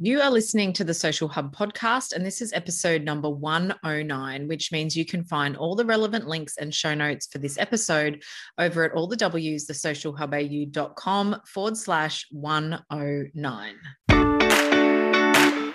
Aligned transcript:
You 0.00 0.20
are 0.20 0.30
listening 0.30 0.72
to 0.74 0.84
the 0.84 0.94
Social 0.94 1.26
Hub 1.26 1.52
podcast, 1.52 2.12
and 2.12 2.24
this 2.24 2.40
is 2.40 2.52
episode 2.52 3.02
number 3.02 3.28
109, 3.28 4.46
which 4.46 4.70
means 4.70 4.96
you 4.96 5.04
can 5.04 5.24
find 5.24 5.56
all 5.56 5.74
the 5.74 5.84
relevant 5.84 6.28
links 6.28 6.56
and 6.56 6.72
show 6.72 6.94
notes 6.94 7.26
for 7.26 7.38
this 7.38 7.58
episode 7.58 8.22
over 8.58 8.84
at 8.84 8.92
all 8.92 9.08
the 9.08 9.16
W's, 9.16 9.66
forward 11.48 11.76
slash 11.76 12.26
109. 12.30 13.74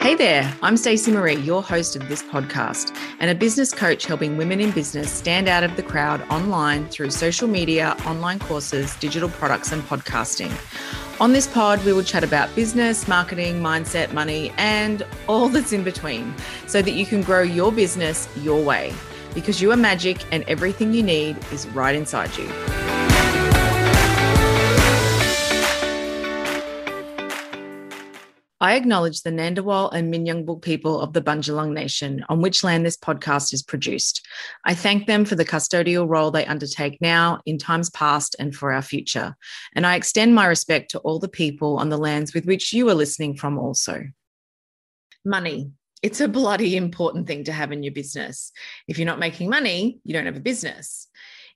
Hey 0.03 0.15
there, 0.15 0.53
I'm 0.61 0.75
Stacey 0.75 1.13
Marie, 1.13 1.37
your 1.37 1.63
host 1.63 1.95
of 1.95 2.09
this 2.09 2.21
podcast, 2.23 2.93
and 3.21 3.31
a 3.31 3.35
business 3.35 3.71
coach 3.71 4.05
helping 4.05 4.35
women 4.35 4.59
in 4.59 4.71
business 4.71 5.09
stand 5.09 5.47
out 5.47 5.63
of 5.63 5.77
the 5.77 5.81
crowd 5.81 6.21
online 6.23 6.89
through 6.89 7.09
social 7.11 7.47
media, 7.47 7.95
online 8.05 8.39
courses, 8.39 8.97
digital 8.97 9.29
products, 9.29 9.71
and 9.71 9.81
podcasting. 9.83 10.51
On 11.21 11.31
this 11.31 11.47
pod, 11.47 11.81
we 11.85 11.93
will 11.93 12.03
chat 12.03 12.21
about 12.21 12.53
business, 12.53 13.07
marketing, 13.07 13.61
mindset, 13.61 14.11
money, 14.11 14.51
and 14.57 15.05
all 15.29 15.47
that's 15.47 15.71
in 15.71 15.85
between 15.85 16.35
so 16.67 16.81
that 16.81 16.95
you 16.95 17.05
can 17.05 17.21
grow 17.21 17.41
your 17.41 17.71
business 17.71 18.27
your 18.41 18.61
way 18.61 18.93
because 19.33 19.61
you 19.61 19.71
are 19.71 19.77
magic 19.77 20.17
and 20.33 20.43
everything 20.49 20.93
you 20.93 21.01
need 21.01 21.37
is 21.53 21.65
right 21.69 21.95
inside 21.95 22.37
you. 22.37 23.02
I 28.63 28.75
acknowledge 28.75 29.23
the 29.23 29.29
Ngunnawal 29.29 29.91
and 29.91 30.11
Minyungbul 30.11 30.61
people 30.61 31.01
of 31.01 31.11
the 31.11 31.21
Bundjalung 31.21 31.73
Nation, 31.73 32.23
on 32.29 32.39
which 32.39 32.63
land 32.63 32.85
this 32.85 32.95
podcast 32.95 33.53
is 33.53 33.61
produced. 33.61 34.25
I 34.63 34.73
thank 34.73 35.05
them 35.05 35.25
for 35.25 35.35
the 35.35 35.43
custodial 35.43 36.07
role 36.07 36.31
they 36.31 36.45
undertake 36.45 36.97
now, 37.01 37.41
in 37.45 37.57
times 37.57 37.89
past, 37.89 38.37
and 38.39 38.55
for 38.55 38.71
our 38.71 38.81
future. 38.81 39.35
And 39.75 39.85
I 39.85 39.97
extend 39.97 40.33
my 40.33 40.45
respect 40.45 40.91
to 40.91 40.99
all 40.99 41.19
the 41.19 41.27
people 41.27 41.75
on 41.75 41.89
the 41.89 41.97
lands 41.97 42.33
with 42.33 42.45
which 42.45 42.71
you 42.71 42.87
are 42.87 42.95
listening 42.95 43.35
from 43.35 43.59
also. 43.59 44.05
Money. 45.25 45.69
It's 46.01 46.21
a 46.21 46.29
bloody 46.29 46.77
important 46.77 47.27
thing 47.27 47.43
to 47.43 47.51
have 47.51 47.73
in 47.73 47.83
your 47.83 47.93
business. 47.93 48.53
If 48.87 48.97
you're 48.97 49.05
not 49.05 49.19
making 49.19 49.49
money, 49.49 49.99
you 50.05 50.13
don't 50.13 50.25
have 50.25 50.37
a 50.37 50.39
business. 50.39 51.09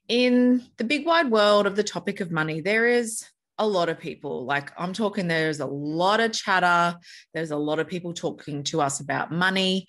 In 0.08 0.62
the 0.76 0.84
big 0.84 1.06
wide 1.06 1.30
world 1.30 1.66
of 1.66 1.74
the 1.74 1.84
topic 1.84 2.20
of 2.20 2.30
money, 2.30 2.60
there 2.60 2.86
is 2.86 3.24
a 3.58 3.66
lot 3.66 3.88
of 3.88 3.98
people. 3.98 4.44
Like 4.44 4.72
I'm 4.78 4.92
talking, 4.92 5.28
there's 5.28 5.60
a 5.60 5.66
lot 5.66 6.20
of 6.20 6.32
chatter. 6.32 6.96
There's 7.34 7.50
a 7.50 7.56
lot 7.56 7.78
of 7.78 7.88
people 7.88 8.12
talking 8.12 8.62
to 8.64 8.80
us 8.80 9.00
about 9.00 9.32
money. 9.32 9.86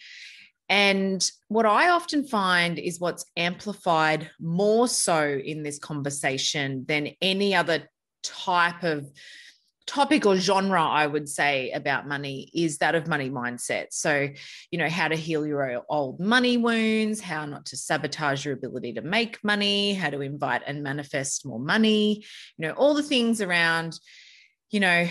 And 0.70 1.28
what 1.48 1.66
I 1.66 1.90
often 1.90 2.28
find 2.28 2.78
is 2.78 3.00
what's 3.00 3.26
amplified 3.36 4.30
more 4.40 4.88
so 4.88 5.24
in 5.24 5.64
this 5.64 5.80
conversation 5.80 6.86
than 6.88 7.10
any 7.22 7.56
other 7.56 7.90
type 8.24 8.84
of 8.84 9.10
topic 9.90 10.28
or 10.28 10.38
genre 10.38 10.84
I 10.84 11.08
would 11.08 11.28
say 11.28 11.72
about 11.72 12.08
money 12.08 12.52
is 12.54 12.78
that 12.78 12.94
of 12.94 13.08
money 13.08 13.32
mindset. 13.32 13.88
So, 13.90 14.30
you 14.70 14.78
know, 14.78 14.88
how 14.88 15.08
to 15.08 15.16
heal 15.16 15.48
your 15.48 15.84
old 15.90 16.20
money 16.20 16.58
wounds, 16.58 17.20
how 17.20 17.46
not 17.46 17.66
to 17.68 17.78
sabotage 17.78 18.46
your 18.46 18.54
ability 18.54 18.94
to 18.94 19.02
make 19.02 19.44
money, 19.44 19.96
how 19.96 20.12
to 20.12 20.22
invite 20.22 20.62
and 20.68 20.84
manifest 20.84 21.44
more 21.44 21.60
money, 21.60 22.24
you 22.58 22.68
know, 22.68 22.74
all 22.74 22.94
the 22.94 23.02
things 23.02 23.42
around, 23.42 24.00
you 24.70 24.80
know, 24.80 25.08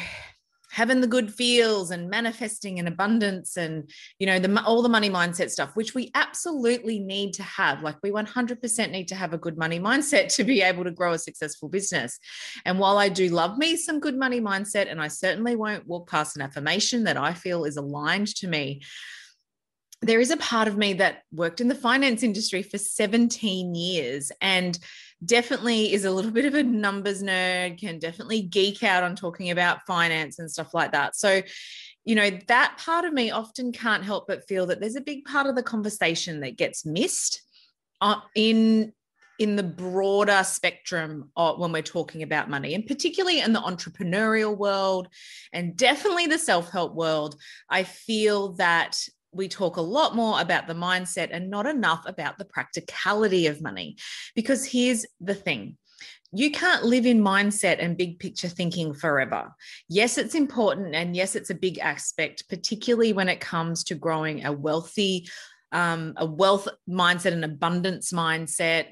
having 0.70 1.00
the 1.00 1.06
good 1.06 1.32
feels 1.32 1.90
and 1.90 2.10
manifesting 2.10 2.78
in 2.78 2.86
abundance 2.86 3.56
and 3.56 3.90
you 4.18 4.26
know 4.26 4.38
the 4.38 4.62
all 4.64 4.82
the 4.82 4.88
money 4.88 5.10
mindset 5.10 5.50
stuff 5.50 5.70
which 5.74 5.94
we 5.94 6.10
absolutely 6.14 6.98
need 6.98 7.32
to 7.34 7.42
have. 7.42 7.82
Like 7.82 7.96
we 8.02 8.10
100% 8.10 8.90
need 8.90 9.08
to 9.08 9.14
have 9.14 9.32
a 9.32 9.38
good 9.38 9.56
money 9.56 9.80
mindset 9.80 10.34
to 10.36 10.44
be 10.44 10.62
able 10.62 10.84
to 10.84 10.90
grow 10.90 11.12
a 11.12 11.18
successful 11.18 11.68
business. 11.68 12.18
And 12.64 12.78
while 12.78 12.98
i 12.98 13.08
do 13.08 13.28
love 13.28 13.58
me 13.58 13.76
some 13.76 14.00
good 14.00 14.16
money 14.16 14.40
mindset 14.40 14.90
and 14.90 15.00
i 15.00 15.08
certainly 15.08 15.56
won't 15.56 15.86
walk 15.86 16.08
past 16.10 16.36
an 16.36 16.42
affirmation 16.42 17.04
that 17.04 17.16
i 17.16 17.32
feel 17.32 17.64
is 17.64 17.76
aligned 17.76 18.28
to 18.36 18.48
me 18.48 18.82
there 20.00 20.20
is 20.20 20.30
a 20.30 20.36
part 20.36 20.68
of 20.68 20.76
me 20.76 20.92
that 20.94 21.22
worked 21.32 21.60
in 21.60 21.68
the 21.68 21.74
finance 21.74 22.22
industry 22.22 22.62
for 22.62 22.78
17 22.78 23.74
years. 23.74 24.30
And 24.40 24.78
definitely 25.24 25.92
is 25.92 26.04
a 26.04 26.10
little 26.10 26.30
bit 26.30 26.44
of 26.44 26.54
a 26.54 26.62
numbers 26.62 27.22
nerd, 27.22 27.78
can 27.78 27.98
definitely 27.98 28.42
geek 28.42 28.82
out 28.82 29.02
on 29.02 29.16
talking 29.16 29.50
about 29.50 29.86
finance 29.86 30.38
and 30.38 30.50
stuff 30.50 30.74
like 30.74 30.92
that. 30.92 31.16
So, 31.16 31.42
you 32.04 32.14
know, 32.14 32.30
that 32.48 32.78
part 32.78 33.04
of 33.04 33.12
me 33.12 33.30
often 33.30 33.72
can't 33.72 34.04
help 34.04 34.26
but 34.28 34.46
feel 34.48 34.66
that 34.66 34.80
there's 34.80 34.96
a 34.96 35.00
big 35.00 35.24
part 35.24 35.46
of 35.46 35.56
the 35.56 35.62
conversation 35.62 36.40
that 36.40 36.56
gets 36.56 36.86
missed 36.86 37.42
uh, 38.00 38.20
in 38.34 38.92
in 39.38 39.54
the 39.54 39.62
broader 39.62 40.42
spectrum 40.42 41.30
of 41.36 41.60
when 41.60 41.70
we're 41.70 41.80
talking 41.80 42.24
about 42.24 42.50
money 42.50 42.74
and 42.74 42.86
particularly 42.86 43.40
in 43.40 43.52
the 43.52 43.60
entrepreneurial 43.60 44.56
world 44.56 45.06
and 45.52 45.76
definitely 45.76 46.26
the 46.26 46.38
self-help 46.38 46.92
world 46.92 47.36
i 47.70 47.84
feel 47.84 48.54
that 48.54 48.98
we 49.32 49.48
talk 49.48 49.76
a 49.76 49.82
lot 49.82 50.16
more 50.16 50.40
about 50.40 50.66
the 50.66 50.74
mindset 50.74 51.28
and 51.32 51.50
not 51.50 51.66
enough 51.66 52.04
about 52.06 52.38
the 52.38 52.44
practicality 52.44 53.46
of 53.46 53.62
money. 53.62 53.96
Because 54.34 54.64
here's 54.64 55.04
the 55.20 55.34
thing 55.34 55.76
you 56.32 56.50
can't 56.50 56.84
live 56.84 57.06
in 57.06 57.22
mindset 57.22 57.82
and 57.82 57.96
big 57.96 58.18
picture 58.18 58.48
thinking 58.48 58.92
forever. 58.92 59.50
Yes, 59.88 60.18
it's 60.18 60.34
important. 60.34 60.94
And 60.94 61.16
yes, 61.16 61.34
it's 61.34 61.48
a 61.50 61.54
big 61.54 61.78
aspect, 61.78 62.48
particularly 62.50 63.14
when 63.14 63.30
it 63.30 63.40
comes 63.40 63.82
to 63.84 63.94
growing 63.94 64.44
a 64.44 64.52
wealthy, 64.52 65.28
um, 65.72 66.12
a 66.18 66.26
wealth 66.26 66.68
mindset, 66.88 67.32
an 67.32 67.44
abundance 67.44 68.12
mindset, 68.12 68.88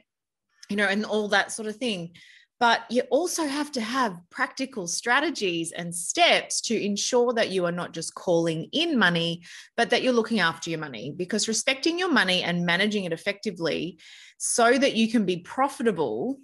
you 0.71 0.77
know, 0.77 0.87
and 0.87 1.05
all 1.05 1.29
that 1.29 1.53
sort 1.53 1.69
of 1.69 1.77
thing. 1.77 2.13
But 2.59 2.91
you 2.91 3.03
also 3.11 3.47
have 3.47 3.71
to 3.73 3.83
have 3.83 4.19
practical 4.31 4.87
strategies 4.87 5.73
and 5.73 5.95
steps 5.95 6.63
to 6.63 6.83
ensure 6.83 7.35
that 7.35 7.51
you 7.51 7.67
are 7.67 7.73
not 7.73 7.93
just 7.93 8.15
calling 8.15 8.69
in 8.73 8.99
money, 8.99 9.43
but 9.77 9.91
that 9.91 10.03
you're 10.03 10.15
looking 10.15 10.41
after 10.41 10.71
your 10.71 10.79
money. 10.79 11.13
Because 11.15 11.49
respecting 11.49 11.99
your 11.99 12.11
money 12.11 12.43
and 12.43 12.65
managing 12.65 13.05
it 13.05 13.13
effectively 13.13 13.99
so 14.39 14.79
that 14.79 14.95
you 14.95 15.11
can 15.11 15.27
be 15.27 15.39
profitable 15.39 16.39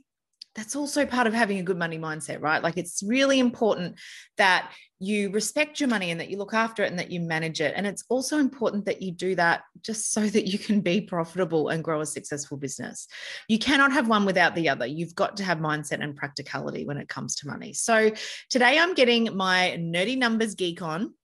that's 0.54 0.76
also 0.76 1.06
part 1.06 1.26
of 1.26 1.32
having 1.32 1.58
a 1.58 1.62
good 1.62 1.78
money 1.78 1.98
mindset, 1.98 2.40
right? 2.40 2.62
Like 2.62 2.76
it's 2.76 3.02
really 3.02 3.38
important 3.38 3.98
that 4.36 4.70
you 4.98 5.30
respect 5.30 5.80
your 5.80 5.88
money 5.88 6.10
and 6.10 6.20
that 6.20 6.30
you 6.30 6.36
look 6.36 6.54
after 6.54 6.84
it 6.84 6.90
and 6.90 6.98
that 6.98 7.10
you 7.10 7.20
manage 7.20 7.60
it. 7.60 7.72
And 7.74 7.86
it's 7.86 8.04
also 8.08 8.38
important 8.38 8.84
that 8.84 9.02
you 9.02 9.10
do 9.10 9.34
that 9.34 9.62
just 9.80 10.12
so 10.12 10.20
that 10.26 10.46
you 10.46 10.58
can 10.58 10.80
be 10.80 11.00
profitable 11.00 11.70
and 11.70 11.82
grow 11.82 12.00
a 12.00 12.06
successful 12.06 12.56
business. 12.56 13.08
You 13.48 13.58
cannot 13.58 13.92
have 13.92 14.08
one 14.08 14.24
without 14.24 14.54
the 14.54 14.68
other. 14.68 14.86
You've 14.86 15.14
got 15.14 15.38
to 15.38 15.44
have 15.44 15.58
mindset 15.58 16.02
and 16.02 16.14
practicality 16.14 16.84
when 16.84 16.98
it 16.98 17.08
comes 17.08 17.34
to 17.36 17.48
money. 17.48 17.72
So 17.72 18.12
today 18.48 18.78
I'm 18.78 18.94
getting 18.94 19.36
my 19.36 19.76
nerdy 19.80 20.16
numbers 20.16 20.54
geek 20.54 20.82
on 20.82 21.14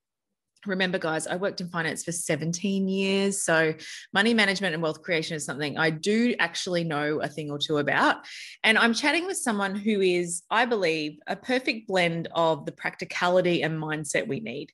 remember 0.67 0.99
guys 0.99 1.27
i 1.27 1.37
worked 1.37 1.61
in 1.61 1.69
finance 1.69 2.05
for 2.05 2.13
17 2.13 2.89
years 2.89 3.43
so 3.43 3.73
money 4.13 4.35
management 4.35 4.75
and 4.75 4.83
wealth 4.83 5.03
creation 5.03 5.37
is 5.37 5.45
something 5.45 5.79
i 5.79 5.91
do 5.91 6.35
actually 6.39 6.85
know 6.85 7.21
a 7.21 7.29
thing 7.29 7.51
or 7.51 7.59
two 7.59 7.79
about. 7.79 8.17
And 8.65 8.79
i'm 8.79 8.95
chatting 8.95 9.27
with 9.27 9.37
someone 9.37 9.75
who 9.75 10.01
is 10.01 10.43
i 10.51 10.65
believe 10.65 11.19
a 11.27 11.37
perfect 11.37 11.87
blend 11.87 12.29
of 12.35 12.67
the 12.67 12.73
practicality 12.73 13.63
and 13.63 13.81
mindset 13.81 14.27
we 14.27 14.41
need. 14.41 14.73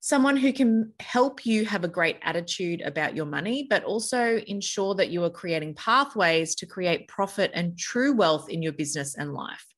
Someone 0.00 0.36
who 0.36 0.52
can 0.52 0.92
help 1.00 1.46
you 1.46 1.64
have 1.64 1.82
a 1.82 1.88
great 1.88 2.18
attitude 2.22 2.82
about 2.82 3.16
your 3.16 3.24
money 3.24 3.66
but 3.70 3.84
also 3.84 4.38
ensure 4.46 4.94
that 4.96 5.08
you 5.08 5.24
are 5.24 5.30
creating 5.30 5.74
pathways 5.74 6.54
to 6.56 6.66
create 6.66 7.08
profit 7.08 7.50
and 7.54 7.78
true 7.78 8.14
wealth 8.14 8.50
in 8.50 8.62
your 8.62 8.72
business 8.72 9.16
and 9.16 9.32
life 9.32 9.73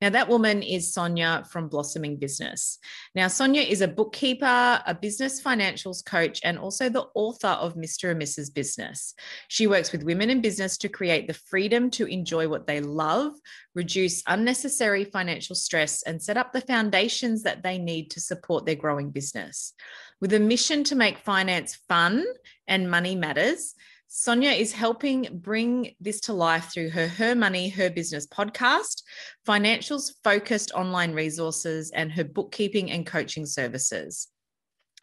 now, 0.00 0.10
that 0.10 0.28
woman 0.28 0.62
is 0.62 0.92
Sonja 0.92 1.46
from 1.46 1.68
Blossoming 1.68 2.16
Business. 2.16 2.78
Now, 3.14 3.26
Sonja 3.26 3.66
is 3.66 3.80
a 3.80 3.88
bookkeeper, 3.88 4.82
a 4.86 4.94
business 4.94 5.42
financials 5.42 6.04
coach, 6.04 6.40
and 6.44 6.58
also 6.58 6.88
the 6.88 7.06
author 7.14 7.48
of 7.48 7.74
Mr. 7.74 8.10
and 8.10 8.20
Mrs. 8.20 8.52
Business. 8.52 9.14
She 9.48 9.66
works 9.66 9.92
with 9.92 10.02
women 10.02 10.30
in 10.30 10.40
business 10.40 10.76
to 10.78 10.88
create 10.88 11.26
the 11.26 11.34
freedom 11.34 11.90
to 11.90 12.06
enjoy 12.06 12.48
what 12.48 12.66
they 12.66 12.80
love, 12.80 13.32
reduce 13.74 14.22
unnecessary 14.26 15.04
financial 15.04 15.56
stress, 15.56 16.02
and 16.02 16.22
set 16.22 16.36
up 16.36 16.52
the 16.52 16.60
foundations 16.60 17.42
that 17.42 17.62
they 17.62 17.78
need 17.78 18.10
to 18.10 18.20
support 18.20 18.66
their 18.66 18.74
growing 18.74 19.10
business. 19.10 19.72
With 20.20 20.32
a 20.32 20.40
mission 20.40 20.84
to 20.84 20.96
make 20.96 21.18
finance 21.18 21.74
fun 21.88 22.24
and 22.66 22.90
money 22.90 23.14
matters, 23.14 23.74
Sonja 24.14 24.56
is 24.56 24.72
helping 24.72 25.26
bring 25.42 25.96
this 26.00 26.20
to 26.20 26.32
life 26.32 26.70
through 26.72 26.90
her 26.90 27.08
Her 27.08 27.34
Money, 27.34 27.68
Her 27.68 27.90
Business 27.90 28.28
podcast, 28.28 29.02
financials 29.44 30.12
focused 30.22 30.70
online 30.70 31.14
resources, 31.14 31.90
and 31.90 32.12
her 32.12 32.22
bookkeeping 32.22 32.92
and 32.92 33.04
coaching 33.04 33.44
services. 33.44 34.28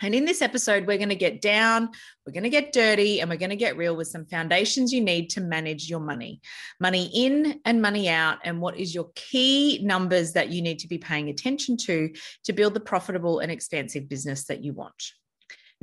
And 0.01 0.15
in 0.15 0.23
this 0.23 0.41
episode, 0.41 0.87
we're 0.87 0.97
going 0.97 1.09
to 1.09 1.15
get 1.15 1.41
down, 1.41 1.89
we're 2.25 2.31
going 2.31 2.45
to 2.45 2.49
get 2.49 2.71
dirty, 2.71 3.19
and 3.19 3.29
we're 3.29 3.35
going 3.35 3.49
to 3.49 3.57
get 3.57 3.75
real 3.75 3.97
with 3.97 4.07
some 4.07 4.25
foundations 4.27 4.93
you 4.93 5.01
need 5.01 5.29
to 5.31 5.41
manage 5.41 5.89
your 5.89 5.99
money 5.99 6.39
money 6.79 7.11
in 7.13 7.59
and 7.65 7.81
money 7.81 8.07
out, 8.07 8.37
and 8.45 8.61
what 8.61 8.77
is 8.77 8.95
your 8.95 9.09
key 9.15 9.81
numbers 9.83 10.31
that 10.31 10.51
you 10.51 10.61
need 10.61 10.79
to 10.79 10.87
be 10.87 10.97
paying 10.97 11.27
attention 11.27 11.75
to 11.75 12.09
to 12.45 12.53
build 12.53 12.73
the 12.73 12.79
profitable 12.79 13.39
and 13.39 13.51
expansive 13.51 14.07
business 14.07 14.45
that 14.45 14.63
you 14.63 14.71
want. 14.71 15.11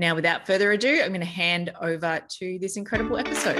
Now, 0.00 0.14
without 0.14 0.46
further 0.46 0.70
ado, 0.70 1.00
I'm 1.02 1.08
going 1.08 1.22
to 1.22 1.26
hand 1.26 1.72
over 1.82 2.20
to 2.38 2.58
this 2.60 2.76
incredible 2.76 3.18
episode. 3.18 3.58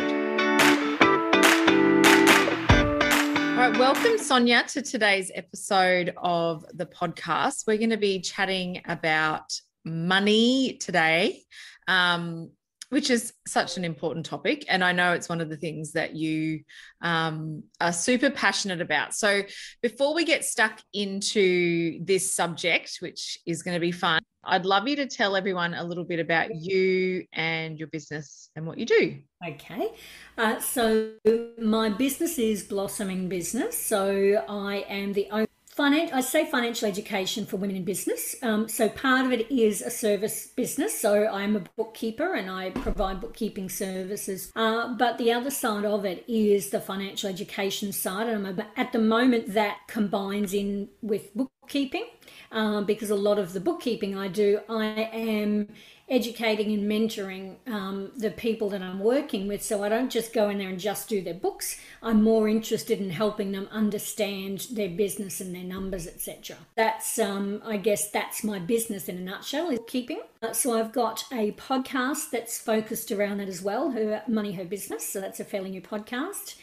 All 3.51 3.57
right, 3.57 3.77
welcome, 3.77 4.19
Sonja, 4.19 4.65
to 4.73 4.83
today's 4.83 5.33
episode 5.35 6.15
of 6.17 6.65
the 6.73 6.87
podcast. 6.87 7.67
We're 7.67 7.79
going 7.79 7.91
to 7.91 7.97
be 7.97 8.21
chatting 8.21 8.83
about 8.87 9.53
money 9.85 10.75
today. 10.75 11.43
Um, 11.89 12.53
which 12.91 13.11
is 13.11 13.33
such 13.47 13.77
an 13.77 13.85
important 13.85 14.25
topic. 14.25 14.65
And 14.69 14.83
I 14.83 14.93
know 14.93 15.13
it's 15.13 15.29
one 15.29 15.41
of 15.41 15.49
the 15.49 15.57
things 15.57 15.93
that 15.93 16.15
you 16.15 16.61
um, 17.03 17.65
are 17.81 17.93
super 17.93 18.31
passionate 18.31 18.81
about. 18.81 19.15
So, 19.15 19.43
before 19.83 20.15
we 20.15 20.25
get 20.25 20.45
stuck 20.45 20.81
into 20.93 22.05
this 22.05 22.35
subject, 22.35 22.99
which 23.01 23.39
is 23.47 23.63
going 23.63 23.75
to 23.75 23.81
be 23.81 23.93
fun, 23.93 24.23
I'd 24.45 24.65
love 24.65 24.89
you 24.89 24.97
to 24.97 25.07
tell 25.07 25.37
everyone 25.37 25.75
a 25.75 25.85
little 25.85 26.05
bit 26.05 26.21
about 26.21 26.55
you 26.55 27.25
and 27.33 27.79
your 27.79 27.89
business 27.89 28.51
and 28.57 28.67
what 28.67 28.79
you 28.79 28.87
do. 28.87 29.19
Okay. 29.47 29.89
Uh, 30.37 30.59
so, 30.61 31.13
my 31.61 31.91
business 31.91 32.39
is 32.39 32.63
Blossoming 32.63 33.29
Business. 33.29 33.77
So, 33.77 34.45
I 34.49 34.85
am 34.89 35.13
the 35.13 35.29
owner 35.31 35.48
Finan- 35.79 36.13
I 36.13 36.23
say 36.23 36.45
financial 36.45 36.89
education 36.89 37.47
for 37.47 37.57
women 37.57 37.77
in 37.77 37.85
business. 37.85 38.35
Um, 38.43 38.69
so 38.69 38.89
part 38.89 39.25
of 39.25 39.31
it 39.33 39.49
is 39.49 39.81
a 39.81 39.91
service 39.91 40.49
business. 40.49 41.01
So 41.01 41.29
I'm 41.29 41.55
a 41.55 41.63
bookkeeper 41.77 42.35
and 42.35 42.51
I 42.51 42.71
provide 42.71 43.21
bookkeeping 43.21 43.69
services. 43.69 44.51
Uh, 44.57 44.97
but 44.97 45.19
the 45.19 45.33
other 45.33 45.51
side 45.51 45.85
of 45.85 46.05
it 46.05 46.25
is 46.27 46.71
the 46.71 46.81
financial 46.81 47.31
education 47.31 47.93
side. 47.93 48.29
And 48.29 48.65
at 48.77 48.91
the 48.91 48.99
moment 48.99 49.55
that 49.55 49.77
combines 49.87 50.53
in 50.53 50.89
with 51.01 51.31
bookkeeping 51.69 52.07
um, 52.51 52.87
because 52.87 53.11
a 53.11 53.15
lot 53.15 53.39
of 53.39 53.53
the 53.53 53.61
bookkeeping 53.61 54.17
I 54.17 54.29
do, 54.29 54.61
I 54.71 55.11
am 55.13 55.69
educating 56.09 56.73
and 56.73 56.91
mentoring 56.91 57.57
um, 57.67 58.11
the 58.17 58.31
people 58.31 58.71
that 58.71 58.81
I'm 58.81 59.01
working 59.01 59.47
with. 59.47 59.63
So 59.63 59.85
I 59.85 59.91
don't 59.91 60.11
just 60.11 60.33
go 60.33 60.49
in 60.49 60.57
there 60.57 60.71
and 60.71 60.81
just 60.81 61.11
do 61.11 61.21
their 61.21 61.35
books. 61.35 61.79
I'm 62.03 62.23
more 62.23 62.49
interested 62.49 63.01
in 63.01 63.11
helping 63.11 63.53
them 63.53 63.69
understand 63.71 64.69
their 64.73 64.89
business 64.89 65.43
and 65.43 65.55
their 65.55 65.65
numbers, 65.65 66.07
etc. 66.07 66.57
That's, 66.75 67.19
um, 67.19 67.61
I 67.67 67.77
guess, 67.77 68.11
that's 68.11 68.43
my 68.43 68.59
business 68.59 69.11
in 69.11 69.19
a 69.19 69.21
nutshell 69.21 69.69
is 69.69 69.81
keeping. 69.87 70.23
Uh, 70.41 70.55
so 70.55 70.79
I've 70.79 70.93
got 70.93 71.25
a 71.31 71.53
podcast 71.53 72.31
that's 72.31 72.59
focused 72.59 73.13
around 73.13 73.39
that 73.39 73.49
as 73.49 73.61
well, 73.61 73.91
her 73.91 74.23
money, 74.27 74.53
her 74.53 74.65
business. 74.65 75.07
So 75.07 75.21
that's 75.21 75.41
a 75.41 75.45
fairly 75.45 75.69
new 75.69 75.83
podcast. 75.83 76.55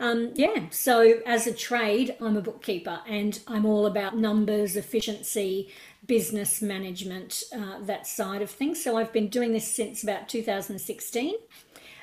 Um, 0.00 0.32
yeah, 0.34 0.64
so 0.70 1.20
as 1.26 1.46
a 1.46 1.52
trade, 1.52 2.16
I'm 2.22 2.38
a 2.38 2.40
bookkeeper 2.40 3.00
and 3.06 3.38
I'm 3.46 3.66
all 3.66 3.84
about 3.84 4.16
numbers, 4.16 4.74
efficiency, 4.74 5.70
business 6.06 6.62
management, 6.62 7.42
uh, 7.54 7.80
that 7.82 8.06
side 8.06 8.40
of 8.40 8.50
things. 8.50 8.82
So 8.82 8.96
I've 8.96 9.12
been 9.12 9.28
doing 9.28 9.52
this 9.52 9.70
since 9.70 10.02
about 10.02 10.26
2016. 10.26 11.34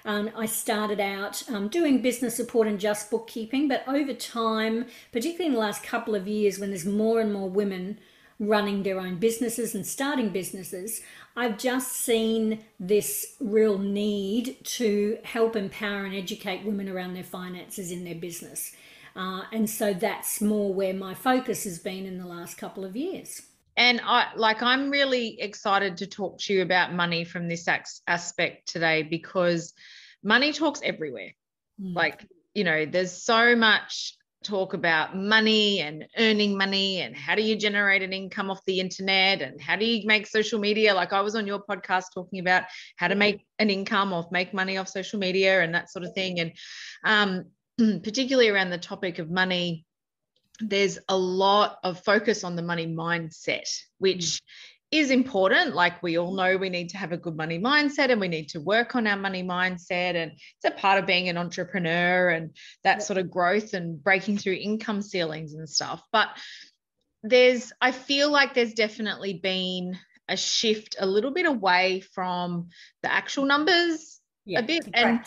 Um, 0.05 0.29
I 0.38 0.45
started 0.45 0.99
out 0.99 1.44
um, 1.49 1.69
doing 1.69 2.03
business 2.03 2.35
support 2.35 2.67
and 2.67 2.79
just 2.79 3.09
bookkeeping, 3.09 3.67
but 3.67 3.83
over 3.88 4.13
time, 4.13 4.85
particularly 5.11 5.47
in 5.47 5.53
the 5.53 5.59
last 5.59 5.83
couple 5.83 6.13
of 6.13 6.27
years, 6.27 6.59
when 6.59 6.69
there's 6.69 6.85
more 6.85 7.19
and 7.19 7.33
more 7.33 7.50
women 7.50 8.00
running 8.39 8.83
their 8.83 9.00
own 9.00 9.17
businesses 9.17 9.73
and 9.73 9.85
starting 9.85 10.29
businesses, 10.29 11.01
I've 11.38 11.57
just 11.57 11.94
seen 11.94 12.66
this 12.80 13.36
real 13.39 13.78
need 13.78 14.57
to 14.63 15.19
help 15.24 15.56
empower 15.56 16.04
and 16.04 16.16
educate 16.16 16.66
women 16.66 16.89
around 16.89 17.13
their 17.13 17.24
finances 17.24 17.92
in 17.92 18.04
their 18.04 18.16
business. 18.16 18.75
Uh, 19.16 19.44
and 19.54 19.69
so 19.69 19.94
that's 19.94 20.42
more 20.42 20.74
where 20.74 20.94
my 20.94 21.13
focus 21.13 21.63
has 21.63 21.80
been 21.80 22.06
in 22.06 22.18
the 22.18 22.25
last 22.25 22.57
couple 22.57 22.84
of 22.84 22.95
years 22.95 23.44
and 23.78 24.01
I 24.04 24.30
like 24.36 24.62
I'm 24.63 24.89
really 24.89 25.39
excited 25.39 25.98
to 25.98 26.07
talk 26.07 26.39
to 26.39 26.54
you 26.54 26.63
about 26.63 26.94
money 26.94 27.24
from 27.24 27.48
this 27.48 27.68
aspect 28.07 28.68
today 28.68 29.04
because 29.04 29.74
money 30.24 30.51
talks 30.51 30.81
everywhere. 30.84 31.31
Mm. 31.80 31.95
Like, 31.95 32.25
you 32.56 32.63
know, 32.63 32.86
there's 32.88 33.12
so 33.12 33.56
much 33.56 34.16
talk 34.44 34.74
about 34.74 35.16
money 35.16 35.81
and 35.81 36.06
earning 36.18 36.57
money 36.57 37.01
and 37.01 37.16
how 37.16 37.36
do 37.36 37.42
you 37.42 37.56
generate 37.56 38.01
an 38.01 38.13
income 38.13 38.50
off 38.51 38.63
the 38.66 38.80
internet 38.80 39.42
and 39.42 39.60
how 39.60 39.75
do 39.75 39.86
you 39.86 40.06
make 40.07 40.28
social 40.28 40.60
media? 40.60 40.94
Like 40.94 41.13
I 41.13 41.22
was 41.22 41.36
on 41.36 41.48
your 41.48 41.62
podcast 41.62 42.06
talking 42.13 42.39
about 42.39 42.63
how 42.98 43.07
to 43.07 43.16
make 43.16 43.45
an 43.60 43.69
income 43.69 44.13
off 44.13 44.31
make 44.31 44.54
money 44.54 44.78
off 44.78 44.88
social 44.88 45.19
media 45.19 45.62
and 45.62 45.74
that 45.74 45.92
sort 45.92 46.06
of 46.06 46.13
thing. 46.13 46.39
And 46.39 46.51
um, 47.04 47.45
particularly 48.04 48.50
around 48.50 48.69
the 48.69 48.78
topic 48.78 49.19
of 49.19 49.30
money 49.30 49.86
there's 50.60 50.98
a 51.07 51.18
lot 51.18 51.78
of 51.84 52.04
focus 52.04 52.44
on 52.44 52.56
the 52.56 52.62
money 52.62 52.88
mindset, 52.88 53.69
which 54.00 54.18
mm. 54.18 54.42
Is 54.92 55.12
important. 55.12 55.75
Like 55.75 56.01
we 56.01 56.18
all 56.18 56.34
know, 56.34 56.57
we 56.57 56.69
need 56.69 56.89
to 56.89 56.98
have 56.98 57.12
a 57.12 57.18
good 57.18 57.36
money 57.36 57.60
mindset 57.60 58.10
and 58.10 58.22
we 58.22 58.28
need 58.28 58.50
to 58.50 58.62
work 58.62 58.95
on 58.95 59.06
our 59.07 59.18
money 59.18 59.44
mindset. 59.44 60.16
And 60.16 60.31
it's 60.31 60.66
a 60.66 60.72
part 60.72 61.00
of 61.00 61.06
being 61.06 61.28
an 61.30 61.38
entrepreneur 61.38 62.30
and 62.30 62.56
that 62.84 63.04
sort 63.04 63.18
of 63.18 63.30
growth 63.30 63.74
and 63.74 64.01
breaking 64.01 64.38
through 64.38 64.54
income 64.54 65.01
ceilings 65.01 65.54
and 65.54 65.68
stuff. 65.68 66.01
But 66.12 66.30
there's, 67.24 67.74
I 67.81 67.92
feel 67.92 68.31
like 68.31 68.54
there's 68.54 68.74
definitely 68.74 69.34
been 69.34 69.98
a 70.30 70.38
shift 70.38 70.95
a 71.00 71.06
little 71.06 71.31
bit 71.31 71.45
away 71.45 72.01
from 72.01 72.69
the 73.04 73.12
actual 73.12 73.45
numbers 73.45 74.19
yeah, 74.45 74.60
a 74.60 74.63
bit. 74.63 74.88
And 74.94 75.19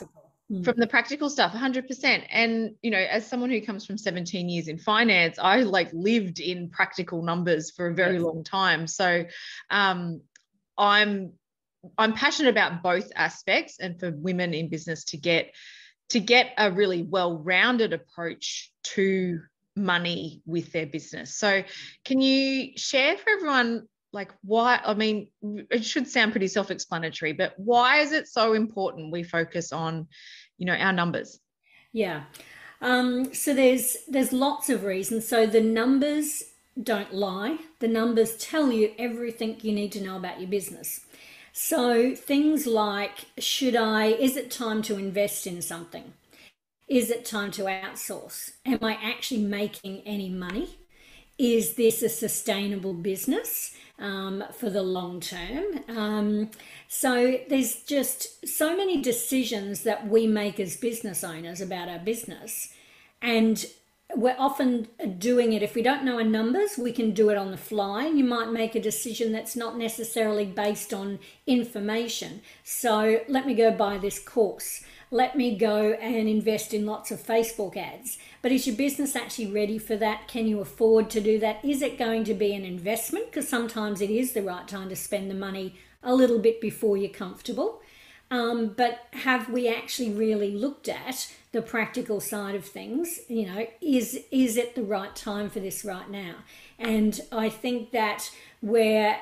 Mm. 0.50 0.64
from 0.64 0.78
the 0.78 0.86
practical 0.88 1.30
stuff 1.30 1.52
100% 1.52 2.26
and 2.28 2.74
you 2.82 2.90
know 2.90 2.98
as 2.98 3.24
someone 3.24 3.50
who 3.50 3.60
comes 3.60 3.86
from 3.86 3.96
17 3.96 4.48
years 4.48 4.66
in 4.66 4.78
finance 4.78 5.38
i 5.38 5.62
like 5.62 5.90
lived 5.92 6.40
in 6.40 6.70
practical 6.70 7.22
numbers 7.22 7.70
for 7.70 7.86
a 7.86 7.94
very 7.94 8.14
yes. 8.14 8.22
long 8.22 8.42
time 8.42 8.88
so 8.88 9.26
um, 9.70 10.20
i'm 10.76 11.32
i'm 11.98 12.14
passionate 12.14 12.50
about 12.50 12.82
both 12.82 13.12
aspects 13.14 13.78
and 13.78 14.00
for 14.00 14.10
women 14.10 14.52
in 14.52 14.68
business 14.68 15.04
to 15.04 15.16
get 15.16 15.54
to 16.08 16.18
get 16.18 16.52
a 16.58 16.72
really 16.72 17.04
well-rounded 17.04 17.92
approach 17.92 18.72
to 18.82 19.40
money 19.76 20.42
with 20.46 20.72
their 20.72 20.86
business 20.86 21.32
so 21.32 21.62
can 22.04 22.20
you 22.20 22.72
share 22.74 23.16
for 23.16 23.30
everyone 23.30 23.86
like 24.12 24.32
why 24.42 24.80
i 24.84 24.94
mean 24.94 25.28
it 25.70 25.84
should 25.84 26.08
sound 26.08 26.32
pretty 26.32 26.48
self-explanatory 26.48 27.32
but 27.32 27.54
why 27.56 27.98
is 27.98 28.12
it 28.12 28.26
so 28.26 28.52
important 28.54 29.12
we 29.12 29.22
focus 29.22 29.72
on 29.72 30.08
you 30.60 30.66
know 30.66 30.74
our 30.74 30.92
numbers. 30.92 31.40
Yeah. 31.92 32.24
Um, 32.80 33.34
so 33.34 33.52
there's 33.52 33.96
there's 34.06 34.32
lots 34.32 34.70
of 34.70 34.84
reasons. 34.84 35.26
So 35.26 35.46
the 35.46 35.60
numbers 35.60 36.44
don't 36.80 37.12
lie. 37.12 37.58
The 37.80 37.88
numbers 37.88 38.36
tell 38.36 38.70
you 38.70 38.92
everything 38.98 39.56
you 39.62 39.72
need 39.72 39.90
to 39.92 40.02
know 40.02 40.16
about 40.16 40.40
your 40.40 40.50
business. 40.50 41.00
So 41.52 42.14
things 42.14 42.66
like 42.66 43.26
should 43.38 43.74
i 43.74 44.06
is 44.06 44.36
it 44.36 44.50
time 44.52 44.82
to 44.82 44.98
invest 44.98 45.46
in 45.46 45.62
something? 45.62 46.12
Is 46.88 47.10
it 47.10 47.24
time 47.24 47.50
to 47.52 47.62
outsource? 47.62 48.52
Am 48.64 48.78
i 48.82 48.94
actually 49.02 49.42
making 49.42 50.02
any 50.06 50.28
money 50.28 50.78
is 51.40 51.74
this 51.74 52.02
a 52.02 52.08
sustainable 52.10 52.92
business 52.92 53.74
um, 53.98 54.44
for 54.52 54.68
the 54.68 54.82
long 54.82 55.20
term. 55.20 55.64
Um, 55.88 56.50
so 56.86 57.38
there's 57.48 57.82
just 57.82 58.46
so 58.46 58.76
many 58.76 59.00
decisions 59.00 59.82
that 59.84 60.06
we 60.06 60.26
make 60.26 60.60
as 60.60 60.76
business 60.76 61.24
owners 61.24 61.62
about 61.62 61.88
our 61.88 61.98
business. 61.98 62.74
And 63.22 63.64
we're 64.14 64.36
often 64.38 64.88
doing 65.18 65.54
it 65.54 65.62
if 65.62 65.74
we 65.74 65.82
don't 65.82 66.04
know 66.04 66.16
our 66.16 66.24
numbers 66.24 66.76
we 66.76 66.90
can 66.90 67.12
do 67.12 67.30
it 67.30 67.38
on 67.38 67.52
the 67.52 67.56
fly 67.56 68.08
you 68.08 68.24
might 68.24 68.50
make 68.50 68.74
a 68.74 68.80
decision 68.80 69.30
that's 69.30 69.54
not 69.54 69.78
necessarily 69.78 70.44
based 70.44 70.92
on 70.92 71.16
information 71.46 72.42
so 72.64 73.20
let 73.28 73.46
me 73.46 73.54
go 73.54 73.70
buy 73.70 73.96
this 73.98 74.18
course 74.18 74.82
let 75.10 75.36
me 75.36 75.56
go 75.56 75.92
and 75.92 76.28
invest 76.28 76.72
in 76.72 76.86
lots 76.86 77.10
of 77.10 77.20
Facebook 77.20 77.76
ads. 77.76 78.18
But 78.42 78.52
is 78.52 78.66
your 78.66 78.76
business 78.76 79.16
actually 79.16 79.48
ready 79.48 79.78
for 79.78 79.96
that? 79.96 80.28
Can 80.28 80.46
you 80.46 80.60
afford 80.60 81.10
to 81.10 81.20
do 81.20 81.38
that? 81.40 81.64
Is 81.64 81.82
it 81.82 81.98
going 81.98 82.24
to 82.24 82.34
be 82.34 82.54
an 82.54 82.64
investment? 82.64 83.26
Because 83.26 83.48
sometimes 83.48 84.00
it 84.00 84.10
is 84.10 84.32
the 84.32 84.42
right 84.42 84.66
time 84.68 84.88
to 84.88 84.96
spend 84.96 85.30
the 85.30 85.34
money 85.34 85.74
a 86.02 86.14
little 86.14 86.38
bit 86.38 86.60
before 86.60 86.96
you're 86.96 87.10
comfortable. 87.10 87.82
Um, 88.30 88.68
but 88.76 89.06
have 89.12 89.48
we 89.48 89.68
actually 89.68 90.12
really 90.12 90.52
looked 90.52 90.88
at 90.88 91.32
the 91.50 91.60
practical 91.60 92.20
side 92.20 92.54
of 92.54 92.64
things? 92.64 93.20
You 93.28 93.46
know, 93.46 93.66
is 93.80 94.20
is 94.30 94.56
it 94.56 94.76
the 94.76 94.84
right 94.84 95.14
time 95.16 95.50
for 95.50 95.58
this 95.58 95.84
right 95.84 96.08
now? 96.08 96.36
And 96.78 97.20
I 97.32 97.48
think 97.48 97.90
that 97.90 98.30
where 98.60 99.18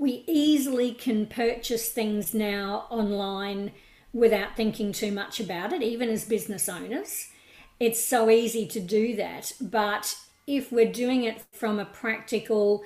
we 0.00 0.24
easily 0.26 0.92
can 0.92 1.26
purchase 1.26 1.90
things 1.90 2.34
now 2.34 2.86
online 2.90 3.70
without 4.16 4.56
thinking 4.56 4.92
too 4.92 5.12
much 5.12 5.38
about 5.38 5.72
it, 5.72 5.82
even 5.82 6.08
as 6.08 6.24
business 6.24 6.68
owners. 6.68 7.28
It's 7.78 8.02
so 8.02 8.30
easy 8.30 8.66
to 8.68 8.80
do 8.80 9.14
that. 9.16 9.52
But 9.60 10.16
if 10.46 10.72
we're 10.72 10.90
doing 10.90 11.24
it 11.24 11.44
from 11.52 11.78
a 11.78 11.84
practical, 11.84 12.82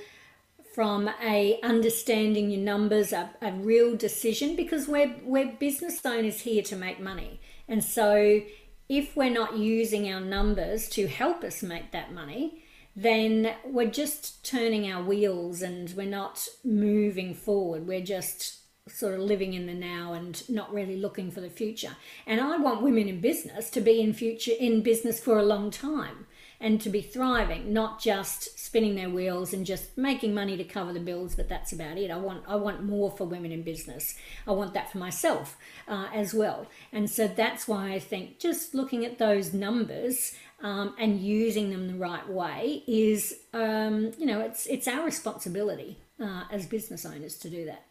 from 0.75 1.09
a 1.23 1.61
understanding 1.63 2.51
your 2.51 2.61
numbers, 2.61 3.13
a, 3.13 3.31
a 3.41 3.53
real 3.53 3.97
decision, 3.97 4.57
because 4.57 4.89
we're 4.89 5.15
we're 5.23 5.53
business 5.53 6.05
owners 6.05 6.41
here 6.41 6.63
to 6.65 6.77
make 6.77 6.99
money. 6.99 7.41
And 7.69 7.85
so 7.85 8.41
if 8.89 9.17
we're 9.17 9.31
not 9.31 9.57
using 9.57 10.13
our 10.13 10.21
numbers 10.21 10.89
to 10.91 11.07
help 11.07 11.45
us 11.45 11.63
make 11.63 11.93
that 11.93 12.13
money, 12.13 12.65
then 12.97 13.55
we're 13.65 13.91
just 13.91 14.45
turning 14.45 14.91
our 14.91 15.05
wheels 15.05 15.63
and 15.63 15.95
we're 15.97 16.07
not 16.07 16.49
moving 16.65 17.35
forward. 17.35 17.87
We're 17.87 18.05
just 18.05 18.61
sort 18.89 19.15
of 19.15 19.21
living 19.21 19.55
in 19.55 19.67
the 19.67 19.75
now 19.75 20.13
and 20.13 20.49
not 20.49 20.73
really 20.73 20.97
looking 20.97 21.31
for 21.31 21.41
the 21.41 21.51
future. 21.51 21.97
And 22.27 22.41
I 22.41 22.57
want 22.57 22.83
women 22.83 23.09
in 23.09 23.21
business 23.21 23.71
to 23.71 23.81
be 23.81 24.01
in 24.01 24.13
future 24.13 24.53
in 24.59 24.83
business 24.83 25.21
for 25.21 25.39
a 25.39 25.45
long 25.45 25.71
time 25.71 26.27
and 26.63 26.81
to 26.83 26.91
be 26.91 27.01
thriving, 27.01 27.73
not 27.73 28.01
just 28.01 28.59
spinning 28.59 28.95
their 28.95 29.09
wheels 29.09 29.55
and 29.55 29.65
just 29.65 29.97
making 29.97 30.35
money 30.35 30.59
to 30.59 30.65
cover 30.65 30.93
the 30.93 31.01
bills, 31.01 31.35
but 31.35 31.49
that's 31.49 31.73
about 31.73 31.97
it. 31.97 32.11
I 32.11 32.19
want 32.19 32.45
I 32.47 32.57
want 32.57 32.85
more 32.85 33.11
for 33.11 33.25
women 33.25 33.51
in 33.51 33.63
business. 33.63 34.15
I 34.47 34.53
want 34.53 34.75
that 34.75 34.93
for 34.93 34.99
myself 34.99 35.57
uh, 35.89 36.09
as 36.13 36.35
well. 36.35 36.67
And 36.93 37.09
so 37.09 37.27
that's 37.27 37.67
why 37.67 37.93
I 37.93 37.99
think 37.99 38.39
just 38.39 38.75
looking 38.75 39.05
at 39.05 39.19
those 39.19 39.55
numbers 39.55 40.35
um, 40.63 40.95
and 40.99 41.21
using 41.21 41.71
them 41.71 41.87
the 41.87 41.95
right 41.95 42.29
way 42.29 42.83
is, 42.87 43.35
um, 43.55 44.13
you 44.19 44.27
know, 44.27 44.41
it's 44.41 44.67
it's 44.67 44.87
our 44.87 45.05
responsibility 45.05 45.99
uh, 46.21 46.45
as 46.51 46.67
business 46.67 47.07
owners 47.07 47.39
to 47.39 47.49
do 47.49 47.65
that. 47.65 47.87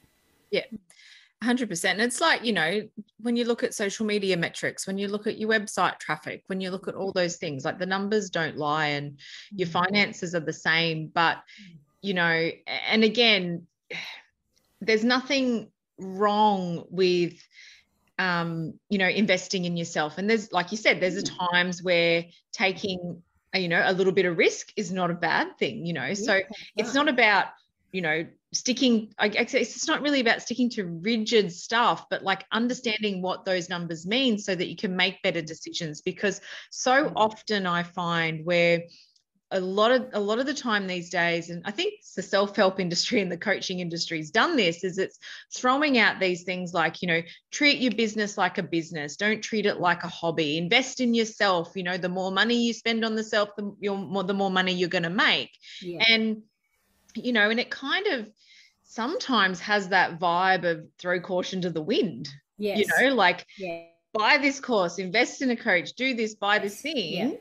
Yeah. 0.51 0.65
100% 1.41 1.85
and 1.85 2.01
it's 2.01 2.19
like 2.19 2.43
you 2.43 2.51
know 2.51 2.81
when 3.21 3.37
you 3.37 3.45
look 3.45 3.63
at 3.63 3.73
social 3.73 4.05
media 4.05 4.35
metrics 4.35 4.85
when 4.85 4.97
you 4.97 5.07
look 5.07 5.25
at 5.25 5.37
your 5.37 5.47
website 5.47 5.97
traffic 5.97 6.43
when 6.47 6.59
you 6.59 6.69
look 6.69 6.89
at 6.89 6.95
all 6.95 7.13
those 7.13 7.37
things 7.37 7.63
like 7.63 7.79
the 7.79 7.85
numbers 7.85 8.29
don't 8.29 8.57
lie 8.57 8.87
and 8.87 9.17
your 9.51 9.69
mm. 9.69 9.71
finances 9.71 10.35
are 10.35 10.41
the 10.41 10.51
same 10.51 11.07
but 11.07 11.37
you 12.01 12.13
know 12.13 12.49
and 12.67 13.05
again 13.05 13.65
there's 14.81 15.05
nothing 15.05 15.71
wrong 15.97 16.85
with 16.89 17.33
um, 18.19 18.73
you 18.89 18.97
know 18.97 19.07
investing 19.07 19.65
in 19.65 19.77
yourself. 19.77 20.17
And 20.17 20.29
there's 20.29 20.51
like 20.51 20.71
you 20.71 20.77
said 20.77 20.99
there's 20.99 21.15
a 21.15 21.23
times 21.23 21.81
where 21.81 22.25
taking 22.51 23.23
you 23.53 23.67
know 23.67 23.81
a 23.83 23.93
little 23.93 24.13
bit 24.13 24.25
of 24.25 24.37
risk 24.37 24.71
is 24.75 24.91
not 24.91 25.09
a 25.09 25.15
bad 25.15 25.57
thing 25.57 25.85
you 25.85 25.93
know? 25.93 26.13
So 26.13 26.41
it's 26.75 26.93
not 26.93 27.07
about 27.07 27.47
you 27.91 28.01
know 28.01 28.27
sticking 28.51 29.13
I 29.17 29.27
guess 29.27 29.53
it's 29.53 29.87
not 29.87 30.01
really 30.01 30.21
about 30.21 30.41
sticking 30.41 30.69
to 30.71 30.85
rigid 30.85 31.51
stuff 31.51 32.05
but 32.09 32.23
like 32.23 32.45
understanding 32.51 33.21
what 33.21 33.45
those 33.45 33.69
numbers 33.69 34.07
mean 34.07 34.39
so 34.39 34.55
that 34.55 34.67
you 34.67 34.75
can 34.75 34.95
make 34.95 35.21
better 35.21 35.41
decisions. 35.41 36.01
Because 36.01 36.41
so 36.71 37.05
mm. 37.05 37.13
often 37.15 37.67
I 37.67 37.83
find 37.83 38.45
where 38.45 38.83
a 39.51 39.59
lot 39.59 39.91
of 39.91 40.07
a 40.13 40.19
lot 40.19 40.39
of 40.39 40.45
the 40.45 40.53
time 40.53 40.85
these 40.85 41.09
days 41.09 41.49
and 41.49 41.63
i 41.65 41.71
think 41.71 41.95
the 42.15 42.21
self-help 42.21 42.79
industry 42.79 43.19
and 43.19 43.31
the 43.31 43.37
coaching 43.37 43.79
industry 43.79 44.19
has 44.19 44.29
done 44.29 44.55
this 44.55 44.83
is 44.83 44.99
it's 44.99 45.17
throwing 45.51 45.97
out 45.97 46.19
these 46.19 46.43
things 46.43 46.71
like 46.71 47.01
you 47.01 47.07
know 47.07 47.19
treat 47.51 47.79
your 47.79 47.93
business 47.93 48.37
like 48.37 48.57
a 48.57 48.63
business. 48.63 49.15
Don't 49.15 49.41
treat 49.41 49.65
it 49.65 49.79
like 49.79 50.03
a 50.03 50.07
hobby. 50.07 50.57
Invest 50.57 51.01
in 51.01 51.13
yourself. 51.13 51.71
You 51.75 51.83
know 51.83 51.97
the 51.97 52.09
more 52.09 52.31
money 52.31 52.55
you 52.55 52.73
spend 52.73 53.03
on 53.03 53.15
the 53.15 53.23
self 53.23 53.49
the 53.55 53.73
more 53.81 54.23
the 54.23 54.33
more 54.33 54.51
money 54.51 54.73
you're 54.73 54.89
going 54.89 55.03
to 55.03 55.09
make. 55.09 55.51
Yeah. 55.81 56.03
and 56.07 56.43
you 57.23 57.33
know, 57.33 57.49
and 57.49 57.59
it 57.59 57.69
kind 57.69 58.07
of 58.07 58.29
sometimes 58.83 59.59
has 59.59 59.89
that 59.89 60.19
vibe 60.19 60.63
of 60.63 60.85
throw 60.97 61.19
caution 61.19 61.61
to 61.61 61.69
the 61.69 61.81
wind. 61.81 62.27
Yes. 62.57 62.79
You 62.79 62.85
know, 62.87 63.15
like 63.15 63.45
yeah. 63.57 63.83
buy 64.13 64.37
this 64.37 64.59
course, 64.59 64.97
invest 64.97 65.41
in 65.41 65.51
a 65.51 65.55
coach, 65.55 65.93
do 65.93 66.13
this, 66.15 66.35
buy 66.35 66.59
this 66.59 66.81
thing. 66.81 67.13
Yeah. 67.13 67.31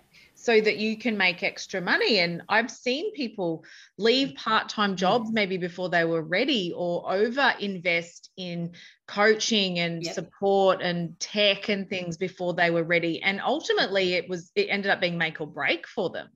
So 0.41 0.61
that 0.61 0.77
you 0.77 0.97
can 0.97 1.17
make 1.17 1.43
extra 1.43 1.81
money. 1.81 2.21
And 2.21 2.43
I've 2.49 2.71
seen 2.71 3.13
people 3.13 3.65
leave 3.97 4.37
part 4.37 4.69
time 4.69 4.93
mm. 4.93 4.97
jobs 4.97 5.33
maybe 5.33 5.57
before 5.57 5.89
they 5.89 6.05
were 6.05 6.23
ready 6.23 6.73
or 6.77 7.13
over 7.13 7.55
invest 7.59 8.31
in 8.37 8.71
coaching 9.09 9.81
and 9.81 10.05
yep. 10.05 10.15
support 10.15 10.81
and 10.81 11.19
tech 11.19 11.69
and 11.69 11.89
things 11.89 12.17
before 12.17 12.55
they 12.55 12.71
were 12.71 12.85
ready. 12.85 13.21
And 13.21 13.41
ultimately, 13.41 14.15
it 14.15 14.29
was, 14.29 14.53
it 14.55 14.69
ended 14.71 14.93
up 14.93 15.01
being 15.01 15.19
make 15.19 15.41
or 15.41 15.47
break 15.49 15.89
for 15.89 16.11
them. 16.11 16.29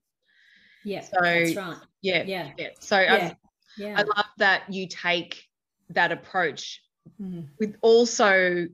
Yeah, 0.84 1.02
so, 1.02 1.20
that's 1.22 1.54
right. 1.54 1.76
Yeah, 2.02 2.24
yeah. 2.24 2.50
yeah. 2.58 2.68
So 2.80 3.00
yeah. 3.00 3.14
I, 3.14 3.36
yeah. 3.78 3.94
I 3.98 4.02
love 4.02 4.26
that 4.38 4.70
you 4.72 4.86
take 4.88 5.44
that 5.90 6.12
approach 6.12 6.82
mm. 7.20 7.46
with 7.58 7.76
also 7.80 8.66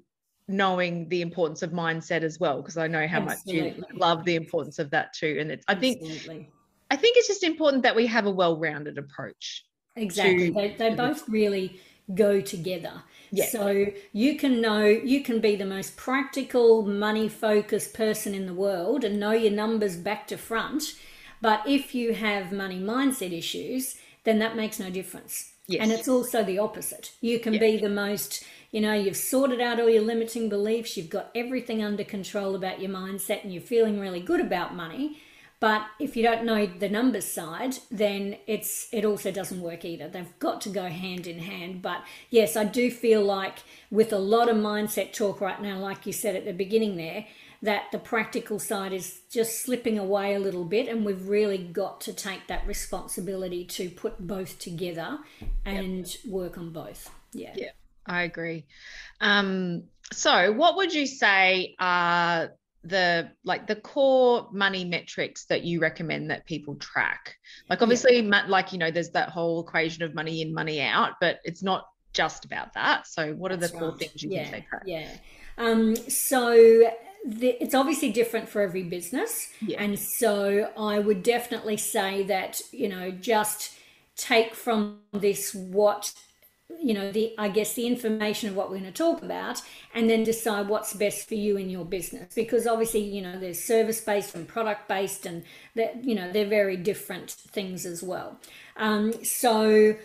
knowing 0.48 1.08
the 1.10 1.20
importance 1.20 1.62
of 1.62 1.70
mindset 1.70 2.22
as 2.22 2.40
well 2.40 2.62
because 2.62 2.78
I 2.78 2.86
know 2.86 3.06
how 3.06 3.20
Absolutely. 3.20 3.80
much 3.80 3.90
you 3.90 3.98
love 3.98 4.24
the 4.24 4.34
importance 4.34 4.78
of 4.78 4.90
that 4.90 5.12
too. 5.12 5.36
And 5.40 5.50
it's 5.50 5.64
I 5.68 5.74
think 5.74 6.00
Absolutely. 6.00 6.48
I 6.90 6.96
think 6.96 7.16
it's 7.18 7.28
just 7.28 7.42
important 7.42 7.82
that 7.82 7.94
we 7.94 8.06
have 8.06 8.26
a 8.26 8.30
well-rounded 8.30 8.96
approach. 8.96 9.64
Exactly. 9.94 10.48
To, 10.48 10.54
they, 10.54 10.74
they 10.78 10.94
both 10.94 11.28
really 11.28 11.80
go 12.14 12.40
together. 12.40 13.02
Yeah. 13.30 13.46
So 13.46 13.86
you 14.12 14.38
can 14.38 14.62
know 14.62 14.86
you 14.86 15.22
can 15.22 15.40
be 15.40 15.54
the 15.54 15.66
most 15.66 15.96
practical, 15.96 16.82
money 16.86 17.28
focused 17.28 17.92
person 17.92 18.34
in 18.34 18.46
the 18.46 18.54
world 18.54 19.04
and 19.04 19.20
know 19.20 19.32
your 19.32 19.52
numbers 19.52 19.96
back 19.96 20.26
to 20.28 20.38
front 20.38 20.94
but 21.40 21.62
if 21.66 21.94
you 21.94 22.14
have 22.14 22.52
money 22.52 22.80
mindset 22.80 23.36
issues, 23.36 23.96
then 24.24 24.38
that 24.38 24.56
makes 24.56 24.78
no 24.78 24.90
difference. 24.90 25.52
Yes. 25.66 25.82
And 25.82 25.92
it's 25.92 26.08
also 26.08 26.42
the 26.42 26.58
opposite. 26.58 27.12
You 27.20 27.38
can 27.38 27.54
yeah. 27.54 27.60
be 27.60 27.76
the 27.76 27.90
most, 27.90 28.44
you 28.70 28.80
know, 28.80 28.94
you've 28.94 29.16
sorted 29.16 29.60
out 29.60 29.78
all 29.78 29.90
your 29.90 30.02
limiting 30.02 30.48
beliefs, 30.48 30.96
you've 30.96 31.10
got 31.10 31.30
everything 31.34 31.82
under 31.82 32.04
control 32.04 32.54
about 32.54 32.80
your 32.80 32.90
mindset, 32.90 33.44
and 33.44 33.52
you're 33.52 33.62
feeling 33.62 34.00
really 34.00 34.20
good 34.20 34.40
about 34.40 34.74
money. 34.74 35.18
But 35.60 35.86
if 35.98 36.16
you 36.16 36.22
don't 36.22 36.44
know 36.44 36.66
the 36.66 36.88
numbers 36.88 37.24
side, 37.24 37.78
then 37.90 38.36
it's 38.46 38.88
it 38.92 39.04
also 39.04 39.32
doesn't 39.32 39.60
work 39.60 39.84
either. 39.84 40.08
They've 40.08 40.38
got 40.38 40.60
to 40.62 40.68
go 40.68 40.84
hand 40.84 41.26
in 41.26 41.40
hand. 41.40 41.82
But 41.82 42.04
yes, 42.30 42.56
I 42.56 42.64
do 42.64 42.90
feel 42.92 43.22
like 43.22 43.58
with 43.90 44.12
a 44.12 44.18
lot 44.18 44.48
of 44.48 44.56
mindset 44.56 45.12
talk 45.12 45.40
right 45.40 45.60
now, 45.60 45.78
like 45.78 46.06
you 46.06 46.12
said 46.12 46.36
at 46.36 46.44
the 46.44 46.52
beginning 46.52 46.96
there, 46.96 47.26
that 47.62 47.90
the 47.90 47.98
practical 47.98 48.58
side 48.58 48.92
is 48.92 49.20
just 49.30 49.62
slipping 49.62 49.98
away 49.98 50.34
a 50.34 50.38
little 50.38 50.64
bit, 50.64 50.88
and 50.88 51.04
we've 51.04 51.28
really 51.28 51.58
got 51.58 52.00
to 52.02 52.12
take 52.12 52.46
that 52.46 52.66
responsibility 52.66 53.64
to 53.64 53.90
put 53.90 54.18
both 54.24 54.58
together 54.58 55.18
and 55.64 56.06
yep. 56.06 56.32
work 56.32 56.58
on 56.58 56.70
both. 56.70 57.10
Yeah. 57.32 57.52
Yeah, 57.56 57.70
I 58.06 58.22
agree. 58.22 58.64
Um, 59.20 59.84
so, 60.12 60.52
what 60.52 60.76
would 60.76 60.94
you 60.94 61.06
say 61.06 61.74
are 61.78 62.52
the 62.84 63.30
like 63.44 63.66
the 63.66 63.76
core 63.76 64.48
money 64.52 64.84
metrics 64.84 65.46
that 65.46 65.64
you 65.64 65.80
recommend 65.80 66.30
that 66.30 66.46
people 66.46 66.76
track 66.76 67.34
like 67.68 67.82
obviously 67.82 68.20
yeah. 68.20 68.44
like 68.46 68.72
you 68.72 68.78
know 68.78 68.88
there's 68.88 69.10
that 69.10 69.28
whole 69.30 69.60
equation 69.60 70.04
of 70.04 70.14
money 70.14 70.42
in 70.42 70.54
money 70.54 70.80
out 70.80 71.14
but 71.20 71.40
it's 71.44 71.60
not 71.60 71.88
just 72.12 72.44
about 72.44 72.72
that 72.74 73.04
so 73.06 73.32
what 73.34 73.50
are 73.50 73.56
the 73.56 73.62
That's 73.62 73.72
core 73.72 73.90
right. 73.90 73.98
things 73.98 74.22
you 74.22 74.30
yeah. 74.30 74.42
think 74.44 74.52
they 74.52 74.60
track 74.68 74.82
yeah 74.86 75.08
um, 75.58 75.96
so 75.96 76.88
the, 77.26 77.62
it's 77.62 77.74
obviously 77.74 78.10
different 78.10 78.48
for 78.48 78.62
every 78.62 78.82
business. 78.82 79.48
Yeah. 79.60 79.82
And 79.82 79.98
so 79.98 80.70
I 80.76 80.98
would 80.98 81.22
definitely 81.22 81.76
say 81.76 82.22
that, 82.24 82.60
you 82.72 82.88
know, 82.88 83.10
just 83.10 83.74
take 84.16 84.54
from 84.54 84.98
this 85.12 85.54
what 85.54 86.12
you 86.80 86.92
know 86.92 87.10
the 87.10 87.34
i 87.38 87.48
guess 87.48 87.72
the 87.74 87.86
information 87.86 88.48
of 88.48 88.54
what 88.54 88.68
we're 88.68 88.78
going 88.78 88.84
to 88.84 88.92
talk 88.92 89.22
about 89.22 89.62
and 89.94 90.10
then 90.10 90.22
decide 90.22 90.68
what's 90.68 90.92
best 90.92 91.26
for 91.26 91.34
you 91.34 91.56
in 91.56 91.70
your 91.70 91.84
business 91.84 92.34
because 92.34 92.66
obviously 92.66 93.00
you 93.00 93.22
know 93.22 93.38
there's 93.38 93.62
service 93.62 94.02
based 94.02 94.34
and 94.34 94.46
product 94.46 94.86
based 94.86 95.24
and 95.24 95.42
that 95.74 96.04
you 96.04 96.14
know 96.14 96.30
they're 96.30 96.46
very 96.46 96.76
different 96.76 97.30
things 97.30 97.86
as 97.86 98.02
well 98.02 98.38
um, 98.76 99.12
so 99.24 99.96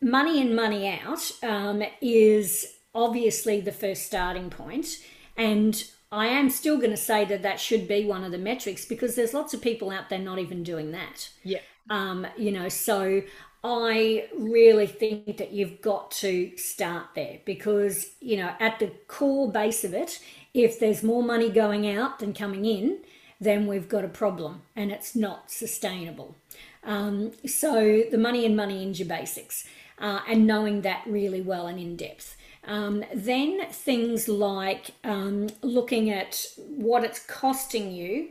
money 0.00 0.40
in 0.40 0.54
money 0.54 0.88
out 0.88 1.32
um, 1.42 1.82
is 2.00 2.74
obviously 2.94 3.60
the 3.60 3.72
first 3.72 4.06
starting 4.06 4.48
point 4.48 4.98
and 5.36 5.90
I 6.12 6.26
am 6.28 6.50
still 6.50 6.76
going 6.76 6.90
to 6.90 6.96
say 6.96 7.24
that 7.24 7.42
that 7.42 7.60
should 7.60 7.88
be 7.88 8.04
one 8.04 8.24
of 8.24 8.32
the 8.32 8.38
metrics 8.38 8.84
because 8.84 9.14
there's 9.14 9.34
lots 9.34 9.54
of 9.54 9.60
people 9.60 9.90
out 9.90 10.08
there 10.08 10.18
not 10.18 10.38
even 10.38 10.62
doing 10.62 10.92
that. 10.92 11.30
Yeah. 11.42 11.60
Um, 11.90 12.26
you 12.36 12.52
know, 12.52 12.68
so 12.68 13.22
I 13.64 14.28
really 14.38 14.86
think 14.86 15.38
that 15.38 15.52
you've 15.52 15.80
got 15.80 16.12
to 16.12 16.56
start 16.56 17.06
there 17.14 17.38
because, 17.44 18.12
you 18.20 18.36
know, 18.36 18.54
at 18.60 18.78
the 18.78 18.92
core 19.08 19.50
base 19.50 19.82
of 19.82 19.92
it, 19.92 20.20
if 20.54 20.78
there's 20.78 21.02
more 21.02 21.22
money 21.22 21.50
going 21.50 21.88
out 21.88 22.20
than 22.20 22.32
coming 22.32 22.64
in, 22.64 23.00
then 23.40 23.66
we've 23.66 23.88
got 23.88 24.04
a 24.04 24.08
problem 24.08 24.62
and 24.74 24.92
it's 24.92 25.16
not 25.16 25.50
sustainable. 25.50 26.36
Um, 26.84 27.32
so 27.44 28.04
the 28.10 28.18
money 28.18 28.46
and 28.46 28.56
money 28.56 28.82
into 28.82 29.04
basics 29.04 29.66
uh, 29.98 30.20
and 30.28 30.46
knowing 30.46 30.82
that 30.82 31.02
really 31.06 31.40
well 31.40 31.66
and 31.66 31.78
in 31.78 31.96
depth. 31.96 32.36
Um, 32.66 33.04
then 33.14 33.66
things 33.70 34.28
like 34.28 34.90
um, 35.04 35.48
looking 35.62 36.10
at 36.10 36.44
what 36.56 37.04
it's 37.04 37.20
costing 37.20 37.92
you 37.92 38.30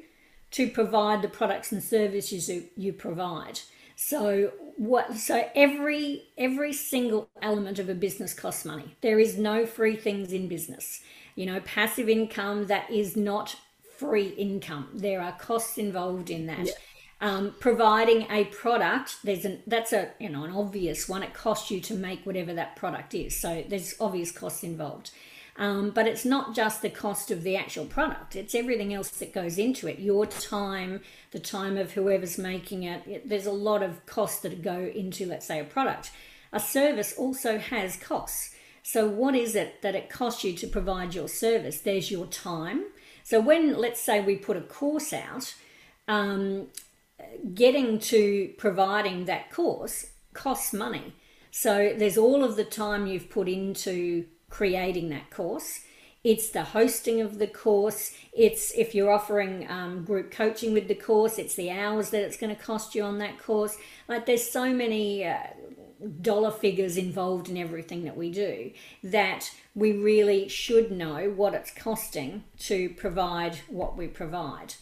to 0.52 0.70
provide 0.70 1.22
the 1.22 1.28
products 1.28 1.72
and 1.72 1.82
services 1.82 2.50
you, 2.50 2.66
you 2.76 2.94
provide. 2.94 3.62
So 3.96 4.52
what? 4.76 5.16
So 5.16 5.50
every 5.56 6.24
every 6.38 6.74
single 6.74 7.30
element 7.42 7.80
of 7.80 7.88
a 7.88 7.96
business 7.96 8.34
costs 8.34 8.66
money. 8.66 8.96
There 9.02 9.20
is 9.20 9.38
no 9.38 9.66
free 9.66 9.96
things 9.96 10.34
in 10.34 10.50
business. 10.50 11.02
You 11.36 11.46
know, 11.46 11.62
passive 11.62 12.10
income 12.10 12.68
that 12.68 12.90
is 12.92 13.16
not 13.16 13.56
free 13.98 14.28
income. 14.30 14.90
There 14.94 15.22
are 15.22 15.32
costs 15.34 15.78
involved 15.78 16.30
in 16.30 16.46
that. 16.48 16.66
Yeah 16.66 16.74
um, 17.22 17.56
providing 17.60 18.28
a 18.30 18.46
product 18.46 19.18
there's 19.24 19.46
an 19.46 19.62
that's 19.66 19.94
a 19.94 20.12
you 20.20 20.30
know 20.30 20.44
an 20.44 20.52
obvious 20.52 21.08
one. 21.08 21.24
It 21.24 21.34
costs 21.34 21.72
you 21.72 21.80
to 21.82 21.94
make 21.94 22.26
whatever 22.26 22.54
that 22.54 22.76
product 22.76 23.14
is. 23.14 23.36
So 23.36 23.64
there's 23.68 23.96
obvious 24.00 24.32
costs 24.32 24.64
involved. 24.64 25.12
Um, 25.58 25.92
but 25.92 26.06
it's 26.06 26.26
not 26.26 26.54
just 26.54 26.82
the 26.82 26.90
cost 26.90 27.32
of 27.32 27.44
the 27.44 27.56
actual 27.56 27.86
product. 27.86 28.36
It's 28.36 28.54
everything 28.54 28.94
else 28.94 29.10
that 29.12 29.34
goes 29.34 29.58
into 29.58 29.88
it. 29.88 30.00
Your 30.00 30.26
time 30.26 31.02
the 31.32 31.40
time 31.40 31.78
of 31.78 31.94
whoever's 31.94 32.38
making 32.38 32.84
it, 32.84 33.08
it 33.08 33.30
there's 33.30 33.46
a 33.46 33.52
lot 33.52 33.82
of 33.82 34.06
costs 34.06 34.42
that 34.42 34.62
go 34.62 34.92
into 34.94 35.26
let's 35.26 35.46
say 35.46 35.60
a 35.60 35.64
product. 35.64 36.12
A 36.52 36.60
service 36.60 37.14
also 37.18 37.58
has 37.58 37.96
costs. 37.96 38.54
So 38.84 39.08
what 39.08 39.36
is 39.36 39.56
it 39.56 39.82
that 39.82 39.96
it 39.96 40.10
costs 40.10 40.44
you 40.44 40.54
to 40.54 40.68
provide 40.68 41.16
your 41.16 41.30
service? 41.30 41.80
There's 41.80 42.12
your 42.12 42.28
time. 42.28 42.84
So 43.24 43.40
when 43.40 43.78
let's 43.78 44.02
say 44.02 44.22
we 44.22 44.36
put 44.36 44.58
a 44.58 44.62
course 44.62 45.14
out 45.14 45.56
um, 46.08 46.68
getting 47.54 48.00
to 48.00 48.54
providing 48.58 49.26
that 49.26 49.52
course 49.52 50.08
costs 50.34 50.74
money. 50.74 51.14
So 51.52 51.94
there's 51.98 52.18
all 52.18 52.44
of 52.44 52.56
the 52.56 52.66
time 52.66 53.08
you've 53.08 53.30
put 53.30 53.48
into 53.48 54.26
creating 54.50 55.10
that 55.10 55.30
course. 55.30 55.82
It's 56.24 56.50
the 56.50 56.64
hosting 56.64 57.22
of 57.22 57.38
the 57.38 57.48
course. 57.48 58.14
It's 58.34 58.72
if 58.72 58.96
you're 58.96 59.12
offering 59.12 59.70
um, 59.70 60.04
group 60.04 60.32
coaching 60.32 60.74
with 60.74 60.88
the 60.88 60.96
course, 60.96 61.38
it's 61.38 61.56
the 61.56 61.70
hours 61.70 62.10
that 62.10 62.24
it's 62.24 62.38
going 62.38 62.54
to 62.54 62.62
cost 62.62 62.96
you 62.96 63.04
on 63.04 63.20
that 63.20 63.38
course. 63.38 63.78
Like 64.08 64.26
there's 64.26 64.50
so 64.50 64.74
many 64.74 65.26
uh, 65.26 65.38
dollar 66.22 66.52
figures 66.52 66.98
involved 66.98 67.48
in 67.48 67.58
everything 67.58 68.04
that 68.04 68.18
we 68.18 68.32
do 68.32 68.72
that 69.04 69.52
we 69.76 69.92
really 69.92 70.48
should 70.48 70.92
know 70.92 71.32
what 71.36 71.54
it's 71.54 71.72
costing 71.72 72.44
to 72.60 72.90
provide 72.90 73.60
what 73.70 73.96
we 73.96 74.08
provide. 74.08 74.74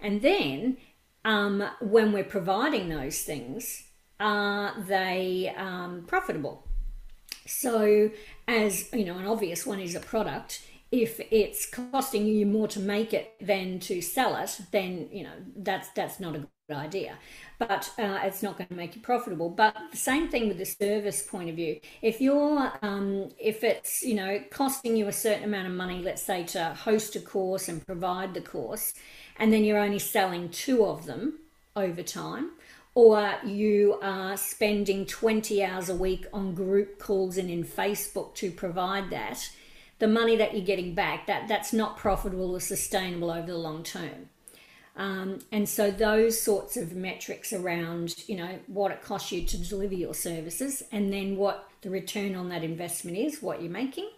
And 0.00 0.22
then 0.22 0.78
um, 1.24 1.64
when 1.80 2.12
we're 2.12 2.24
providing 2.24 2.88
those 2.88 3.22
things, 3.22 3.84
are 4.18 4.74
they 4.86 5.52
um, 5.56 6.04
profitable? 6.06 6.66
So, 7.46 8.10
as 8.46 8.92
you 8.92 9.04
know, 9.04 9.18
an 9.18 9.26
obvious 9.26 9.66
one 9.66 9.80
is 9.80 9.94
a 9.94 10.00
product. 10.00 10.62
If 10.90 11.20
it's 11.30 11.66
costing 11.66 12.26
you 12.26 12.44
more 12.44 12.68
to 12.68 12.80
make 12.80 13.14
it 13.14 13.34
than 13.40 13.80
to 13.80 14.02
sell 14.02 14.36
it, 14.36 14.60
then 14.70 15.08
you 15.10 15.24
know 15.24 15.32
that's 15.56 15.88
that's 15.90 16.20
not 16.20 16.36
a 16.36 16.46
good 16.68 16.76
idea. 16.76 17.18
But 17.58 17.90
uh, 17.98 18.20
it's 18.24 18.42
not 18.42 18.58
going 18.58 18.68
to 18.68 18.74
make 18.74 18.94
you 18.94 19.02
profitable. 19.02 19.48
But 19.48 19.76
the 19.90 19.96
same 19.96 20.28
thing 20.28 20.48
with 20.48 20.58
the 20.58 20.66
service 20.66 21.22
point 21.22 21.48
of 21.48 21.56
view. 21.56 21.80
If 22.02 22.20
you're 22.20 22.72
um, 22.82 23.30
if 23.38 23.64
it's 23.64 24.02
you 24.02 24.14
know 24.14 24.40
costing 24.50 24.96
you 24.96 25.08
a 25.08 25.12
certain 25.12 25.44
amount 25.44 25.66
of 25.66 25.72
money, 25.72 26.02
let's 26.02 26.22
say 26.22 26.44
to 26.44 26.74
host 26.74 27.16
a 27.16 27.20
course 27.20 27.68
and 27.68 27.84
provide 27.84 28.34
the 28.34 28.42
course, 28.42 28.94
and 29.38 29.52
then 29.52 29.64
you're 29.64 29.78
only 29.78 29.98
selling 29.98 30.48
two 30.48 30.84
of 30.84 31.06
them 31.06 31.40
over 31.74 32.02
time, 32.02 32.50
or 32.94 33.34
you 33.44 33.98
are 34.02 34.36
spending 34.36 35.06
20 35.06 35.64
hours 35.64 35.88
a 35.88 35.96
week 35.96 36.26
on 36.32 36.54
group 36.54 36.98
calls 36.98 37.38
and 37.38 37.50
in 37.50 37.64
Facebook 37.64 38.34
to 38.34 38.50
provide 38.50 39.10
that, 39.10 39.50
the 39.98 40.08
money 40.08 40.36
that 40.36 40.54
you're 40.54 40.64
getting 40.64 40.94
back, 40.94 41.26
that, 41.26 41.48
that's 41.48 41.72
not 41.72 41.96
profitable 41.96 42.52
or 42.52 42.60
sustainable 42.60 43.30
over 43.30 43.46
the 43.46 43.56
long 43.56 43.82
term. 43.82 44.28
Um, 44.94 45.38
and 45.50 45.66
so 45.66 45.90
those 45.90 46.40
sorts 46.40 46.76
of 46.76 46.94
metrics 46.94 47.52
around, 47.52 48.28
you 48.28 48.36
know, 48.36 48.58
what 48.66 48.92
it 48.92 49.02
costs 49.02 49.32
you 49.32 49.42
to 49.44 49.56
deliver 49.56 49.94
your 49.94 50.14
services 50.14 50.82
and 50.92 51.12
then 51.12 51.36
what 51.36 51.70
the 51.80 51.88
return 51.88 52.34
on 52.34 52.50
that 52.50 52.62
investment 52.62 53.16
is, 53.16 53.40
what 53.40 53.62
you're 53.62 53.70
making, 53.70 54.10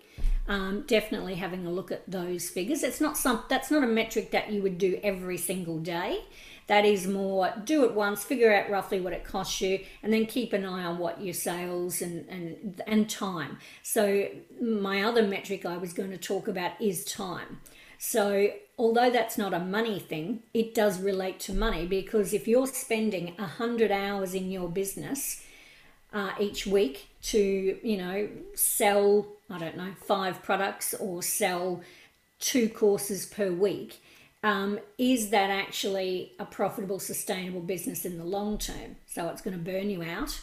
um, 0.49 0.85
definitely 0.87 1.37
having 1.37 1.67
a 1.67 1.71
look 1.71 1.91
at 1.91 2.09
those 2.11 2.49
figures. 2.49 2.83
It's 2.83 3.01
not 3.01 3.17
some 3.17 3.45
that's 3.49 3.71
not 3.71 3.83
a 3.83 3.87
metric 3.87 4.31
that 4.33 4.53
you 4.53 4.63
would 4.63 4.79
do 4.79 5.01
every 5.03 5.39
single 5.39 5.79
day. 5.79 6.21
That 6.67 6.85
is 6.85 7.07
more 7.07 7.53
do 7.65 7.85
it 7.85 7.93
once, 7.93 8.25
figure 8.25 8.55
out 8.55 8.71
roughly 8.71 9.01
what 9.01 9.13
it 9.13 9.25
costs 9.25 9.61
you, 9.61 9.81
and 10.03 10.13
then 10.13 10.27
keep 10.27 10.53
an 10.53 10.65
eye 10.65 10.85
on 10.85 10.99
what 10.99 11.23
your 11.23 11.35
sales 11.35 12.03
and 12.03 12.27
and 12.29 12.83
and 12.87 13.09
time. 13.09 13.59
So 13.83 14.29
my 14.61 15.03
other 15.03 15.23
metric 15.23 15.65
I 15.65 15.77
was 15.77 15.93
going 15.93 16.11
to 16.11 16.19
talk 16.19 16.49
about 16.49 16.81
is 16.81 17.05
time. 17.05 17.61
So 17.99 18.51
although 18.79 19.11
that's 19.11 19.39
not 19.39 19.55
a 19.55 19.59
money 19.59 19.99
thing, 19.99 20.43
it 20.53 20.75
does 20.75 21.01
relate 21.01 21.41
to 21.41 21.55
money 21.55 21.87
because 21.87 22.35
if 22.35 22.47
you're 22.47 22.67
spending 22.67 23.35
hundred 23.37 23.91
hours 23.91 24.35
in 24.35 24.51
your 24.51 24.69
business 24.69 25.43
uh, 26.13 26.33
each 26.39 26.67
week 26.67 27.09
to 27.23 27.79
you 27.83 27.97
know 27.97 28.29
sell 28.55 29.27
I 29.51 29.59
don't 29.59 29.77
know 29.77 29.93
five 30.07 30.43
products 30.43 30.95
or 30.95 31.23
sell 31.23 31.83
two 32.39 32.69
courses 32.69 33.27
per 33.27 33.51
week 33.51 34.01
um, 34.45 34.79
is 34.99 35.31
that 35.31 35.49
actually 35.49 36.33
a 36.39 36.45
profitable 36.45 36.99
sustainable 36.99 37.63
business 37.63 38.05
in 38.05 38.19
the 38.19 38.25
long 38.25 38.59
term? 38.59 38.97
So 39.07 39.29
it's 39.31 39.41
going 39.41 39.57
to 39.57 39.65
burn 39.65 39.89
you 39.89 40.03
out. 40.03 40.39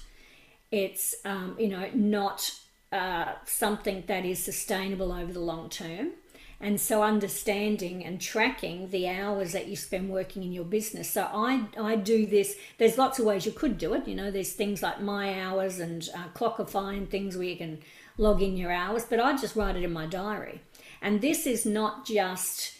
It's 0.72 1.14
um, 1.24 1.56
you 1.60 1.68
know 1.68 1.88
not 1.94 2.52
uh, 2.92 3.34
something 3.46 4.04
that 4.08 4.26
is 4.26 4.44
sustainable 4.44 5.14
over 5.14 5.32
the 5.32 5.40
long 5.40 5.70
term. 5.70 6.14
And 6.60 6.80
so 6.80 7.02
understanding 7.02 8.06
and 8.06 8.22
tracking 8.22 8.90
the 8.90 9.08
hours 9.08 9.52
that 9.52 9.68
you 9.68 9.76
spend 9.76 10.10
working 10.10 10.44
in 10.44 10.52
your 10.52 10.66
business. 10.66 11.10
So 11.10 11.28
i 11.32 11.66
i 11.80 11.96
do 11.96 12.26
this 12.26 12.56
there's 12.80 12.98
lots 12.98 13.20
of 13.20 13.26
ways 13.26 13.46
you 13.46 13.52
could 13.52 13.78
do 13.78 13.94
it. 13.94 14.08
You 14.08 14.16
know 14.16 14.32
there's 14.32 14.54
things 14.54 14.82
like 14.82 15.00
my 15.00 15.40
hours 15.40 15.80
and 15.80 16.10
uh, 16.16 16.30
clockify 16.34 16.98
and 16.98 17.08
things 17.08 17.38
where 17.38 17.48
you 17.48 17.58
can 17.58 17.78
log 18.22 18.42
in 18.42 18.56
your 18.56 18.72
hours 18.72 19.04
but 19.10 19.20
i 19.20 19.36
just 19.36 19.56
write 19.56 19.76
it 19.76 19.84
in 19.84 19.92
my 19.92 20.06
diary 20.06 20.62
and 21.02 21.22
this 21.22 21.48
is 21.48 21.66
not 21.66 22.06
just 22.06 22.74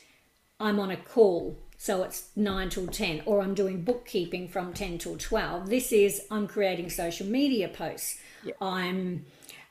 i'm 0.60 0.80
on 0.80 0.92
a 0.92 0.98
call 0.98 1.58
so 1.78 2.04
it's 2.04 2.30
9 2.36 2.70
till 2.70 2.88
10 2.88 3.24
or 3.26 3.42
i'm 3.42 3.56
doing 3.56 3.82
bookkeeping 3.82 4.48
from 4.48 4.72
10 4.72 5.00
till 5.00 5.18
12 5.18 5.70
this 5.70 5.92
is 5.92 6.22
i'm 6.30 6.48
creating 6.48 6.90
social 6.90 7.26
media 7.26 7.68
posts 7.68 8.20
yeah. 8.44 8.54
i'm 8.62 9.26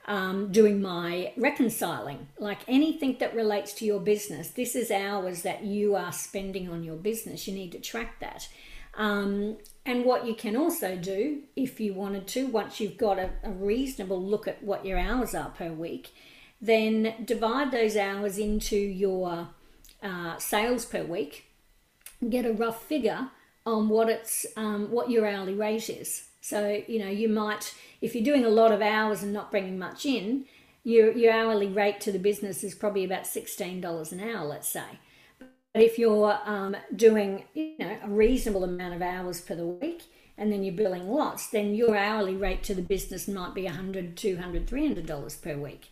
um, 0.05 0.51
doing 0.51 0.81
my 0.81 1.31
reconciling, 1.37 2.27
like 2.39 2.59
anything 2.67 3.17
that 3.19 3.35
relates 3.35 3.73
to 3.73 3.85
your 3.85 3.99
business. 3.99 4.49
This 4.49 4.75
is 4.75 4.89
hours 4.89 5.43
that 5.43 5.63
you 5.63 5.95
are 5.95 6.11
spending 6.11 6.69
on 6.69 6.83
your 6.83 6.95
business. 6.95 7.47
You 7.47 7.53
need 7.53 7.71
to 7.73 7.79
track 7.79 8.19
that. 8.19 8.47
Um, 8.95 9.57
and 9.85 10.05
what 10.05 10.25
you 10.25 10.35
can 10.35 10.55
also 10.55 10.95
do, 10.95 11.41
if 11.55 11.79
you 11.79 11.93
wanted 11.93 12.27
to, 12.27 12.47
once 12.47 12.79
you've 12.79 12.97
got 12.97 13.17
a, 13.17 13.31
a 13.43 13.51
reasonable 13.51 14.21
look 14.21 14.47
at 14.47 14.63
what 14.63 14.85
your 14.85 14.99
hours 14.99 15.33
are 15.33 15.49
per 15.49 15.71
week, 15.71 16.13
then 16.61 17.15
divide 17.25 17.71
those 17.71 17.95
hours 17.95 18.37
into 18.37 18.75
your 18.75 19.49
uh, 20.03 20.37
sales 20.37 20.85
per 20.85 21.03
week, 21.03 21.45
get 22.29 22.45
a 22.45 22.53
rough 22.53 22.83
figure 22.83 23.29
on 23.65 23.89
what 23.89 24.09
it's 24.09 24.45
um, 24.55 24.91
what 24.91 25.09
your 25.09 25.27
hourly 25.27 25.53
rate 25.53 25.89
is. 25.89 26.27
So 26.41 26.83
you 26.87 26.99
know 26.99 27.09
you 27.09 27.29
might 27.29 27.73
if 28.01 28.15
you're 28.15 28.23
doing 28.23 28.45
a 28.45 28.49
lot 28.49 28.71
of 28.71 28.81
hours 28.81 29.23
and 29.23 29.31
not 29.31 29.51
bringing 29.51 29.77
much 29.77 30.05
in, 30.05 30.45
your, 30.83 31.11
your 31.11 31.31
hourly 31.31 31.67
rate 31.67 32.01
to 32.01 32.11
the 32.11 32.19
business 32.19 32.63
is 32.63 32.73
probably 32.73 33.05
about 33.05 33.23
$16 33.23 34.11
an 34.11 34.19
hour, 34.19 34.45
let's 34.45 34.67
say. 34.67 34.99
But 35.73 35.83
if 35.83 35.97
you're 35.97 36.37
um, 36.45 36.75
doing 36.95 37.45
you 37.53 37.75
know 37.79 37.97
a 38.03 38.09
reasonable 38.09 38.63
amount 38.63 38.95
of 38.95 39.01
hours 39.01 39.41
per 39.41 39.55
the 39.55 39.67
week 39.67 40.03
and 40.37 40.51
then 40.51 40.63
you're 40.63 40.73
billing 40.73 41.07
lots, 41.07 41.47
then 41.47 41.75
your 41.75 41.95
hourly 41.95 42.35
rate 42.35 42.63
to 42.63 42.73
the 42.73 42.81
business 42.81 43.27
might 43.27 43.53
be 43.53 43.63
$100, 43.63 44.15
$200, 44.15 44.65
$300 44.65 45.41
per 45.41 45.55
week. 45.55 45.89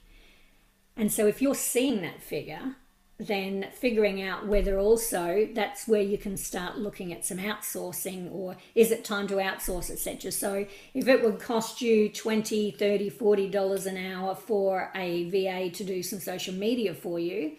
And 0.97 1.11
so 1.11 1.27
if 1.27 1.41
you're 1.41 1.55
seeing 1.55 2.01
that 2.01 2.21
figure, 2.21 2.75
then 3.19 3.67
figuring 3.73 4.21
out 4.21 4.47
whether 4.47 4.79
also 4.79 5.47
that's 5.53 5.87
where 5.87 6.01
you 6.01 6.17
can 6.17 6.37
start 6.37 6.77
looking 6.77 7.11
at 7.13 7.25
some 7.25 7.37
outsourcing 7.37 8.33
or 8.33 8.55
is 8.75 8.91
it 8.91 9.03
time 9.03 9.27
to 9.27 9.35
outsource 9.35 9.91
etc 9.91 10.31
so 10.31 10.65
if 10.93 11.05
it 11.05 11.21
would 11.21 11.37
cost 11.37 11.81
you 11.81 12.07
20 12.07 12.71
30 12.71 13.09
40 13.09 13.49
dollars 13.49 13.85
an 13.85 13.97
hour 13.97 14.33
for 14.33 14.89
a 14.95 15.29
va 15.29 15.69
to 15.69 15.83
do 15.83 16.01
some 16.01 16.19
social 16.19 16.53
media 16.53 16.93
for 16.93 17.19
you 17.19 17.51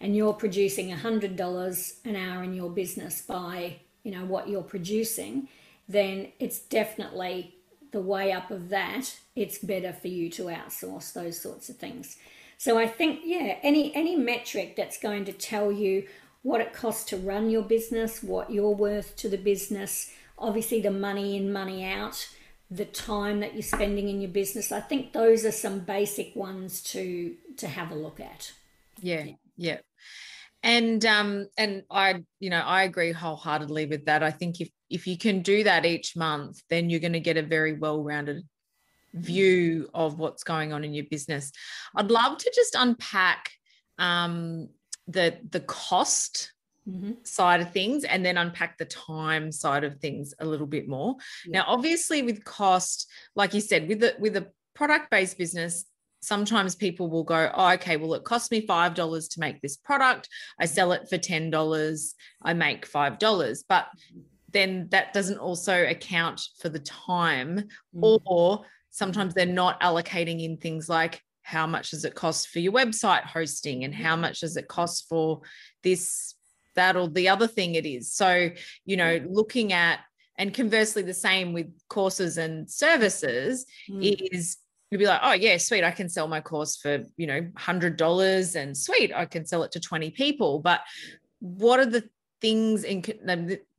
and 0.00 0.16
you're 0.16 0.34
producing 0.34 0.94
$100 0.94 1.94
an 2.04 2.16
hour 2.16 2.42
in 2.42 2.54
your 2.54 2.70
business 2.70 3.22
by 3.22 3.76
you 4.02 4.12
know 4.12 4.24
what 4.24 4.48
you're 4.48 4.62
producing 4.62 5.48
then 5.88 6.28
it's 6.38 6.58
definitely 6.58 7.54
the 7.92 8.00
way 8.00 8.32
up 8.32 8.50
of 8.50 8.68
that 8.68 9.18
it's 9.34 9.58
better 9.58 9.92
for 9.92 10.08
you 10.08 10.28
to 10.30 10.44
outsource 10.44 11.12
those 11.12 11.40
sorts 11.40 11.68
of 11.68 11.76
things 11.76 12.16
so 12.58 12.78
I 12.78 12.86
think, 12.86 13.20
yeah, 13.24 13.58
any 13.62 13.94
any 13.94 14.16
metric 14.16 14.76
that's 14.76 14.98
going 14.98 15.24
to 15.26 15.32
tell 15.32 15.70
you 15.70 16.06
what 16.42 16.60
it 16.60 16.72
costs 16.72 17.04
to 17.10 17.16
run 17.16 17.50
your 17.50 17.62
business, 17.62 18.22
what 18.22 18.50
you're 18.50 18.70
worth 18.74 19.16
to 19.16 19.28
the 19.28 19.38
business, 19.38 20.12
obviously 20.38 20.80
the 20.80 20.90
money 20.90 21.36
in, 21.36 21.52
money 21.52 21.84
out, 21.84 22.28
the 22.70 22.84
time 22.84 23.40
that 23.40 23.54
you're 23.54 23.62
spending 23.62 24.08
in 24.08 24.20
your 24.20 24.30
business. 24.30 24.72
I 24.72 24.80
think 24.80 25.12
those 25.12 25.44
are 25.44 25.52
some 25.52 25.80
basic 25.80 26.34
ones 26.34 26.82
to 26.84 27.34
to 27.58 27.68
have 27.68 27.90
a 27.90 27.94
look 27.94 28.20
at. 28.20 28.52
Yeah, 29.02 29.24
yeah. 29.24 29.34
Yeah. 29.56 29.78
And 30.62 31.04
um 31.04 31.46
and 31.56 31.82
I 31.90 32.22
you 32.40 32.50
know 32.50 32.60
I 32.60 32.82
agree 32.84 33.12
wholeheartedly 33.12 33.86
with 33.86 34.06
that. 34.06 34.22
I 34.22 34.30
think 34.30 34.60
if 34.60 34.68
if 34.90 35.06
you 35.06 35.18
can 35.18 35.42
do 35.42 35.64
that 35.64 35.84
each 35.84 36.16
month, 36.16 36.62
then 36.70 36.90
you're 36.90 37.00
going 37.00 37.12
to 37.12 37.20
get 37.20 37.36
a 37.36 37.42
very 37.42 37.72
well-rounded 37.72 38.44
view 39.14 39.88
of 39.94 40.18
what's 40.18 40.44
going 40.44 40.72
on 40.72 40.84
in 40.84 40.94
your 40.94 41.06
business. 41.10 41.52
I'd 41.94 42.10
love 42.10 42.38
to 42.38 42.52
just 42.54 42.74
unpack 42.74 43.50
um, 43.98 44.68
the 45.08 45.38
the 45.50 45.60
cost 45.60 46.52
mm-hmm. 46.88 47.12
side 47.22 47.60
of 47.60 47.72
things 47.72 48.04
and 48.04 48.24
then 48.24 48.36
unpack 48.36 48.78
the 48.78 48.84
time 48.84 49.50
side 49.50 49.84
of 49.84 49.96
things 49.96 50.34
a 50.38 50.44
little 50.44 50.66
bit 50.66 50.88
more. 50.88 51.16
Yeah. 51.46 51.60
Now, 51.60 51.64
obviously, 51.68 52.22
with 52.22 52.44
cost, 52.44 53.08
like 53.34 53.54
you 53.54 53.60
said, 53.60 53.88
with 53.88 54.00
the 54.00 54.14
with 54.18 54.36
a 54.36 54.48
product 54.74 55.10
based 55.10 55.38
business. 55.38 55.84
Sometimes 56.26 56.74
people 56.74 57.08
will 57.08 57.22
go, 57.22 57.52
oh, 57.54 57.74
okay, 57.74 57.96
well, 57.96 58.14
it 58.14 58.24
cost 58.24 58.50
me 58.50 58.66
$5 58.66 59.30
to 59.30 59.40
make 59.40 59.60
this 59.60 59.76
product. 59.76 60.28
I 60.60 60.66
sell 60.66 60.90
it 60.90 61.08
for 61.08 61.18
$10. 61.18 62.14
I 62.42 62.52
make 62.52 62.90
$5. 62.90 63.64
But 63.68 63.86
then 64.52 64.88
that 64.90 65.12
doesn't 65.12 65.38
also 65.38 65.86
account 65.86 66.40
for 66.60 66.68
the 66.68 66.80
time 66.80 67.68
mm. 67.94 68.20
or 68.24 68.64
sometimes 68.90 69.34
they're 69.34 69.46
not 69.46 69.80
allocating 69.80 70.42
in 70.42 70.56
things 70.56 70.88
like 70.88 71.22
how 71.42 71.64
much 71.64 71.92
does 71.92 72.04
it 72.04 72.16
cost 72.16 72.48
for 72.48 72.58
your 72.58 72.72
website 72.72 73.22
hosting 73.22 73.84
and 73.84 73.94
how 73.94 74.16
much 74.16 74.40
does 74.40 74.56
it 74.56 74.66
cost 74.66 75.08
for 75.08 75.42
this 75.84 76.34
that 76.74 76.96
or 76.96 77.08
the 77.08 77.28
other 77.28 77.46
thing 77.46 77.76
it 77.76 77.86
is 77.86 78.12
so 78.12 78.50
you 78.84 78.96
know 78.96 79.20
looking 79.28 79.72
at 79.72 80.00
and 80.38 80.52
conversely 80.52 81.02
the 81.02 81.14
same 81.14 81.52
with 81.52 81.66
courses 81.88 82.36
and 82.36 82.68
services 82.70 83.66
mm. 83.88 84.28
is 84.32 84.56
you'd 84.90 84.98
be 84.98 85.06
like 85.06 85.20
oh 85.22 85.32
yeah 85.32 85.56
sweet 85.56 85.84
i 85.84 85.90
can 85.90 86.08
sell 86.08 86.28
my 86.28 86.40
course 86.40 86.76
for 86.76 87.04
you 87.16 87.26
know 87.26 87.40
$100 87.40 88.56
and 88.56 88.76
sweet 88.76 89.12
i 89.14 89.24
can 89.24 89.44
sell 89.44 89.62
it 89.62 89.72
to 89.72 89.80
20 89.80 90.10
people. 90.10 90.60
But 90.60 90.80
what 91.40 91.80
are 91.80 91.86
the 91.86 92.08
things 92.40 92.84
in 92.84 93.02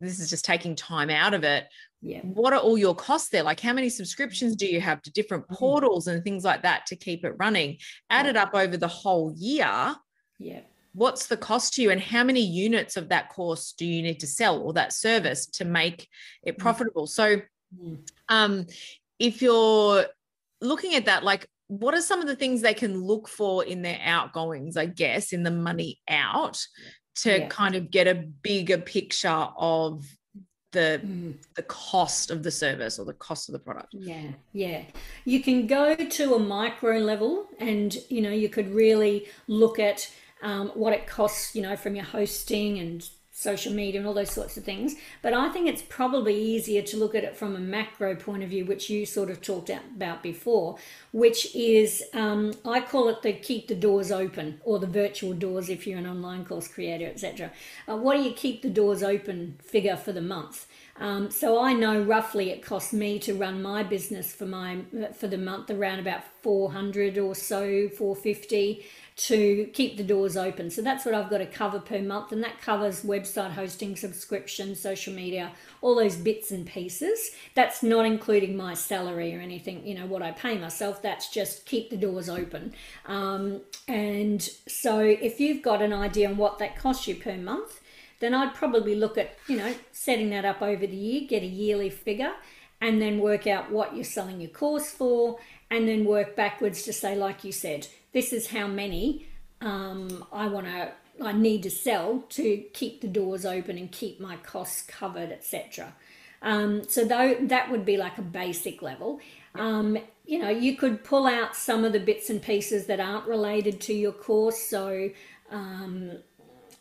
this 0.01 0.19
is 0.19 0.29
just 0.29 0.45
taking 0.45 0.75
time 0.75 1.09
out 1.09 1.33
of 1.33 1.43
it. 1.43 1.65
Yeah. 2.01 2.21
What 2.21 2.53
are 2.53 2.59
all 2.59 2.77
your 2.77 2.95
costs 2.95 3.29
there? 3.29 3.43
Like 3.43 3.59
how 3.59 3.73
many 3.73 3.89
subscriptions 3.89 4.55
do 4.55 4.67
you 4.67 4.81
have 4.81 5.01
to 5.03 5.11
different 5.11 5.45
mm-hmm. 5.45 5.55
portals 5.55 6.07
and 6.07 6.23
things 6.23 6.43
like 6.43 6.63
that 6.63 6.85
to 6.87 6.95
keep 6.95 7.23
it 7.25 7.35
running? 7.37 7.77
Added 8.09 8.37
up 8.37 8.53
over 8.53 8.77
the 8.77 8.87
whole 8.87 9.33
year. 9.35 9.95
Yeah. 10.39 10.61
What's 10.93 11.27
the 11.27 11.37
cost 11.37 11.75
to 11.75 11.81
you 11.81 11.91
and 11.91 12.01
how 12.01 12.23
many 12.23 12.41
units 12.41 12.97
of 12.97 13.09
that 13.09 13.29
course 13.29 13.73
do 13.77 13.85
you 13.85 14.01
need 14.01 14.19
to 14.21 14.27
sell 14.27 14.59
or 14.59 14.73
that 14.73 14.93
service 14.93 15.45
to 15.47 15.65
make 15.65 16.07
it 16.43 16.55
mm. 16.55 16.59
profitable? 16.59 17.07
So 17.07 17.41
mm. 17.79 17.97
um 18.29 18.65
if 19.19 19.41
you're 19.41 20.05
looking 20.61 20.95
at 20.95 21.05
that 21.05 21.23
like 21.23 21.47
what 21.67 21.93
are 21.93 22.01
some 22.01 22.21
of 22.21 22.27
the 22.27 22.35
things 22.35 22.61
they 22.61 22.73
can 22.73 23.01
look 23.01 23.27
for 23.27 23.63
in 23.63 23.81
their 23.81 23.99
outgoings 24.03 24.77
i 24.77 24.85
guess 24.85 25.33
in 25.33 25.43
the 25.43 25.51
money 25.51 25.99
out 26.09 26.59
to 27.15 27.39
yeah. 27.39 27.47
kind 27.47 27.75
of 27.75 27.91
get 27.91 28.07
a 28.07 28.15
bigger 28.15 28.77
picture 28.77 29.47
of 29.57 30.05
the 30.71 31.01
mm. 31.03 31.33
the 31.55 31.63
cost 31.63 32.29
of 32.29 32.43
the 32.43 32.51
service 32.51 32.99
or 32.99 33.05
the 33.05 33.13
cost 33.13 33.49
of 33.49 33.53
the 33.53 33.59
product 33.59 33.87
yeah 33.93 34.27
yeah 34.53 34.81
you 35.25 35.41
can 35.41 35.65
go 35.65 35.95
to 35.95 36.35
a 36.35 36.39
micro 36.39 36.97
level 36.97 37.47
and 37.59 37.97
you 38.09 38.21
know 38.21 38.31
you 38.31 38.49
could 38.49 38.69
really 38.69 39.27
look 39.47 39.79
at 39.79 40.09
um, 40.43 40.69
what 40.75 40.93
it 40.93 41.07
costs 41.07 41.55
you 41.55 41.61
know 41.61 41.75
from 41.75 41.95
your 41.95 42.05
hosting 42.05 42.79
and 42.79 43.09
social 43.39 43.71
media 43.71 43.99
and 43.99 44.07
all 44.07 44.15
those 44.15 44.31
sorts 44.31 44.57
of 44.57 44.63
things. 44.63 44.95
But 45.21 45.31
I 45.31 45.49
think 45.49 45.67
it's 45.67 45.83
probably 45.83 46.35
easier 46.35 46.81
to 46.81 46.97
look 46.97 47.13
at 47.13 47.23
it 47.23 47.37
from 47.37 47.55
a 47.55 47.59
macro 47.59 48.15
point 48.15 48.41
of 48.41 48.49
view, 48.49 48.65
which 48.65 48.89
you 48.89 49.05
sort 49.05 49.29
of 49.29 49.41
talked 49.41 49.69
about 49.69 50.23
before, 50.23 50.77
which 51.11 51.55
is 51.55 52.03
um, 52.15 52.55
I 52.65 52.81
call 52.81 53.09
it 53.09 53.21
the 53.21 53.33
keep 53.33 53.67
the 53.67 53.75
doors 53.75 54.11
open 54.11 54.59
or 54.63 54.79
the 54.79 54.87
virtual 54.87 55.33
doors 55.33 55.69
if 55.69 55.85
you're 55.85 55.99
an 55.99 56.07
online 56.07 56.45
course 56.45 56.67
creator, 56.67 57.05
etc. 57.05 57.51
Uh, 57.87 57.97
what 57.97 58.17
do 58.17 58.23
you 58.23 58.33
keep 58.33 58.63
the 58.63 58.71
doors 58.71 59.03
open 59.03 59.59
figure 59.63 59.97
for 59.97 60.11
the 60.11 60.21
month? 60.21 60.65
Um, 60.99 61.29
so 61.29 61.61
I 61.61 61.73
know 61.73 62.01
roughly 62.01 62.49
it 62.49 62.63
costs 62.63 62.91
me 62.91 63.19
to 63.19 63.35
run 63.35 63.61
my 63.61 63.83
business 63.83 64.33
for 64.33 64.47
my 64.47 64.79
for 65.13 65.27
the 65.27 65.37
month 65.37 65.69
around 65.69 65.99
about 65.99 66.23
400 66.41 67.19
or 67.19 67.35
so, 67.35 67.87
450 67.89 68.83
to 69.17 69.65
keep 69.73 69.97
the 69.97 70.03
doors 70.03 70.37
open. 70.37 70.69
So 70.69 70.83
that's 70.83 71.03
what 71.03 71.15
I've 71.15 71.29
got 71.29 71.39
to 71.39 71.47
cover 71.47 71.79
per 71.79 71.99
month, 71.99 72.31
and 72.31 72.43
that 72.43 72.61
covers 72.61 73.03
website 73.03 73.51
hosting, 73.51 73.95
subscription, 73.95 74.75
social 74.75 75.11
media, 75.11 75.51
all 75.81 75.95
those 75.95 76.15
bits 76.15 76.51
and 76.51 76.67
pieces. 76.67 77.31
That's 77.55 77.81
not 77.81 78.05
including 78.05 78.55
my 78.55 78.75
salary 78.75 79.35
or 79.35 79.39
anything, 79.39 79.85
you 79.87 79.95
know, 79.95 80.05
what 80.05 80.21
I 80.21 80.31
pay 80.31 80.59
myself. 80.59 81.01
That's 81.01 81.29
just 81.29 81.65
keep 81.65 81.89
the 81.89 81.97
doors 81.97 82.29
open. 82.29 82.75
Um, 83.07 83.61
and 83.87 84.41
so 84.67 84.99
if 84.99 85.39
you've 85.39 85.63
got 85.63 85.81
an 85.81 85.93
idea 85.93 86.29
on 86.29 86.37
what 86.37 86.59
that 86.59 86.77
costs 86.77 87.07
you 87.07 87.15
per 87.15 87.37
month, 87.37 87.81
then 88.19 88.35
I'd 88.35 88.53
probably 88.53 88.95
look 88.95 89.17
at, 89.17 89.35
you 89.47 89.57
know, 89.57 89.73
setting 89.91 90.29
that 90.29 90.45
up 90.45 90.61
over 90.61 90.85
the 90.85 90.95
year, 90.95 91.27
get 91.27 91.41
a 91.41 91.47
yearly 91.47 91.89
figure, 91.89 92.33
and 92.79 93.01
then 93.01 93.17
work 93.17 93.47
out 93.47 93.71
what 93.71 93.95
you're 93.95 94.03
selling 94.03 94.41
your 94.41 94.51
course 94.51 94.91
for, 94.91 95.39
and 95.69 95.87
then 95.87 96.05
work 96.05 96.35
backwards 96.35 96.83
to 96.83 96.93
say, 96.93 97.15
like 97.15 97.43
you 97.43 97.51
said, 97.51 97.87
this 98.13 98.31
is 98.33 98.47
how 98.47 98.67
many 98.67 99.27
um, 99.61 100.25
I 100.31 100.47
want 100.47 100.67
to 100.67 100.91
I 101.23 101.31
need 101.31 101.63
to 101.63 101.71
sell 101.71 102.23
to 102.29 102.57
keep 102.73 103.01
the 103.01 103.07
doors 103.07 103.45
open 103.45 103.77
and 103.77 103.91
keep 103.91 104.19
my 104.19 104.37
costs 104.37 104.83
covered, 104.83 105.31
etc. 105.31 105.95
Um, 106.41 106.87
so 106.87 107.05
though 107.05 107.35
that 107.41 107.71
would 107.71 107.85
be 107.85 107.97
like 107.97 108.17
a 108.17 108.23
basic 108.23 108.81
level. 108.81 109.19
Um, 109.55 109.97
you 110.25 110.39
know, 110.39 110.49
you 110.49 110.75
could 110.75 111.03
pull 111.03 111.25
out 111.25 111.55
some 111.55 111.83
of 111.83 111.93
the 111.93 111.99
bits 111.99 112.29
and 112.29 112.41
pieces 112.41 112.85
that 112.87 112.99
aren't 112.99 113.25
related 113.27 113.81
to 113.81 113.93
your 113.93 114.11
course. 114.11 114.59
So 114.59 115.09
um, 115.49 116.19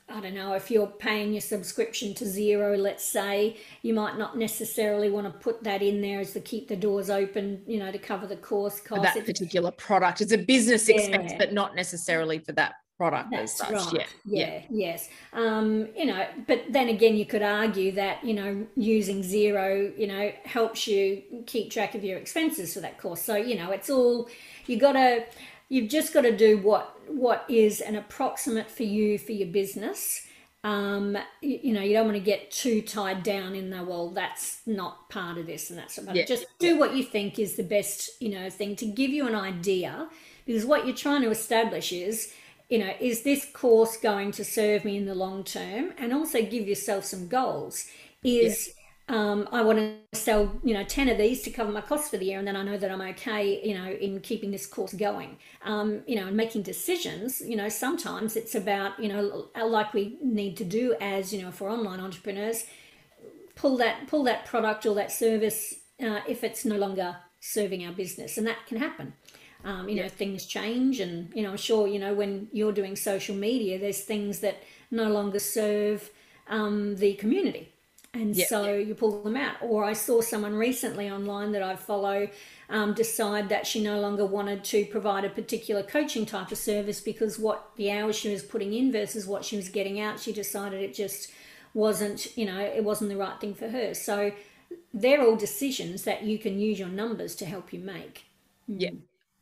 I 0.08 0.20
don't 0.20 0.34
know, 0.34 0.52
if 0.52 0.70
you're 0.70 0.86
paying 0.86 1.32
your 1.32 1.40
subscription 1.40 2.14
to 2.14 2.24
Xero, 2.24 2.78
let's 2.78 3.04
say, 3.04 3.56
you 3.82 3.92
might 3.92 4.16
not 4.16 4.38
necessarily 4.38 5.10
want 5.10 5.26
to 5.26 5.36
put 5.36 5.64
that 5.64 5.82
in 5.82 6.00
there 6.00 6.20
as 6.20 6.32
to 6.34 6.40
keep 6.40 6.68
the 6.68 6.76
doors 6.76 7.10
open, 7.10 7.60
you 7.66 7.80
know, 7.80 7.90
to 7.90 7.98
cover 7.98 8.26
the 8.26 8.36
course 8.36 8.80
cost. 8.80 9.02
that 9.02 9.26
particular 9.26 9.72
product. 9.72 10.20
It's 10.20 10.32
a 10.32 10.38
business 10.38 10.88
yeah. 10.88 10.96
expense, 10.96 11.32
but 11.36 11.52
not 11.52 11.74
necessarily 11.74 12.38
for 12.38 12.52
that 12.52 12.74
product 12.96 13.30
That's 13.32 13.60
as 13.60 13.68
such. 13.68 13.72
Right. 13.72 13.92
Yeah. 13.92 14.06
yeah. 14.24 14.46
yeah. 14.46 14.62
Yes. 14.70 15.08
Um, 15.32 15.88
you 15.96 16.06
know, 16.06 16.24
but 16.46 16.64
then 16.70 16.88
again, 16.88 17.16
you 17.16 17.26
could 17.26 17.42
argue 17.42 17.90
that, 17.92 18.24
you 18.24 18.34
know, 18.34 18.64
using 18.76 19.22
Xero, 19.22 19.96
you 19.98 20.06
know, 20.06 20.32
helps 20.44 20.86
you 20.86 21.22
keep 21.46 21.70
track 21.72 21.96
of 21.96 22.04
your 22.04 22.16
expenses 22.16 22.74
for 22.74 22.80
that 22.80 22.98
course. 22.98 23.20
So, 23.20 23.34
you 23.34 23.56
know, 23.56 23.72
it's 23.72 23.90
all, 23.90 24.28
you 24.66 24.78
got 24.78 24.92
to, 24.92 25.24
you've 25.68 25.90
just 25.90 26.12
got 26.12 26.22
to 26.22 26.36
do 26.36 26.58
what 26.58 26.92
what 27.08 27.44
is 27.48 27.80
an 27.80 27.96
approximate 27.96 28.70
for 28.70 28.82
you 28.82 29.18
for 29.18 29.32
your 29.32 29.48
business. 29.48 30.22
Um, 30.64 31.16
you, 31.40 31.60
you, 31.62 31.72
know 31.72 31.80
you 31.80 31.92
don't 31.92 32.06
want 32.06 32.16
to 32.16 32.22
get 32.22 32.50
too 32.50 32.82
tied 32.82 33.22
down 33.22 33.54
in 33.54 33.70
the 33.70 33.84
well 33.84 34.10
that's 34.10 34.62
not 34.66 35.08
part 35.10 35.38
of 35.38 35.46
this 35.46 35.70
and 35.70 35.78
that's 35.78 35.96
about 35.96 36.16
yeah. 36.16 36.24
just 36.24 36.46
do 36.58 36.76
what 36.76 36.96
you 36.96 37.04
think 37.04 37.38
is 37.38 37.54
the 37.54 37.62
best 37.62 38.20
you 38.20 38.30
know 38.30 38.50
thing 38.50 38.74
to 38.76 38.86
give 38.86 39.10
you 39.10 39.26
an 39.26 39.34
idea. 39.34 40.08
Because 40.44 40.64
what 40.64 40.86
you're 40.86 40.96
trying 40.96 41.22
to 41.22 41.30
establish 41.30 41.92
is 41.92 42.32
you 42.68 42.78
know 42.78 42.92
is 43.00 43.22
this 43.22 43.46
course 43.52 43.96
going 43.96 44.32
to 44.32 44.44
serve 44.44 44.84
me 44.84 44.96
in 44.96 45.06
the 45.06 45.14
long 45.14 45.44
term? 45.44 45.92
And 45.98 46.12
also 46.12 46.42
give 46.42 46.66
yourself 46.66 47.04
some 47.04 47.28
goals. 47.28 47.86
Is 48.24 48.74
um, 49.08 49.48
I 49.52 49.62
want 49.62 49.78
to 49.78 50.18
sell, 50.18 50.58
you 50.64 50.74
know, 50.74 50.82
10 50.82 51.08
of 51.08 51.18
these 51.18 51.42
to 51.42 51.50
cover 51.50 51.70
my 51.70 51.80
costs 51.80 52.10
for 52.10 52.16
the 52.16 52.24
year. 52.24 52.38
And 52.38 52.48
then 52.48 52.56
I 52.56 52.64
know 52.64 52.76
that 52.76 52.90
I'm 52.90 53.00
okay, 53.00 53.64
you 53.64 53.74
know, 53.74 53.88
in 53.88 54.20
keeping 54.20 54.50
this 54.50 54.66
course 54.66 54.94
going, 54.94 55.36
um, 55.64 56.02
you 56.08 56.16
know, 56.16 56.26
and 56.26 56.36
making 56.36 56.62
decisions, 56.62 57.40
you 57.40 57.54
know, 57.54 57.68
sometimes 57.68 58.34
it's 58.34 58.56
about, 58.56 58.98
you 58.98 59.08
know, 59.08 59.48
like 59.54 59.94
we 59.94 60.18
need 60.20 60.56
to 60.56 60.64
do 60.64 60.96
as, 61.00 61.32
you 61.32 61.40
know, 61.40 61.52
for 61.52 61.70
online 61.70 62.00
entrepreneurs, 62.00 62.64
pull 63.54 63.76
that, 63.76 64.08
pull 64.08 64.24
that 64.24 64.44
product 64.44 64.84
or 64.86 64.94
that 64.96 65.12
service 65.12 65.74
uh, 66.02 66.20
if 66.26 66.42
it's 66.42 66.64
no 66.64 66.76
longer 66.76 67.16
serving 67.38 67.86
our 67.86 67.92
business. 67.92 68.36
And 68.36 68.46
that 68.48 68.66
can 68.66 68.78
happen. 68.78 69.12
Um, 69.64 69.88
you 69.88 70.02
know, 70.02 70.08
things 70.08 70.46
change. 70.46 70.98
And, 70.98 71.32
you 71.32 71.42
know, 71.42 71.50
I'm 71.50 71.56
sure, 71.56 71.86
you 71.86 72.00
know, 72.00 72.12
when 72.12 72.48
you're 72.52 72.72
doing 72.72 72.96
social 72.96 73.36
media, 73.36 73.78
there's 73.78 74.00
things 74.00 74.40
that 74.40 74.62
no 74.90 75.08
longer 75.08 75.38
serve 75.38 76.10
um, 76.48 76.96
the 76.96 77.14
community 77.14 77.72
and 78.16 78.34
yep, 78.34 78.48
so 78.48 78.72
yep. 78.72 78.86
you 78.86 78.94
pull 78.94 79.22
them 79.22 79.36
out. 79.36 79.56
Or 79.60 79.84
I 79.84 79.92
saw 79.92 80.20
someone 80.20 80.54
recently 80.54 81.10
online 81.10 81.52
that 81.52 81.62
I 81.62 81.76
follow 81.76 82.28
um, 82.68 82.94
decide 82.94 83.48
that 83.48 83.66
she 83.66 83.82
no 83.82 84.00
longer 84.00 84.26
wanted 84.26 84.64
to 84.64 84.84
provide 84.86 85.24
a 85.24 85.30
particular 85.30 85.82
coaching 85.82 86.26
type 86.26 86.50
of 86.50 86.58
service 86.58 87.00
because 87.00 87.38
what 87.38 87.70
the 87.76 87.90
hours 87.90 88.16
she 88.16 88.30
was 88.30 88.42
putting 88.42 88.72
in 88.72 88.90
versus 88.90 89.26
what 89.26 89.44
she 89.44 89.56
was 89.56 89.68
getting 89.68 90.00
out, 90.00 90.18
she 90.18 90.32
decided 90.32 90.82
it 90.82 90.94
just 90.94 91.30
wasn't, 91.74 92.36
you 92.36 92.46
know, 92.46 92.58
it 92.58 92.82
wasn't 92.82 93.10
the 93.10 93.16
right 93.16 93.38
thing 93.40 93.54
for 93.54 93.68
her. 93.68 93.94
So 93.94 94.32
they're 94.92 95.22
all 95.22 95.36
decisions 95.36 96.04
that 96.04 96.22
you 96.22 96.38
can 96.38 96.58
use 96.58 96.78
your 96.78 96.88
numbers 96.88 97.36
to 97.36 97.44
help 97.44 97.72
you 97.72 97.80
make. 97.80 98.24
Yeah, 98.66 98.90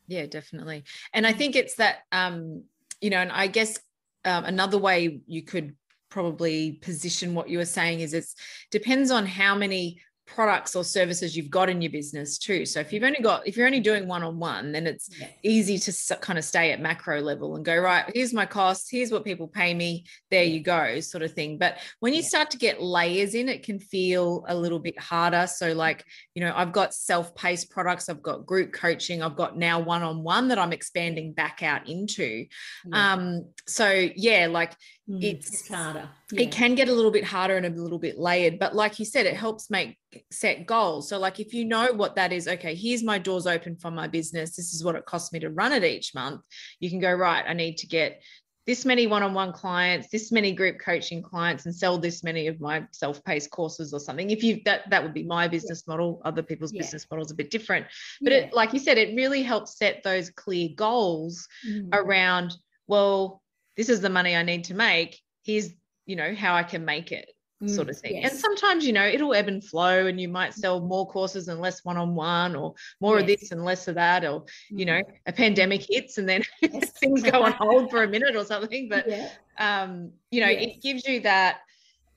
yeah, 0.07 0.25
definitely. 0.27 0.83
And 1.13 1.25
I 1.25 1.33
think 1.33 1.55
it's 1.55 1.75
that, 1.75 2.03
um, 2.11 2.63
you 3.01 3.09
know, 3.09 3.17
and 3.17 3.31
I 3.31 3.47
guess 3.47 3.79
um, 4.23 4.43
another 4.45 4.77
way 4.77 5.21
you 5.27 5.43
could 5.43 5.75
probably 6.15 6.71
position 6.81 7.35
what 7.35 7.49
you 7.49 7.57
were 7.57 7.65
saying 7.65 7.99
is 7.99 8.13
it 8.13 8.25
depends 8.71 9.11
on 9.11 9.25
how 9.25 9.53
many 9.53 9.99
products 10.25 10.75
or 10.75 10.83
services 10.83 11.35
you've 11.35 11.49
got 11.49 11.69
in 11.69 11.81
your 11.81 11.91
business 11.91 12.37
too. 12.37 12.65
So 12.65 12.79
if 12.79 12.91
you've 12.91 13.03
only 13.03 13.19
got, 13.19 13.45
if 13.45 13.55
you're 13.55 13.67
only 13.67 13.81
doing 13.81 14.07
one 14.07 14.23
on 14.23 14.39
one, 14.39 14.71
then 14.71 14.87
it's 14.87 15.09
yeah. 15.19 15.27
easy 15.43 15.77
to 15.77 16.15
kind 16.15 16.39
of 16.39 16.45
stay 16.45 16.71
at 16.71 16.81
macro 16.81 17.19
level 17.21 17.55
and 17.55 17.65
go, 17.65 17.77
right, 17.77 18.09
here's 18.13 18.33
my 18.33 18.45
costs, 18.45 18.89
here's 18.89 19.11
what 19.11 19.23
people 19.25 19.47
pay 19.47 19.73
me, 19.73 20.05
there 20.31 20.43
yeah. 20.43 20.53
you 20.53 20.59
go, 20.61 20.99
sort 20.99 21.21
of 21.21 21.33
thing. 21.33 21.57
But 21.57 21.77
when 21.99 22.13
you 22.13 22.21
yeah. 22.21 22.27
start 22.27 22.49
to 22.51 22.57
get 22.57 22.81
layers 22.81 23.35
in, 23.35 23.49
it 23.49 23.63
can 23.63 23.77
feel 23.77 24.45
a 24.47 24.55
little 24.55 24.79
bit 24.79 24.99
harder. 24.99 25.47
So, 25.47 25.73
like, 25.73 26.03
you 26.33 26.41
know, 26.41 26.53
I've 26.55 26.71
got 26.71 26.93
self 26.93 27.35
paced 27.35 27.69
products, 27.69 28.09
I've 28.09 28.23
got 28.23 28.45
group 28.45 28.73
coaching, 28.73 29.21
I've 29.21 29.35
got 29.35 29.57
now 29.57 29.79
one 29.79 30.01
on 30.01 30.23
one 30.23 30.47
that 30.47 30.57
I'm 30.57 30.73
expanding 30.73 31.33
back 31.33 31.61
out 31.61 31.87
into. 31.87 32.45
Um, 32.93 33.49
so, 33.67 34.09
yeah, 34.15 34.47
like, 34.49 34.71
mm, 35.09 35.23
it's, 35.23 35.49
it's, 35.49 35.67
harder. 35.67 36.09
It 36.33 36.51
can 36.51 36.75
get 36.75 36.89
a 36.89 36.93
little 36.93 37.11
bit 37.11 37.23
harder 37.23 37.57
and 37.57 37.65
a 37.65 37.81
little 37.81 37.99
bit 37.99 38.17
layered, 38.17 38.59
but 38.59 38.75
like 38.75 38.99
you 38.99 39.05
said, 39.05 39.25
it 39.25 39.35
helps 39.35 39.69
make 39.69 39.97
set 40.31 40.65
goals. 40.65 41.09
So, 41.09 41.19
like 41.19 41.39
if 41.39 41.53
you 41.53 41.65
know 41.65 41.93
what 41.93 42.15
that 42.15 42.31
is, 42.31 42.47
okay, 42.47 42.75
here's 42.75 43.03
my 43.03 43.17
doors 43.17 43.47
open 43.47 43.75
for 43.75 43.91
my 43.91 44.07
business. 44.07 44.55
This 44.55 44.73
is 44.73 44.83
what 44.83 44.95
it 44.95 45.05
costs 45.05 45.33
me 45.33 45.39
to 45.39 45.49
run 45.49 45.73
it 45.73 45.83
each 45.83 46.13
month. 46.15 46.41
You 46.79 46.89
can 46.89 46.99
go, 46.99 47.13
right, 47.13 47.43
I 47.47 47.53
need 47.53 47.77
to 47.77 47.87
get 47.87 48.21
this 48.65 48.83
many 48.83 49.05
one-on-one 49.05 49.53
clients, 49.53 50.07
this 50.09 50.31
many 50.31 50.51
group 50.51 50.79
coaching 50.79 51.21
clients, 51.21 51.65
and 51.65 51.75
sell 51.75 51.99
this 51.99 52.23
many 52.23 52.47
of 52.47 52.59
my 52.59 52.83
self-paced 52.91 53.51
courses 53.51 53.93
or 53.93 53.99
something. 53.99 54.31
If 54.31 54.43
you 54.43 54.61
that 54.65 54.89
that 54.89 55.03
would 55.03 55.13
be 55.13 55.23
my 55.23 55.47
business 55.47 55.83
yeah. 55.85 55.91
model. 55.93 56.21
Other 56.25 56.41
people's 56.41 56.73
yeah. 56.73 56.81
business 56.81 57.05
models 57.11 57.31
a 57.31 57.35
bit 57.35 57.51
different. 57.51 57.85
But 58.21 58.31
yeah. 58.31 58.39
it, 58.39 58.53
like 58.53 58.73
you 58.73 58.79
said, 58.79 58.97
it 58.97 59.15
really 59.15 59.43
helps 59.43 59.77
set 59.77 60.01
those 60.03 60.31
clear 60.31 60.69
goals 60.75 61.47
mm-hmm. 61.67 61.89
around, 61.93 62.55
well, 62.87 63.43
this 63.77 63.89
is 63.89 64.01
the 64.01 64.09
money 64.09 64.35
I 64.35 64.43
need 64.43 64.65
to 64.65 64.73
make. 64.73 65.19
Here's, 65.43 65.69
you 66.05 66.15
know, 66.15 66.33
how 66.35 66.55
I 66.55 66.63
can 66.63 66.85
make 66.85 67.11
it 67.11 67.29
sort 67.67 67.89
of 67.89 67.97
thing. 67.97 68.17
yes. 68.17 68.29
And 68.31 68.39
sometimes, 68.39 68.85
you 68.85 68.93
know, 68.93 69.05
it'll 69.07 69.33
ebb 69.33 69.47
and 69.47 69.63
flow 69.63 70.05
and 70.07 70.19
you 70.19 70.27
might 70.27 70.53
sell 70.53 70.81
more 70.81 71.07
courses 71.07 71.47
and 71.47 71.59
less 71.59 71.83
one-on-one 71.83 72.55
or 72.55 72.75
more 73.01 73.17
of 73.17 73.25
this 73.25 73.51
and 73.51 73.63
less 73.63 73.87
of 73.87 73.95
that 73.95 74.23
or, 74.25 74.43
you 74.69 74.85
know, 74.85 74.99
Mm. 74.99 75.13
a 75.25 75.31
pandemic 75.31 75.83
hits 75.89 76.17
and 76.19 76.27
then 76.29 76.43
Yes. 76.61 76.91
things 76.99 77.23
go 77.23 77.41
on 77.43 77.53
hold 77.53 77.89
for 77.89 78.03
a 78.03 78.07
minute 78.07 78.35
or 78.35 78.43
something. 78.45 78.87
But, 78.89 79.07
yeah. 79.09 79.29
um, 79.57 80.11
you 80.31 80.41
know, 80.41 80.49
Yes. 80.49 80.75
it 80.75 80.81
gives 80.83 81.07
you 81.07 81.21
that 81.21 81.61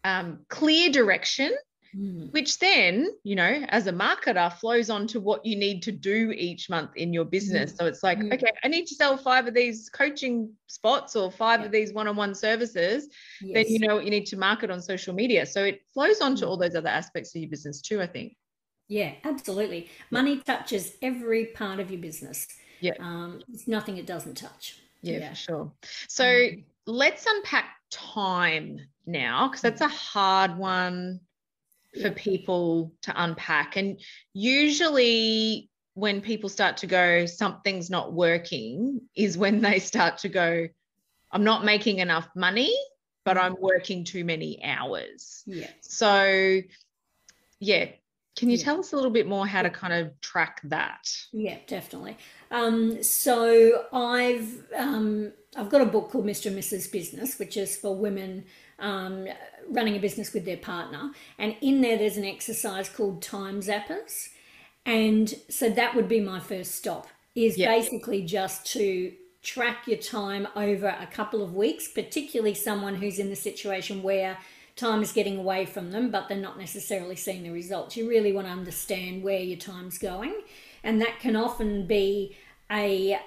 um, 0.04 0.40
clear 0.48 0.90
direction 0.90 1.56
Mm. 1.96 2.30
which 2.34 2.58
then 2.58 3.06
you 3.22 3.34
know 3.34 3.64
as 3.70 3.86
a 3.86 3.92
marketer 3.92 4.52
flows 4.52 4.90
on 4.90 5.06
to 5.06 5.20
what 5.20 5.42
you 5.46 5.56
need 5.56 5.82
to 5.84 5.92
do 5.92 6.32
each 6.32 6.68
month 6.68 6.90
in 6.96 7.14
your 7.14 7.24
business 7.24 7.74
so 7.76 7.86
it's 7.86 8.02
like 8.02 8.18
Mm. 8.18 8.34
okay 8.34 8.52
i 8.62 8.68
need 8.68 8.86
to 8.88 8.94
sell 8.94 9.16
five 9.16 9.46
of 9.46 9.54
these 9.54 9.88
coaching 9.88 10.52
spots 10.66 11.16
or 11.16 11.30
five 11.32 11.60
Yeah. 11.60 11.66
of 11.66 11.72
these 11.72 11.94
one-on-one 11.94 12.34
services 12.34 13.08
then 13.40 13.64
you 13.68 13.78
know 13.78 13.94
what 13.96 14.04
you 14.04 14.10
need 14.10 14.26
to 14.26 14.36
market 14.36 14.70
on 14.70 14.82
social 14.82 15.14
media 15.14 15.46
so 15.46 15.64
it 15.64 15.80
flows 15.94 16.20
on 16.20 16.36
to 16.36 16.44
Mm. 16.44 16.48
all 16.48 16.56
those 16.58 16.74
other 16.74 16.90
aspects 16.90 17.34
of 17.34 17.40
your 17.40 17.50
business 17.50 17.80
too 17.80 18.02
i 18.02 18.06
think 18.06 18.36
Yeah, 18.88 19.12
absolutely. 19.24 19.88
Money 20.10 20.40
touches 20.40 20.96
every 21.02 21.46
part 21.60 21.78
of 21.78 21.90
your 21.90 22.00
business. 22.00 22.46
Yeah. 22.80 22.94
Um, 23.00 23.42
there's 23.48 23.68
nothing 23.68 23.98
it 23.98 24.06
doesn't 24.06 24.36
touch. 24.36 24.64
yeah, 25.02 25.18
Yeah. 25.18 25.30
for 25.30 25.36
sure 25.36 25.72
so 26.08 26.24
Mm. 26.24 26.64
let's 26.86 27.24
unpack 27.26 27.66
time 27.90 28.80
now 29.06 29.48
because 29.48 29.62
that's 29.62 29.80
a 29.80 29.88
hard 29.88 30.56
one 30.58 31.20
for 32.00 32.10
people 32.10 32.92
to 33.02 33.12
unpack. 33.16 33.76
And 33.76 34.00
usually, 34.34 35.70
when 35.94 36.20
people 36.20 36.48
start 36.48 36.78
to 36.78 36.86
go, 36.86 37.26
something's 37.26 37.90
not 37.90 38.12
working, 38.12 39.00
is 39.14 39.36
when 39.36 39.60
they 39.60 39.78
start 39.78 40.18
to 40.18 40.28
go, 40.28 40.68
I'm 41.32 41.44
not 41.44 41.64
making 41.64 41.98
enough 41.98 42.28
money, 42.36 42.74
but 43.24 43.36
Mm. 43.36 43.42
I'm 43.42 43.56
working 43.58 44.04
too 44.04 44.24
many 44.24 44.62
hours. 44.64 45.42
Yeah. 45.46 45.70
So, 45.80 46.60
yeah. 47.58 47.90
Can 48.36 48.50
you 48.50 48.56
Yeah. 48.56 48.64
tell 48.64 48.78
us 48.78 48.92
a 48.92 48.96
little 48.96 49.10
bit 49.10 49.26
more 49.26 49.44
how 49.46 49.62
to 49.62 49.70
kind 49.70 49.92
of 49.92 50.20
track 50.20 50.60
that? 50.64 51.10
Yeah, 51.32 51.58
definitely. 51.66 52.16
Um, 52.52 53.02
so 53.02 53.86
I've 53.92 54.64
um, 54.76 55.32
I've 55.56 55.68
got 55.68 55.80
a 55.80 55.86
book 55.86 56.10
called 56.10 56.24
Mr. 56.24 56.46
and 56.46 56.56
Mrs. 56.56 56.90
Business, 56.92 57.38
which 57.40 57.56
is 57.56 57.76
for 57.76 57.96
women 57.96 58.44
um, 58.78 59.26
running 59.68 59.96
a 59.96 59.98
business 59.98 60.32
with 60.32 60.44
their 60.44 60.56
partner, 60.56 61.12
and 61.38 61.56
in 61.60 61.80
there 61.80 61.98
there's 61.98 62.16
an 62.16 62.24
exercise 62.24 62.88
called 62.88 63.22
Time 63.22 63.60
Zappers, 63.60 64.28
and 64.86 65.34
so 65.48 65.68
that 65.70 65.94
would 65.94 66.08
be 66.08 66.20
my 66.20 66.40
first 66.40 66.74
stop. 66.74 67.08
Is 67.34 67.56
Yeah. 67.56 67.68
basically 67.74 68.22
just 68.22 68.66
to 68.72 69.12
track 69.42 69.86
your 69.86 69.98
time 69.98 70.48
over 70.56 70.88
a 70.88 71.06
couple 71.06 71.42
of 71.42 71.54
weeks, 71.54 71.88
particularly 71.88 72.54
someone 72.54 72.96
who's 72.96 73.18
in 73.18 73.28
the 73.30 73.36
situation 73.36 74.02
where 74.02 74.38
time 74.76 75.02
is 75.02 75.12
getting 75.12 75.38
away 75.38 75.64
from 75.66 75.90
them, 75.90 76.10
but 76.10 76.28
they're 76.28 76.38
not 76.38 76.58
necessarily 76.58 77.16
seeing 77.16 77.42
the 77.42 77.50
results. 77.50 77.96
You 77.96 78.08
really 78.08 78.32
want 78.32 78.46
to 78.46 78.52
understand 78.52 79.22
where 79.22 79.40
your 79.40 79.58
time's 79.58 79.98
going, 79.98 80.34
and 80.82 81.00
that 81.00 81.20
can 81.20 81.36
often 81.36 81.86
be 81.86 82.36
a 82.70 83.18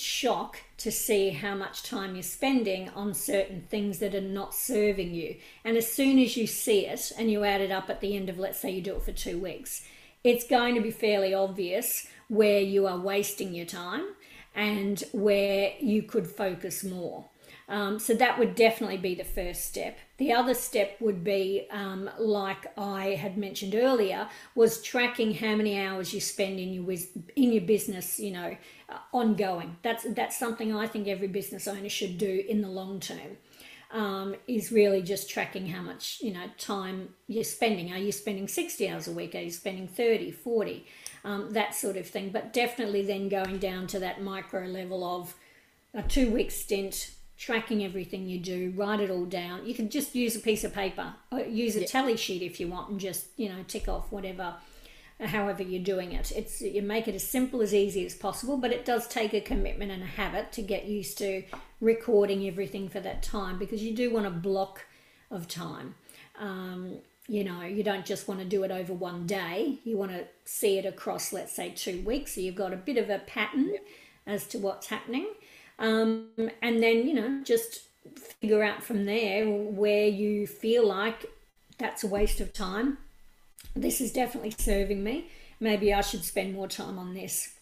shock 0.00 0.58
to 0.78 0.90
see 0.90 1.30
how 1.30 1.54
much 1.54 1.82
time 1.82 2.14
you're 2.14 2.22
spending 2.22 2.88
on 2.90 3.14
certain 3.14 3.62
things 3.68 3.98
that 3.98 4.14
are 4.14 4.20
not 4.20 4.54
serving 4.54 5.14
you. 5.14 5.36
And 5.64 5.76
as 5.76 5.90
soon 5.90 6.18
as 6.18 6.36
you 6.36 6.46
see 6.46 6.86
it 6.86 7.12
and 7.18 7.30
you 7.30 7.44
add 7.44 7.60
it 7.60 7.70
up 7.70 7.90
at 7.90 8.00
the 8.00 8.16
end 8.16 8.28
of, 8.28 8.38
let's 8.38 8.58
say 8.58 8.70
you 8.70 8.82
do 8.82 8.96
it 8.96 9.02
for 9.02 9.12
two 9.12 9.38
weeks, 9.38 9.84
it's 10.24 10.46
going 10.46 10.74
to 10.74 10.80
be 10.80 10.90
fairly 10.90 11.34
obvious 11.34 12.08
where 12.28 12.60
you 12.60 12.86
are 12.86 12.98
wasting 12.98 13.54
your 13.54 13.66
time 13.66 14.06
and 14.54 15.02
where 15.12 15.72
you 15.80 16.02
could 16.02 16.26
focus 16.26 16.84
more. 16.84 17.26
Um, 17.68 17.98
so 17.98 18.14
that 18.14 18.38
would 18.38 18.54
definitely 18.54 18.96
be 18.96 19.14
the 19.14 19.24
first 19.24 19.66
step. 19.66 19.98
The 20.16 20.32
other 20.32 20.54
step 20.54 20.96
would 21.00 21.22
be, 21.22 21.66
um, 21.70 22.08
like 22.18 22.66
I 22.78 23.10
had 23.10 23.36
mentioned 23.36 23.74
earlier, 23.74 24.28
was 24.54 24.82
tracking 24.82 25.34
how 25.34 25.54
many 25.54 25.78
hours 25.78 26.14
you 26.14 26.20
spend 26.20 26.58
in 26.58 26.72
your 26.72 26.90
in 27.36 27.52
your 27.52 27.62
business. 27.62 28.18
You 28.18 28.32
know, 28.32 28.56
uh, 28.88 28.98
ongoing. 29.12 29.76
That's 29.82 30.06
that's 30.14 30.38
something 30.38 30.74
I 30.74 30.86
think 30.86 31.08
every 31.08 31.28
business 31.28 31.68
owner 31.68 31.90
should 31.90 32.16
do 32.16 32.42
in 32.48 32.62
the 32.62 32.68
long 32.68 33.00
term. 33.00 33.36
Um, 33.90 34.34
is 34.46 34.70
really 34.70 35.00
just 35.00 35.30
tracking 35.30 35.66
how 35.66 35.80
much 35.80 36.18
you 36.22 36.32
know 36.32 36.46
time 36.56 37.10
you're 37.26 37.44
spending. 37.44 37.92
Are 37.92 37.98
you 37.98 38.12
spending 38.12 38.48
60 38.48 38.88
hours 38.88 39.08
a 39.08 39.12
week? 39.12 39.34
Are 39.34 39.40
you 39.40 39.50
spending 39.50 39.88
30, 39.88 40.30
40? 40.30 40.86
Um, 41.24 41.52
that 41.52 41.74
sort 41.74 41.96
of 41.96 42.06
thing. 42.06 42.30
But 42.30 42.52
definitely 42.52 43.02
then 43.02 43.28
going 43.28 43.58
down 43.58 43.86
to 43.88 43.98
that 43.98 44.22
micro 44.22 44.66
level 44.66 45.04
of 45.04 45.34
a 45.94 46.02
two 46.02 46.30
week 46.30 46.50
stint 46.50 47.12
tracking 47.38 47.84
everything 47.84 48.26
you 48.26 48.38
do 48.38 48.74
write 48.76 49.00
it 49.00 49.10
all 49.10 49.24
down. 49.24 49.64
You 49.64 49.72
can 49.72 49.88
just 49.88 50.14
use 50.14 50.34
a 50.34 50.40
piece 50.40 50.64
of 50.64 50.74
paper 50.74 51.14
or 51.30 51.40
use 51.40 51.76
a 51.76 51.86
tally 51.86 52.16
sheet 52.16 52.42
if 52.42 52.58
you 52.58 52.66
want 52.66 52.90
and 52.90 53.00
just 53.00 53.26
you 53.36 53.48
know 53.48 53.64
tick 53.68 53.88
off 53.88 54.10
whatever 54.10 54.56
however 55.20 55.62
you're 55.62 55.82
doing 55.82 56.12
it. 56.12 56.32
It's 56.34 56.60
you 56.60 56.82
make 56.82 57.06
it 57.06 57.14
as 57.14 57.26
simple 57.26 57.62
as 57.62 57.72
easy 57.72 58.04
as 58.04 58.14
possible 58.14 58.56
but 58.56 58.72
it 58.72 58.84
does 58.84 59.06
take 59.06 59.34
a 59.34 59.40
commitment 59.40 59.92
and 59.92 60.02
a 60.02 60.06
habit 60.06 60.50
to 60.52 60.62
get 60.62 60.86
used 60.86 61.16
to 61.18 61.44
recording 61.80 62.46
everything 62.46 62.88
for 62.88 62.98
that 63.00 63.22
time 63.22 63.56
because 63.56 63.82
you 63.84 63.94
do 63.94 64.12
want 64.12 64.26
a 64.26 64.30
block 64.30 64.84
of 65.30 65.46
time. 65.46 65.94
Um, 66.40 66.98
you 67.28 67.44
know 67.44 67.62
you 67.62 67.84
don't 67.84 68.06
just 68.06 68.26
want 68.26 68.40
to 68.40 68.46
do 68.46 68.64
it 68.64 68.72
over 68.72 68.92
one 68.92 69.28
day. 69.28 69.78
You 69.84 69.96
want 69.96 70.10
to 70.10 70.26
see 70.44 70.76
it 70.76 70.86
across 70.86 71.32
let's 71.32 71.54
say 71.54 71.70
two 71.70 72.02
weeks. 72.02 72.34
So 72.34 72.40
you've 72.40 72.56
got 72.56 72.72
a 72.72 72.76
bit 72.76 72.96
of 72.96 73.08
a 73.10 73.20
pattern 73.20 73.74
as 74.26 74.48
to 74.48 74.58
what's 74.58 74.88
happening 74.88 75.28
um, 75.78 76.28
and 76.62 76.82
then 76.82 77.06
you 77.06 77.14
know 77.14 77.42
just 77.44 77.80
figure 78.40 78.62
out 78.62 78.82
from 78.82 79.04
there 79.04 79.46
where 79.46 80.06
you 80.06 80.46
feel 80.46 80.86
like 80.86 81.26
that's 81.78 82.04
a 82.04 82.08
waste 82.08 82.40
of 82.40 82.52
time. 82.52 82.98
This 83.74 84.00
is 84.00 84.12
definitely 84.12 84.54
serving 84.56 85.02
me. 85.02 85.30
Maybe 85.60 85.92
i 85.92 86.00
should 86.00 86.24
spend 86.24 86.54
more 86.54 86.68
time 86.68 86.98
on 86.98 87.14
this 87.14 87.54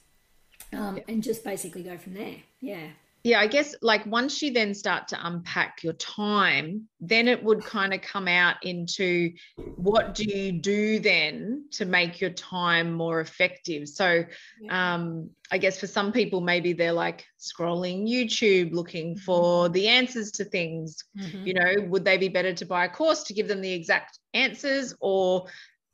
um, 0.72 1.00
and 1.08 1.22
just 1.22 1.42
basically 1.44 1.82
go 1.82 1.96
from 1.96 2.14
there. 2.14 2.36
Yeah 2.60 2.88
Yeah, 3.26 3.40
I 3.40 3.48
guess 3.48 3.74
like 3.82 4.06
once 4.06 4.40
you 4.40 4.52
then 4.52 4.72
start 4.72 5.08
to 5.08 5.18
unpack 5.20 5.82
your 5.82 5.94
time, 5.94 6.88
then 7.00 7.26
it 7.26 7.42
would 7.42 7.64
kind 7.64 7.92
of 7.92 8.00
come 8.00 8.28
out 8.28 8.64
into 8.64 9.32
what 9.56 10.14
do 10.14 10.22
you 10.24 10.52
do 10.52 11.00
then 11.00 11.64
to 11.72 11.86
make 11.86 12.20
your 12.20 12.30
time 12.30 12.92
more 12.92 13.20
effective? 13.20 13.88
So, 13.88 14.24
um, 14.70 15.30
I 15.50 15.58
guess 15.58 15.80
for 15.80 15.88
some 15.88 16.12
people, 16.12 16.40
maybe 16.40 16.72
they're 16.72 16.92
like 16.92 17.26
scrolling 17.40 18.08
YouTube 18.08 18.72
looking 18.72 19.16
for 19.16 19.70
the 19.70 19.88
answers 19.88 20.30
to 20.32 20.44
things. 20.44 21.02
Mhm. 21.18 21.44
You 21.48 21.54
know, 21.54 21.74
would 21.88 22.04
they 22.04 22.18
be 22.18 22.28
better 22.28 22.52
to 22.52 22.64
buy 22.64 22.84
a 22.84 22.88
course 22.88 23.24
to 23.24 23.34
give 23.34 23.48
them 23.48 23.60
the 23.60 23.72
exact 23.72 24.20
answers 24.34 24.94
or 25.00 25.48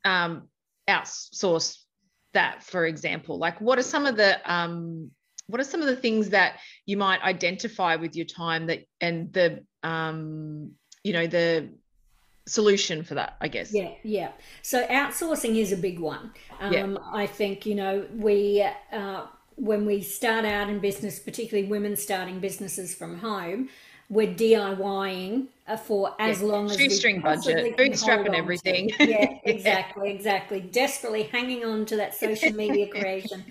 um, 0.04 0.48
outsource 0.86 1.78
that, 2.34 2.62
for 2.62 2.84
example? 2.84 3.38
Like, 3.38 3.58
what 3.58 3.78
are 3.78 3.82
some 3.82 4.04
of 4.04 4.18
the 4.18 4.38
um, 4.44 5.12
what 5.46 5.60
are 5.60 5.64
some 5.64 5.80
of 5.80 5.86
the 5.86 5.96
things 5.96 6.30
that 6.30 6.58
you 6.86 6.96
might 6.96 7.20
identify 7.22 7.96
with 7.96 8.16
your 8.16 8.26
time 8.26 8.66
that 8.66 8.84
and 9.00 9.32
the 9.32 9.64
um, 9.82 10.72
you 11.04 11.12
know 11.12 11.26
the 11.26 11.68
solution 12.46 13.02
for 13.04 13.14
that? 13.14 13.36
I 13.40 13.48
guess. 13.48 13.72
Yeah, 13.74 13.90
yeah. 14.02 14.32
So 14.62 14.86
outsourcing 14.86 15.56
is 15.56 15.72
a 15.72 15.76
big 15.76 15.98
one. 15.98 16.32
Um, 16.60 16.72
Yeah. 16.72 16.96
I 17.12 17.26
think 17.26 17.66
you 17.66 17.74
know 17.74 18.06
we 18.14 18.66
uh, 18.92 19.26
when 19.56 19.86
we 19.86 20.00
start 20.02 20.44
out 20.44 20.68
in 20.68 20.78
business, 20.78 21.18
particularly 21.18 21.68
women 21.68 21.96
starting 21.96 22.40
businesses 22.40 22.94
from 22.94 23.18
home, 23.18 23.68
we're 24.12 24.34
DIYing 24.34 25.48
for 25.86 26.14
as 26.20 26.42
Yeah. 26.42 26.42
long 26.42 26.70
as 26.72 26.86
we 26.86 27.00
Shoestring 27.00 27.22
budget, 27.22 27.66
possibly 27.66 27.72
can 27.72 27.92
bootstrap 27.92 27.98
hold 27.98 28.26
and 28.26 28.34
on 28.34 28.36
everything. 28.36 28.90
Yeah, 29.00 29.26
Yeah. 29.44 29.44
exactly, 29.44 30.10
exactly. 30.12 30.60
Desperately 30.60 31.24
hanging 31.24 31.64
on 31.64 31.86
to 31.86 31.96
that 31.96 32.14
social 32.14 32.52
media 32.52 32.88
creation. 32.90 33.44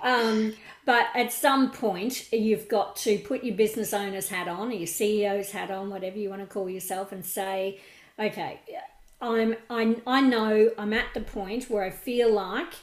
Um, 0.00 0.54
but 0.86 1.06
at 1.14 1.32
some 1.32 1.72
point, 1.72 2.32
you've 2.32 2.68
got 2.68 2.96
to 2.98 3.18
put 3.18 3.44
your 3.44 3.56
business 3.56 3.94
owner's 3.94 4.28
hat 4.28 4.48
on, 4.48 4.70
or 4.70 4.74
your 4.74 4.86
CEO's 4.88 5.52
hat 5.52 5.70
on, 5.70 5.90
whatever 5.90 6.18
you 6.18 6.30
want 6.30 6.42
to 6.42 6.46
call 6.48 6.68
yourself, 6.70 7.12
and 7.12 7.24
say, 7.24 7.80
okay, 8.18 8.60
I'm 9.20 9.56
I, 9.70 9.96
I 10.06 10.20
know 10.20 10.70
I'm 10.78 10.92
at 10.92 11.14
the 11.14 11.20
point 11.20 11.70
where 11.70 11.84
I 11.84 11.90
feel 11.90 12.32
like 12.32 12.74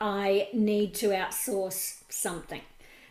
I 0.00 0.48
need 0.52 0.94
to 0.96 1.08
outsource 1.08 2.02
something. 2.08 2.62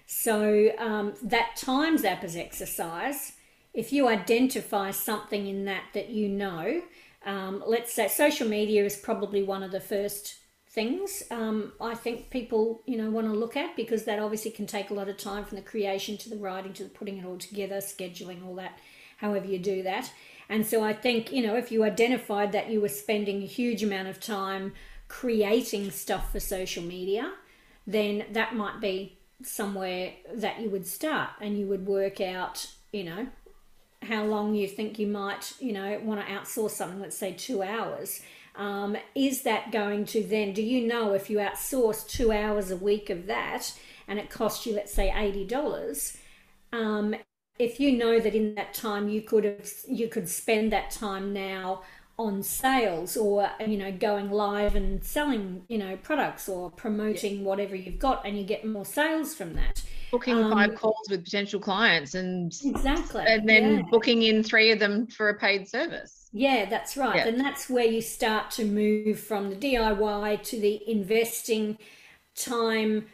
So 0.05 0.71
um, 0.77 1.13
that 1.23 1.57
time 1.57 1.97
zappers 1.97 2.37
exercise, 2.37 3.33
if 3.77 3.93
you 3.93 4.07
identify 4.07 4.89
something 4.89 5.47
in 5.47 5.65
that 5.65 5.83
that 5.93 6.09
you 6.09 6.27
know, 6.27 6.81
um, 7.25 7.63
let's 7.65 7.93
say 7.93 8.07
social 8.07 8.49
media 8.49 8.83
is 8.83 8.95
probably 8.97 9.43
one 9.43 9.61
of 9.61 9.71
the 9.71 9.79
first 9.79 10.37
things 10.77 11.23
um, 11.31 11.71
I 11.81 11.95
think 11.95 12.29
people 12.29 12.83
you 12.85 12.97
know 12.97 13.09
want 13.09 13.25
to 13.25 13.33
look 13.33 13.57
at 13.57 13.75
because 13.75 14.03
that 14.03 14.19
obviously 14.19 14.51
can 14.51 14.67
take 14.67 14.91
a 14.91 14.93
lot 14.93 15.09
of 15.09 15.17
time 15.17 15.43
from 15.43 15.55
the 15.55 15.63
creation 15.63 16.17
to 16.17 16.29
the 16.29 16.37
writing 16.37 16.71
to 16.73 16.83
the 16.83 16.89
putting 16.89 17.17
it 17.17 17.25
all 17.25 17.37
together, 17.37 17.77
scheduling 17.77 18.45
all 18.45 18.55
that, 18.55 18.77
however 19.17 19.47
you 19.47 19.57
do 19.57 19.81
that. 19.83 20.11
And 20.49 20.65
so 20.65 20.83
I 20.83 20.93
think 20.93 21.31
you 21.31 21.45
know 21.45 21.55
if 21.55 21.71
you 21.71 21.83
identified 21.83 22.51
that 22.51 22.69
you 22.69 22.81
were 22.81 22.89
spending 22.89 23.43
a 23.43 23.47
huge 23.47 23.83
amount 23.83 24.07
of 24.07 24.19
time 24.19 24.73
creating 25.07 25.91
stuff 25.91 26.31
for 26.31 26.39
social 26.39 26.83
media, 26.83 27.31
then 27.85 28.25
that 28.31 28.55
might 28.55 28.81
be 28.81 29.17
somewhere 29.43 30.13
that 30.33 30.59
you 30.61 30.69
would 30.69 30.87
start 30.87 31.29
and 31.39 31.59
you 31.59 31.67
would 31.67 31.85
work 31.85 32.19
out 32.19 32.67
you 32.91 33.03
know 33.03 33.27
how 34.07 34.23
long 34.23 34.55
you 34.55 34.67
think 34.67 34.99
you 34.99 35.07
might, 35.07 35.53
you 35.59 35.73
know, 35.73 35.99
want 36.03 36.25
to 36.25 36.33
outsource 36.33 36.71
something, 36.71 36.99
let's 36.99 37.17
say 37.17 37.33
two 37.33 37.61
hours, 37.61 38.21
um, 38.55 38.97
is 39.13 39.43
that 39.43 39.71
going 39.71 40.05
to 40.05 40.23
then, 40.23 40.53
do 40.53 40.63
you 40.63 40.87
know 40.87 41.13
if 41.13 41.29
you 41.29 41.37
outsource 41.37 42.07
two 42.07 42.31
hours 42.31 42.71
a 42.71 42.77
week 42.77 43.09
of 43.09 43.27
that 43.27 43.73
and 44.07 44.17
it 44.17 44.29
costs 44.29 44.65
you, 44.65 44.73
let's 44.73 44.93
say, 44.93 45.09
$80, 45.09 46.17
um, 46.73 47.15
if 47.59 47.79
you 47.79 47.97
know 47.97 48.19
that 48.19 48.35
in 48.35 48.55
that 48.55 48.73
time 48.73 49.09
you 49.09 49.21
could 49.21 49.43
have, 49.43 49.69
you 49.87 50.07
could 50.07 50.29
spend 50.29 50.71
that 50.71 50.91
time 50.91 51.33
now 51.33 51.83
on 52.19 52.41
sales 52.41 53.15
or 53.15 53.49
you 53.65 53.77
know 53.77 53.91
going 53.91 54.31
live 54.31 54.75
and 54.75 55.03
selling 55.03 55.63
you 55.67 55.77
know 55.77 55.95
products 55.97 56.49
or 56.49 56.71
promoting 56.71 57.37
yeah. 57.37 57.43
whatever 57.43 57.75
you've 57.75 57.99
got 57.99 58.25
and 58.25 58.37
you 58.37 58.43
get 58.43 58.65
more 58.65 58.85
sales 58.85 59.35
from 59.35 59.53
that 59.53 59.83
booking 60.11 60.37
um, 60.37 60.51
five 60.51 60.75
calls 60.75 61.07
with 61.09 61.23
potential 61.23 61.59
clients 61.59 62.15
and 62.15 62.53
exactly 62.63 63.23
and 63.27 63.47
then 63.47 63.77
yeah. 63.77 63.81
booking 63.91 64.23
in 64.23 64.43
three 64.43 64.71
of 64.71 64.79
them 64.79 65.07
for 65.07 65.29
a 65.29 65.33
paid 65.37 65.67
service 65.67 66.29
yeah 66.31 66.65
that's 66.69 66.95
right 66.97 67.17
yeah. 67.17 67.27
and 67.27 67.39
that's 67.39 67.69
where 67.69 67.85
you 67.85 68.01
start 68.01 68.49
to 68.51 68.65
move 68.65 69.19
from 69.19 69.49
the 69.49 69.55
diy 69.55 70.41
to 70.43 70.59
the 70.59 70.81
investing 70.89 71.77
time 72.35 73.05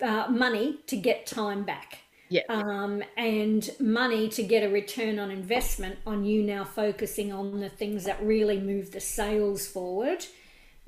uh, 0.00 0.26
money 0.28 0.78
to 0.86 0.96
get 0.96 1.26
time 1.26 1.64
back 1.64 1.98
yeah. 2.30 2.42
Um, 2.48 3.02
and 3.16 3.70
money 3.80 4.28
to 4.30 4.42
get 4.42 4.62
a 4.62 4.68
return 4.68 5.18
on 5.18 5.30
investment 5.30 5.98
on 6.06 6.24
you 6.24 6.42
now 6.42 6.64
focusing 6.64 7.32
on 7.32 7.60
the 7.60 7.68
things 7.68 8.04
that 8.04 8.22
really 8.22 8.60
move 8.60 8.92
the 8.92 9.00
sales 9.00 9.66
forward, 9.66 10.26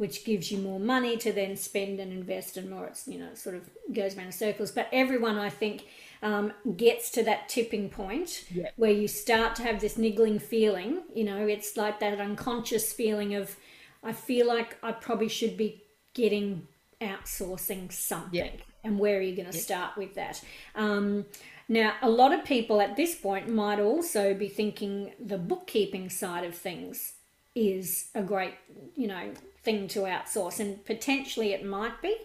which 0.00 0.24
gives 0.24 0.50
you 0.50 0.56
more 0.56 0.80
money 0.80 1.14
to 1.18 1.30
then 1.30 1.54
spend 1.54 2.00
and 2.00 2.10
invest 2.10 2.56
and 2.56 2.70
more. 2.70 2.86
It's, 2.86 3.06
you 3.06 3.18
know, 3.18 3.26
it 3.26 3.36
sort 3.36 3.54
of 3.54 3.68
goes 3.92 4.16
around 4.16 4.28
in 4.28 4.32
circles. 4.32 4.70
But 4.70 4.88
everyone, 4.92 5.36
I 5.36 5.50
think, 5.50 5.84
um, 6.22 6.54
gets 6.74 7.10
to 7.10 7.22
that 7.24 7.50
tipping 7.50 7.90
point 7.90 8.46
where 8.76 8.90
you 8.90 9.06
start 9.06 9.54
to 9.56 9.62
have 9.62 9.78
this 9.78 9.98
niggling 9.98 10.38
feeling. 10.38 11.02
You 11.14 11.24
know, 11.24 11.46
it's 11.46 11.76
like 11.76 12.00
that 12.00 12.18
unconscious 12.18 12.94
feeling 12.94 13.34
of, 13.34 13.54
I 14.02 14.14
feel 14.14 14.48
like 14.48 14.78
I 14.82 14.92
probably 14.92 15.28
should 15.28 15.58
be 15.58 15.82
getting 16.14 16.66
outsourcing 17.02 17.92
something. 17.92 18.32
Yeah 18.32 18.50
and 18.82 18.98
where 18.98 19.18
are 19.18 19.20
you 19.20 19.36
going 19.36 19.50
to 19.50 19.58
start 19.58 19.94
with 19.98 20.14
that? 20.14 20.42
Um, 20.74 21.26
now, 21.68 21.96
a 22.00 22.08
lot 22.08 22.32
of 22.32 22.46
people 22.46 22.80
at 22.80 22.96
this 22.96 23.14
point 23.14 23.46
might 23.46 23.78
also 23.78 24.32
be 24.32 24.48
thinking 24.48 25.12
the 25.22 25.36
bookkeeping 25.36 26.08
side 26.08 26.44
of 26.44 26.54
things 26.54 27.12
is 27.54 28.08
a 28.14 28.22
great, 28.22 28.54
you 28.94 29.06
know, 29.06 29.32
thing 29.62 29.88
to 29.88 30.00
outsource, 30.00 30.60
and 30.60 30.84
potentially 30.84 31.52
it 31.52 31.64
might 31.64 32.00
be. 32.00 32.16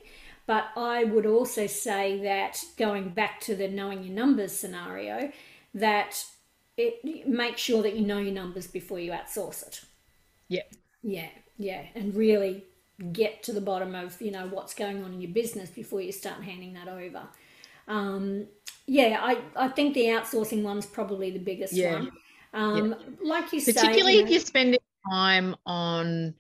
But 0.48 0.66
I 0.76 1.06
would 1.06 1.26
also 1.26 1.66
say 1.66 2.22
that 2.24 2.64
going 2.78 3.10
back 3.10 3.40
to 3.42 3.56
the 3.56 3.68
knowing 3.68 4.04
your 4.04 4.14
numbers 4.14 4.56
scenario, 4.56 5.32
that 5.74 6.24
it 6.78 7.28
make 7.28 7.58
sure 7.58 7.82
that 7.82 7.96
you 7.96 8.06
know 8.06 8.20
your 8.20 8.34
numbers 8.34 8.68
before 8.68 9.00
you 9.00 9.12
outsource 9.12 9.66
it. 9.68 9.82
Yeah. 10.48 10.64
Yeah, 11.02 11.30
yeah, 11.58 11.84
and 11.94 12.16
really 12.16 12.64
get 13.12 13.44
to 13.44 13.52
the 13.52 13.62
bottom 13.62 13.94
of 13.94 14.20
you 14.22 14.32
know 14.32 14.48
what's 14.48 14.74
going 14.74 15.04
on 15.04 15.14
in 15.14 15.22
your 15.22 15.32
business 15.32 15.70
before 15.70 16.02
you 16.02 16.12
start 16.12 16.42
handing 16.44 16.74
that 16.74 16.88
over. 16.88 17.22
Um, 17.88 18.48
yeah, 18.88 19.20
I, 19.22 19.38
I 19.56 19.68
think 19.68 19.94
the 19.94 20.06
outsourcing 20.06 20.64
one's 20.64 20.86
probably 20.86 21.32
the 21.32 21.40
biggest 21.40 21.74
yeah. 21.74 21.94
one. 21.94 22.12
Um, 22.54 22.90
yeah. 22.90 22.96
Like 23.24 23.54
you 23.54 23.60
particularly 23.60 23.62
say, 23.62 23.74
particularly 23.74 24.20
if 24.20 24.30
you're 24.30 24.40
spending 24.40 24.80
time 25.10 25.56
on 25.66 26.34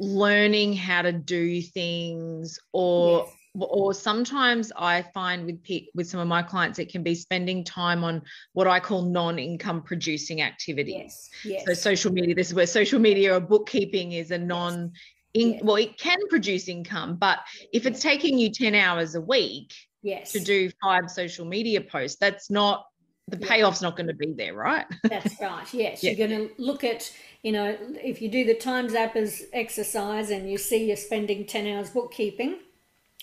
learning 0.00 0.74
how 0.74 1.02
to 1.02 1.12
do 1.12 1.62
things 1.62 2.58
or 2.72 3.20
yes. 3.20 3.28
or 3.54 3.94
sometimes 3.94 4.72
I 4.76 5.02
find 5.14 5.46
with 5.46 5.60
with 5.94 6.08
some 6.08 6.20
of 6.20 6.26
my 6.26 6.42
clients 6.42 6.78
it 6.78 6.90
can 6.90 7.02
be 7.02 7.14
spending 7.14 7.64
time 7.64 8.02
on 8.02 8.22
what 8.52 8.66
I 8.66 8.80
call 8.80 9.02
non-income 9.02 9.82
producing 9.82 10.42
activities. 10.42 11.30
Yes. 11.44 11.64
Yes. 11.64 11.64
So 11.66 11.74
social 11.74 12.12
media 12.12 12.34
this 12.34 12.48
is 12.48 12.54
where 12.54 12.66
social 12.66 12.98
media 12.98 13.36
or 13.36 13.40
bookkeeping 13.40 14.12
is 14.12 14.30
a 14.30 14.38
non 14.38 14.92
in, 15.32 15.54
yes. 15.54 15.62
well 15.62 15.76
it 15.76 15.98
can 15.98 16.18
produce 16.28 16.68
income 16.68 17.16
but 17.16 17.40
if 17.72 17.86
it's 17.86 18.00
taking 18.00 18.38
you 18.38 18.50
10 18.50 18.74
hours 18.74 19.14
a 19.14 19.20
week 19.20 19.72
yes. 20.02 20.32
to 20.32 20.40
do 20.40 20.70
five 20.82 21.10
social 21.10 21.44
media 21.44 21.80
posts 21.80 22.18
that's 22.20 22.50
not 22.50 22.84
the 23.28 23.36
payoff's 23.38 23.80
not 23.80 23.96
going 23.96 24.06
to 24.06 24.14
be 24.14 24.32
there 24.32 24.54
right 24.54 24.86
that's 25.04 25.40
right 25.40 25.72
yes 25.72 26.02
yeah. 26.02 26.10
you're 26.10 26.28
going 26.28 26.48
to 26.48 26.62
look 26.62 26.84
at 26.84 27.12
you 27.42 27.52
know 27.52 27.76
if 28.02 28.20
you 28.20 28.28
do 28.28 28.44
the 28.44 28.54
time 28.54 28.88
zappers 28.88 29.42
exercise 29.52 30.30
and 30.30 30.50
you 30.50 30.58
see 30.58 30.86
you're 30.86 30.96
spending 30.96 31.46
10 31.46 31.66
hours 31.66 31.90
bookkeeping 31.90 32.58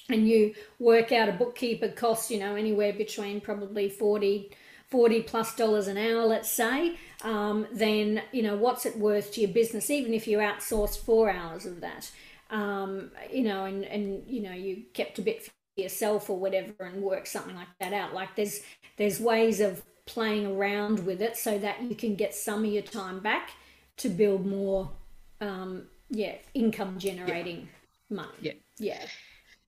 and 0.09 0.27
you 0.27 0.53
work 0.79 1.11
out 1.11 1.29
a 1.29 1.33
bookkeeper 1.33 1.87
costs 1.87 2.31
you 2.31 2.39
know 2.39 2.55
anywhere 2.55 2.93
between 2.93 3.39
probably 3.39 3.89
40 3.89 4.51
40 4.91 5.21
plus 5.23 5.55
dollars 5.55 5.87
an 5.87 5.97
hour, 5.97 6.25
let's 6.25 6.51
say, 6.51 6.97
um, 7.23 7.65
then, 7.71 8.21
you 8.33 8.43
know, 8.43 8.57
what's 8.57 8.85
it 8.85 8.97
worth 8.97 9.31
to 9.33 9.41
your 9.41 9.49
business, 9.51 9.89
even 9.89 10.13
if 10.13 10.27
you 10.27 10.39
outsourced 10.39 10.99
four 10.99 11.31
hours 11.31 11.65
of 11.65 11.79
that, 11.79 12.11
um, 12.49 13.09
you 13.31 13.43
know, 13.43 13.63
and, 13.63 13.85
and, 13.85 14.27
you 14.27 14.41
know, 14.41 14.51
you 14.51 14.83
kept 14.93 15.17
a 15.17 15.21
bit 15.21 15.45
for 15.45 15.51
yourself 15.77 16.29
or 16.29 16.37
whatever 16.37 16.73
and 16.81 17.01
work 17.01 17.25
something 17.25 17.55
like 17.55 17.69
that 17.79 17.93
out. 17.93 18.13
Like 18.13 18.35
there's, 18.35 18.59
there's 18.97 19.21
ways 19.21 19.61
of 19.61 19.81
playing 20.05 20.45
around 20.45 21.05
with 21.05 21.21
it 21.21 21.37
so 21.37 21.57
that 21.59 21.81
you 21.83 21.95
can 21.95 22.15
get 22.15 22.33
some 22.33 22.65
of 22.65 22.71
your 22.71 22.83
time 22.83 23.19
back 23.19 23.51
to 23.97 24.09
build 24.09 24.45
more, 24.45 24.89
um, 25.39 25.87
yeah, 26.09 26.35
income 26.53 26.97
generating 26.97 27.67
yeah. 28.09 28.15
money. 28.15 28.33
Yeah. 28.41 28.53
Yeah 28.77 29.05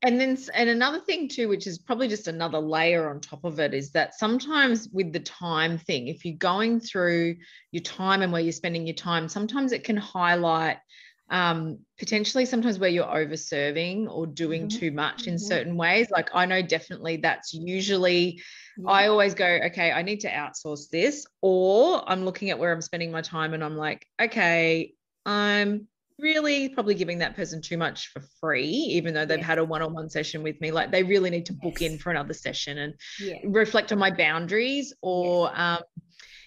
and 0.03 0.19
then 0.19 0.37
and 0.53 0.69
another 0.69 0.99
thing 0.99 1.27
too 1.27 1.47
which 1.47 1.65
is 1.65 1.79
probably 1.79 2.07
just 2.07 2.27
another 2.27 2.59
layer 2.59 3.09
on 3.09 3.19
top 3.19 3.43
of 3.45 3.59
it 3.59 3.73
is 3.73 3.91
that 3.91 4.13
sometimes 4.13 4.89
with 4.89 5.11
the 5.13 5.19
time 5.21 5.77
thing 5.77 6.07
if 6.07 6.23
you're 6.25 6.37
going 6.37 6.79
through 6.79 7.35
your 7.71 7.81
time 7.81 8.21
and 8.21 8.31
where 8.31 8.41
you're 8.41 8.51
spending 8.51 8.85
your 8.85 8.95
time 8.95 9.27
sometimes 9.27 9.71
it 9.71 9.83
can 9.83 9.97
highlight 9.97 10.77
um, 11.29 11.79
potentially 11.97 12.45
sometimes 12.45 12.77
where 12.77 12.89
you're 12.89 13.09
over 13.09 13.37
serving 13.37 14.07
or 14.09 14.27
doing 14.27 14.67
mm-hmm. 14.67 14.77
too 14.77 14.91
much 14.91 15.25
in 15.25 15.35
mm-hmm. 15.35 15.47
certain 15.47 15.77
ways 15.77 16.11
like 16.11 16.29
i 16.33 16.45
know 16.45 16.61
definitely 16.61 17.17
that's 17.17 17.53
usually 17.53 18.41
yeah. 18.77 18.89
i 18.89 19.07
always 19.07 19.33
go 19.33 19.45
okay 19.45 19.91
i 19.91 20.01
need 20.01 20.19
to 20.19 20.29
outsource 20.29 20.89
this 20.89 21.25
or 21.41 22.03
i'm 22.09 22.25
looking 22.25 22.49
at 22.49 22.57
where 22.57 22.71
i'm 22.71 22.81
spending 22.81 23.11
my 23.11 23.21
time 23.21 23.53
and 23.53 23.63
i'm 23.63 23.77
like 23.77 24.05
okay 24.21 24.93
i'm 25.25 25.87
really 26.19 26.69
probably 26.69 26.95
giving 26.95 27.19
that 27.19 27.35
person 27.35 27.61
too 27.61 27.77
much 27.77 28.07
for 28.09 28.21
free, 28.39 28.67
even 28.67 29.13
though 29.13 29.25
they've 29.25 29.39
yeah. 29.39 29.45
had 29.45 29.57
a 29.57 29.63
one-on-one 29.63 30.09
session 30.09 30.43
with 30.43 30.59
me. 30.61 30.71
Like 30.71 30.91
they 30.91 31.03
really 31.03 31.29
need 31.29 31.45
to 31.47 31.53
book 31.53 31.81
yes. 31.81 31.91
in 31.91 31.97
for 31.97 32.11
another 32.11 32.33
session 32.33 32.77
and 32.79 32.93
yeah. 33.19 33.37
reflect 33.45 33.91
on 33.91 33.99
my 33.99 34.11
boundaries. 34.11 34.93
Or, 35.01 35.51
um, 35.53 35.79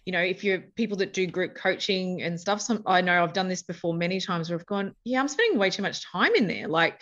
you 0.05 0.13
know, 0.13 0.21
if 0.21 0.45
you're 0.45 0.61
people 0.77 0.97
that 0.99 1.13
do 1.13 1.27
group 1.27 1.55
coaching 1.55 2.23
and 2.23 2.41
stuff, 2.41 2.61
some 2.61 2.83
I 2.87 3.01
know 3.01 3.23
I've 3.23 3.33
done 3.33 3.49
this 3.49 3.63
before 3.63 3.95
many 3.95 4.21
times 4.21 4.49
where 4.49 4.59
I've 4.59 4.67
gone, 4.67 4.95
yeah, 5.05 5.21
I'm 5.21 5.29
spending 5.29 5.59
way 5.59 5.71
too 5.71 5.83
much 5.83 6.05
time 6.05 6.35
in 6.35 6.47
there. 6.47 6.69
Like, 6.69 7.01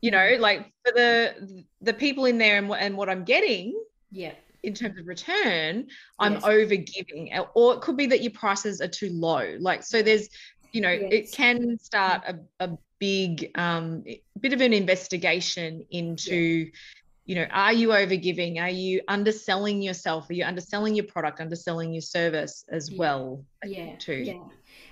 you 0.00 0.10
know, 0.10 0.36
like 0.40 0.70
for 0.84 0.92
the 0.92 1.64
the 1.80 1.94
people 1.94 2.24
in 2.24 2.38
there 2.38 2.58
and 2.58 2.68
what 2.68 2.80
and 2.80 2.96
what 2.96 3.08
I'm 3.08 3.24
getting. 3.24 3.80
Yeah 4.10 4.32
in 4.62 4.74
terms 4.74 4.98
of 4.98 5.06
return, 5.06 5.86
I'm 6.18 6.34
yes. 6.34 6.44
over 6.44 6.76
giving, 6.76 7.32
or 7.54 7.74
it 7.74 7.80
could 7.80 7.96
be 7.96 8.06
that 8.06 8.22
your 8.22 8.32
prices 8.32 8.80
are 8.80 8.88
too 8.88 9.10
low. 9.10 9.56
Like, 9.58 9.82
so 9.82 10.02
there's 10.02 10.28
you 10.72 10.80
know 10.80 10.90
yes. 10.90 11.08
it 11.12 11.32
can 11.32 11.78
start 11.78 12.22
a, 12.26 12.38
a 12.64 12.78
big 12.98 13.50
um, 13.56 14.04
bit 14.40 14.52
of 14.52 14.60
an 14.60 14.72
investigation 14.72 15.84
into 15.90 16.34
yeah. 16.34 16.70
you 17.26 17.34
know 17.34 17.46
are 17.50 17.72
you 17.72 17.88
overgiving 17.88 18.60
are 18.60 18.70
you 18.70 19.00
underselling 19.08 19.82
yourself 19.82 20.28
are 20.30 20.34
you 20.34 20.44
underselling 20.44 20.94
your 20.94 21.04
product 21.04 21.40
underselling 21.40 21.92
your 21.92 22.02
service 22.02 22.64
as 22.70 22.90
well 22.92 23.44
yeah 23.64 23.94
too 23.96 24.14
yeah 24.14 24.38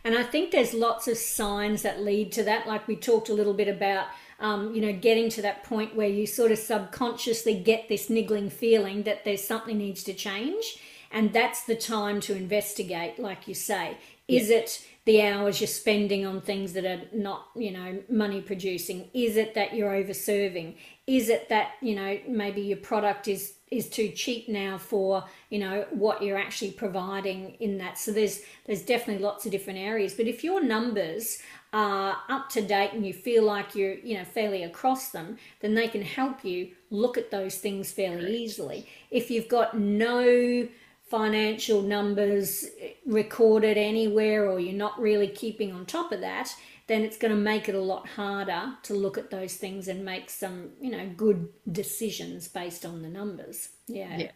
and 0.05 0.17
i 0.17 0.23
think 0.23 0.51
there's 0.51 0.75
lots 0.75 1.09
of 1.09 1.17
signs 1.17 1.83
that 1.83 2.01
lead 2.01 2.31
to 2.31 2.43
that 2.43 2.67
like 2.67 2.87
we 2.87 2.97
talked 2.97 3.29
a 3.29 3.35
little 3.35 3.55
bit 3.55 3.69
about 3.69 4.07
um, 4.41 4.75
you 4.75 4.81
know 4.81 4.93
getting 4.93 5.29
to 5.31 5.43
that 5.43 5.65
point 5.65 5.95
where 5.95 6.09
you 6.09 6.27
sort 6.27 6.53
of 6.53 6.59
subconsciously 6.59 7.55
get 7.55 7.89
this 7.89 8.11
niggling 8.11 8.51
feeling 8.51 9.03
that 9.05 9.25
there's 9.25 9.45
something 9.45 9.79
needs 9.79 10.03
to 10.05 10.13
change 10.13 10.79
and 11.13 11.33
that's 11.33 11.65
the 11.65 11.77
time 11.77 12.21
to 12.21 12.35
investigate 12.35 13.19
like 13.19 13.49
you 13.49 13.55
say 13.55 13.97
is 14.29 14.49
yeah. 14.49 14.59
it 14.59 14.87
the 15.07 15.23
hours 15.23 15.61
you're 15.61 15.69
spending 15.69 16.27
on 16.27 16.41
things 16.41 16.75
that 16.75 16.85
are 16.85 17.01
not, 17.13 17.49
you 17.57 17.71
know, 17.71 18.03
money 18.09 18.41
producing? 18.41 19.09
Is 19.15 19.37
it 19.37 19.55
that 19.55 19.75
you're 19.75 19.95
over 19.95 20.13
serving? 20.13 20.77
Is 21.07 21.29
it 21.29 21.49
that, 21.49 21.73
you 21.81 21.95
know, 21.97 22.19
maybe 22.29 22.61
your 22.61 22.77
product 22.77 23.27
is 23.27 23.55
is 23.71 23.89
too 23.89 24.09
cheap 24.09 24.49
now 24.49 24.77
for, 24.77 25.25
you 25.49 25.59
know, 25.59 25.87
what 25.91 26.23
you're 26.23 26.37
actually 26.37 26.73
providing 26.73 27.55
in 27.61 27.79
that? 27.79 27.99
So 27.99 28.13
there's 28.13 28.43
there's 28.67 28.83
definitely 28.83 29.23
lots 29.23 29.47
of 29.47 29.53
different 29.53 29.79
areas. 29.79 30.15
But 30.15 30.27
if 30.27 30.45
your 30.45 30.63
numbers 30.63 31.39
are 31.73 32.17
up 32.29 32.49
to 32.51 32.63
date 32.63 32.93
and 32.93 33.07
you 33.07 33.13
feel 33.13 33.45
like 33.45 33.75
you're, 33.75 33.95
you 33.95 34.19
know, 34.19 34.25
fairly 34.25 34.65
across 34.65 35.11
them, 35.11 35.39
then 35.61 35.75
they 35.75 35.89
can 35.89 36.03
help 36.03 36.45
you 36.45 36.71
look 36.91 37.17
at 37.17 37.31
those 37.31 37.57
things 37.57 37.93
fairly 37.93 38.37
easily. 38.37 38.89
If 39.11 39.31
you've 39.31 39.49
got 39.49 39.79
no 39.79 40.69
financial 41.09 41.83
numbers 41.83 42.67
recorded 43.07 43.77
anywhere 43.77 44.49
or 44.49 44.61
you're 44.61 44.73
not 44.73 45.01
really 45.01 45.29
keeping 45.29 45.73
on 45.73 45.87
top 45.87 46.13
of 46.13 46.21
that, 46.21 46.55
then 46.87 47.03
it's 47.03 47.19
going 47.19 47.33
to 47.33 47.41
make 47.41 47.69
it 47.69 47.75
a 47.75 47.81
lot 47.81 48.09
harder 48.09 48.73
to 48.83 48.95
look 48.95 49.17
at 49.17 49.31
those 49.31 49.55
things 49.55 49.87
and 49.87 50.05
make 50.05 50.29
some, 50.29 50.71
you 50.81 50.91
know, 50.91 51.09
good 51.17 51.49
decisions 51.71 52.49
based 52.49 52.85
on 52.85 53.03
the 53.03 53.09
numbers. 53.09 53.69
Yeah. 53.87 54.17
Yeah. 54.17 54.31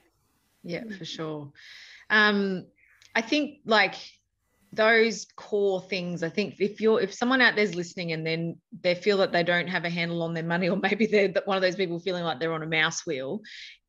Yeah, 0.65 0.85
for 0.97 1.05
sure. 1.05 1.53
Um, 2.09 2.67
I 3.15 3.21
think 3.21 3.59
like 3.67 3.95
those 4.75 5.27
core 5.37 5.81
things 5.83 6.23
i 6.23 6.29
think 6.29 6.57
if 6.59 6.81
you're 6.81 7.01
if 7.01 7.13
someone 7.13 7.41
out 7.41 7.55
there's 7.55 7.75
listening 7.75 8.13
and 8.13 8.27
then 8.27 8.57
they 8.83 8.95
feel 8.95 9.17
that 9.17 9.33
they 9.33 9.43
don't 9.43 9.69
have 9.69 9.85
a 9.85 9.91
handle 9.91 10.23
on 10.23 10.35
their 10.35 10.45
money 10.45 10.69
or 10.69 10.77
maybe 10.83 11.07
they're 11.07 11.33
one 11.45 11.57
of 11.57 11.63
those 11.63 11.77
people 11.77 11.99
feeling 11.99 12.25
like 12.25 12.41
they're 12.41 12.53
on 12.53 12.63
a 12.63 12.67
mouse 12.67 13.07
wheel 13.07 13.41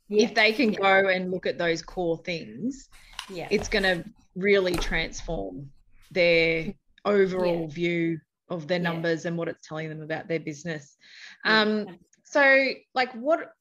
yeah. 0.07 0.23
if 0.23 0.36
they 0.36 0.51
can 0.51 0.73
yeah. 0.73 0.79
go 0.79 1.09
and 1.09 1.31
look 1.31 1.45
at 1.45 1.57
those 1.57 1.81
core 1.81 2.17
things 2.19 2.89
yeah 3.29 3.47
it's 3.49 3.67
going 3.67 3.83
to 3.83 4.03
really 4.36 4.75
transform 4.75 5.69
their 6.11 6.73
overall 7.05 7.61
yeah. 7.61 7.73
view 7.73 8.19
of 8.49 8.67
their 8.67 8.79
numbers 8.79 9.25
and 9.25 9.36
what 9.38 9.47
it's 9.47 9.67
telling 9.67 9.89
them 9.89 10.01
about 10.01 10.27
their 10.27 10.39
business 10.39 10.97
um 11.45 11.97
so 12.23 12.67
like 12.93 13.11
what 13.13 13.53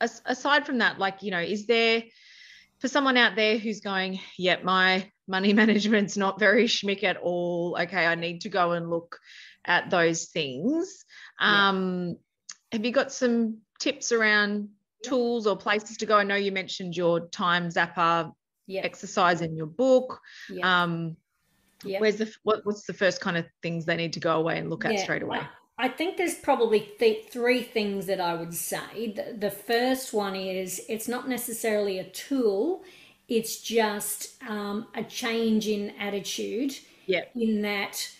aside 0.00 0.64
from 0.64 0.78
that 0.78 0.98
like 0.98 1.22
you 1.22 1.30
know 1.30 1.40
is 1.40 1.66
there 1.66 2.02
for 2.80 2.88
someone 2.88 3.16
out 3.16 3.36
there 3.36 3.58
who's 3.58 3.80
going, 3.80 4.20
yeah, 4.36 4.56
my 4.62 5.10
money 5.28 5.52
management's 5.62 6.16
not 6.16 6.38
very 6.38 6.64
schmick 6.64 7.04
at 7.04 7.16
all. 7.18 7.76
Okay, 7.80 8.06
I 8.06 8.14
need 8.14 8.42
to 8.42 8.48
go 8.48 8.72
and 8.72 8.90
look 8.90 9.18
at 9.64 9.90
those 9.90 10.26
things. 10.26 11.04
Um, 11.38 12.08
yeah. 12.08 12.14
Have 12.72 12.84
you 12.84 12.92
got 12.92 13.12
some 13.12 13.58
tips 13.78 14.12
around 14.12 14.68
tools 15.04 15.46
or 15.46 15.56
places 15.56 15.98
to 15.98 16.06
go? 16.06 16.16
I 16.16 16.24
know 16.24 16.36
you 16.36 16.52
mentioned 16.52 16.96
your 16.96 17.28
time 17.28 17.68
zapper 17.68 18.32
yeah. 18.66 18.82
exercise 18.82 19.40
in 19.40 19.56
your 19.56 19.66
book. 19.66 20.20
Yeah. 20.48 20.82
Um, 20.82 21.16
yeah. 21.82 22.00
Where's 22.00 22.16
the 22.16 22.32
what, 22.42 22.60
what's 22.64 22.84
the 22.84 22.92
first 22.92 23.20
kind 23.20 23.36
of 23.36 23.46
things 23.62 23.86
they 23.86 23.96
need 23.96 24.12
to 24.14 24.20
go 24.20 24.36
away 24.36 24.58
and 24.58 24.68
look 24.68 24.84
at 24.84 24.98
straight 25.00 25.22
away? 25.22 25.40
I 25.80 25.88
think 25.88 26.18
there's 26.18 26.34
probably 26.34 26.80
th- 26.98 27.28
three 27.30 27.62
things 27.62 28.04
that 28.06 28.20
I 28.20 28.34
would 28.34 28.52
say. 28.52 29.14
The, 29.16 29.34
the, 29.38 29.50
first 29.50 30.12
one 30.12 30.36
is 30.36 30.82
it's 30.90 31.08
not 31.08 31.26
necessarily 31.26 31.98
a 31.98 32.04
tool, 32.04 32.84
it's 33.28 33.62
just 33.62 34.34
um, 34.46 34.88
a 34.94 35.02
change 35.02 35.68
in 35.68 35.90
attitude. 35.98 36.74
Yeah. 37.06 37.22
In 37.34 37.62
that 37.62 38.10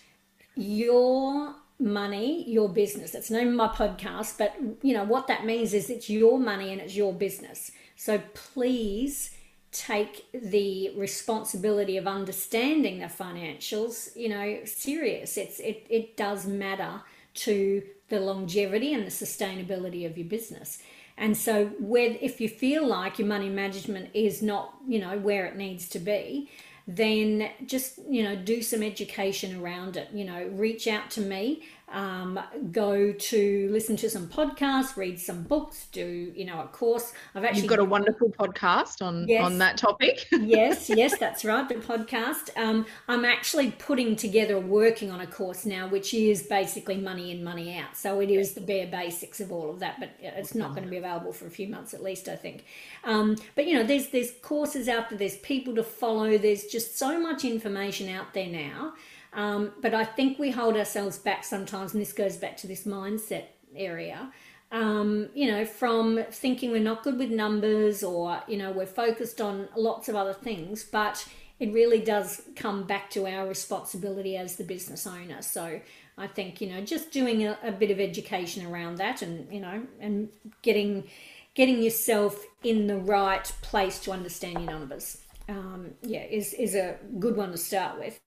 your 0.55 1.53
money, 1.79 2.49
your 2.49 2.67
business. 2.67 3.11
That's 3.11 3.29
not 3.29 3.45
my 3.45 3.67
podcast, 3.67 4.39
but 4.39 4.55
you 4.81 4.95
know 4.95 5.03
what 5.03 5.27
that 5.27 5.45
means 5.45 5.75
is 5.75 5.89
it's 5.89 6.09
your 6.09 6.39
money 6.39 6.71
and 6.71 6.81
it's 6.81 6.95
your 6.95 7.13
business. 7.13 7.71
So 7.95 8.21
please 8.33 9.35
take 9.71 10.25
the 10.33 10.91
responsibility 10.97 11.95
of 11.97 12.07
understanding 12.07 12.99
the 12.99 13.05
financials, 13.05 14.15
you 14.15 14.29
know, 14.29 14.61
serious. 14.65 15.37
It's 15.37 15.59
it 15.59 15.85
it 15.89 16.17
does 16.17 16.47
matter 16.47 17.01
to 17.33 17.83
the 18.09 18.19
longevity 18.19 18.93
and 18.93 19.05
the 19.05 19.11
sustainability 19.11 20.05
of 20.05 20.17
your 20.17 20.27
business. 20.27 20.79
And 21.17 21.37
so, 21.37 21.67
where 21.79 22.17
if 22.21 22.41
you 22.41 22.49
feel 22.49 22.85
like 22.85 23.19
your 23.19 23.27
money 23.27 23.49
management 23.49 24.09
is 24.13 24.41
not, 24.41 24.75
you 24.87 24.99
know, 24.99 25.17
where 25.17 25.45
it 25.45 25.55
needs 25.55 25.87
to 25.89 25.99
be, 25.99 26.49
then 26.87 27.49
just 27.65 27.99
you 28.09 28.23
know 28.23 28.35
do 28.35 28.61
some 28.61 28.81
education 28.81 29.61
around 29.61 29.97
it. 29.97 30.09
You 30.13 30.25
know, 30.25 30.49
reach 30.53 30.87
out 30.87 31.11
to 31.11 31.21
me 31.21 31.63
um, 31.91 32.39
go 32.71 33.11
to 33.11 33.69
listen 33.71 33.95
to 33.97 34.09
some 34.09 34.27
podcasts, 34.27 34.95
read 34.95 35.19
some 35.19 35.43
books, 35.43 35.87
do 35.91 36.31
you 36.35 36.45
know 36.45 36.61
a 36.61 36.67
course. 36.67 37.13
I've 37.35 37.43
actually 37.43 37.61
you've 37.61 37.69
got 37.69 37.79
a 37.79 37.85
wonderful 37.85 38.29
podcast 38.29 39.05
on 39.05 39.27
yes, 39.27 39.43
on 39.43 39.57
that 39.59 39.77
topic. 39.77 40.27
yes, 40.31 40.89
yes, 40.89 41.17
that's 41.17 41.43
right. 41.45 41.67
The 41.67 41.75
podcast. 41.75 42.55
Um, 42.57 42.85
I'm 43.07 43.25
actually 43.25 43.71
putting 43.71 44.15
together, 44.15 44.59
working 44.59 45.11
on 45.11 45.21
a 45.21 45.27
course 45.27 45.65
now, 45.65 45.87
which 45.87 46.13
is 46.13 46.43
basically 46.43 46.97
money 46.97 47.31
in, 47.31 47.43
money 47.43 47.77
out. 47.77 47.95
So 47.95 48.19
it 48.19 48.29
is 48.29 48.53
the 48.53 48.61
bare 48.61 48.87
basics 48.87 49.39
of 49.39 49.51
all 49.51 49.69
of 49.69 49.79
that, 49.79 49.99
but 49.99 50.11
it's 50.19 50.55
not 50.55 50.71
going 50.71 50.83
to 50.83 50.89
be 50.89 50.97
available 50.97 51.33
for 51.33 51.47
a 51.47 51.51
few 51.51 51.67
months 51.67 51.93
at 51.93 52.03
least, 52.03 52.27
I 52.27 52.35
think. 52.35 52.65
Um, 53.03 53.35
but 53.55 53.67
you 53.67 53.75
know, 53.75 53.83
there's 53.83 54.07
there's 54.09 54.31
courses 54.41 54.87
out 54.87 55.09
there, 55.09 55.19
there's 55.19 55.37
people 55.37 55.75
to 55.75 55.83
follow. 55.83 56.37
There's 56.37 56.65
just 56.65 56.97
so 56.97 57.19
much 57.19 57.45
information 57.45 58.09
out 58.09 58.33
there 58.33 58.47
now. 58.47 58.93
Um, 59.33 59.71
but 59.81 59.93
I 59.93 60.03
think 60.03 60.39
we 60.39 60.51
hold 60.51 60.75
ourselves 60.75 61.17
back 61.17 61.43
sometimes, 61.43 61.93
and 61.93 62.01
this 62.01 62.13
goes 62.13 62.37
back 62.37 62.57
to 62.57 62.67
this 62.67 62.83
mindset 62.83 63.45
area. 63.75 64.31
Um, 64.71 65.29
you 65.33 65.51
know, 65.51 65.65
from 65.65 66.23
thinking 66.31 66.71
we're 66.71 66.81
not 66.81 67.03
good 67.03 67.17
with 67.17 67.29
numbers 67.29 68.03
or, 68.03 68.41
you 68.47 68.57
know, 68.57 68.71
we're 68.71 68.85
focused 68.85 69.41
on 69.41 69.67
lots 69.75 70.07
of 70.07 70.15
other 70.15 70.33
things, 70.33 70.83
but 70.83 71.27
it 71.59 71.73
really 71.73 71.99
does 71.99 72.41
come 72.55 72.83
back 72.83 73.09
to 73.11 73.27
our 73.27 73.47
responsibility 73.47 74.37
as 74.37 74.55
the 74.55 74.63
business 74.63 75.05
owner. 75.05 75.41
So 75.41 75.81
I 76.17 76.27
think, 76.27 76.61
you 76.61 76.69
know, 76.69 76.81
just 76.81 77.11
doing 77.11 77.45
a, 77.45 77.57
a 77.63 77.71
bit 77.71 77.91
of 77.91 77.99
education 77.99 78.65
around 78.65 78.95
that 78.97 79.21
and, 79.21 79.51
you 79.53 79.59
know, 79.59 79.83
and 79.99 80.29
getting 80.61 81.09
getting 81.53 81.81
yourself 81.81 82.45
in 82.63 82.87
the 82.87 82.97
right 82.97 83.43
place 83.61 83.99
to 83.99 84.11
understand 84.11 84.53
your 84.53 84.71
numbers. 84.71 85.17
Um, 85.49 85.91
yeah, 86.01 86.23
is, 86.23 86.53
is 86.53 86.75
a 86.75 86.97
good 87.19 87.35
one 87.35 87.51
to 87.51 87.57
start 87.57 87.99
with. 87.99 88.17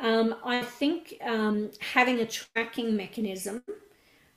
Um, 0.00 0.36
I 0.44 0.62
think 0.62 1.18
um, 1.24 1.70
having 1.80 2.18
a 2.20 2.26
tracking 2.26 2.96
mechanism 2.96 3.62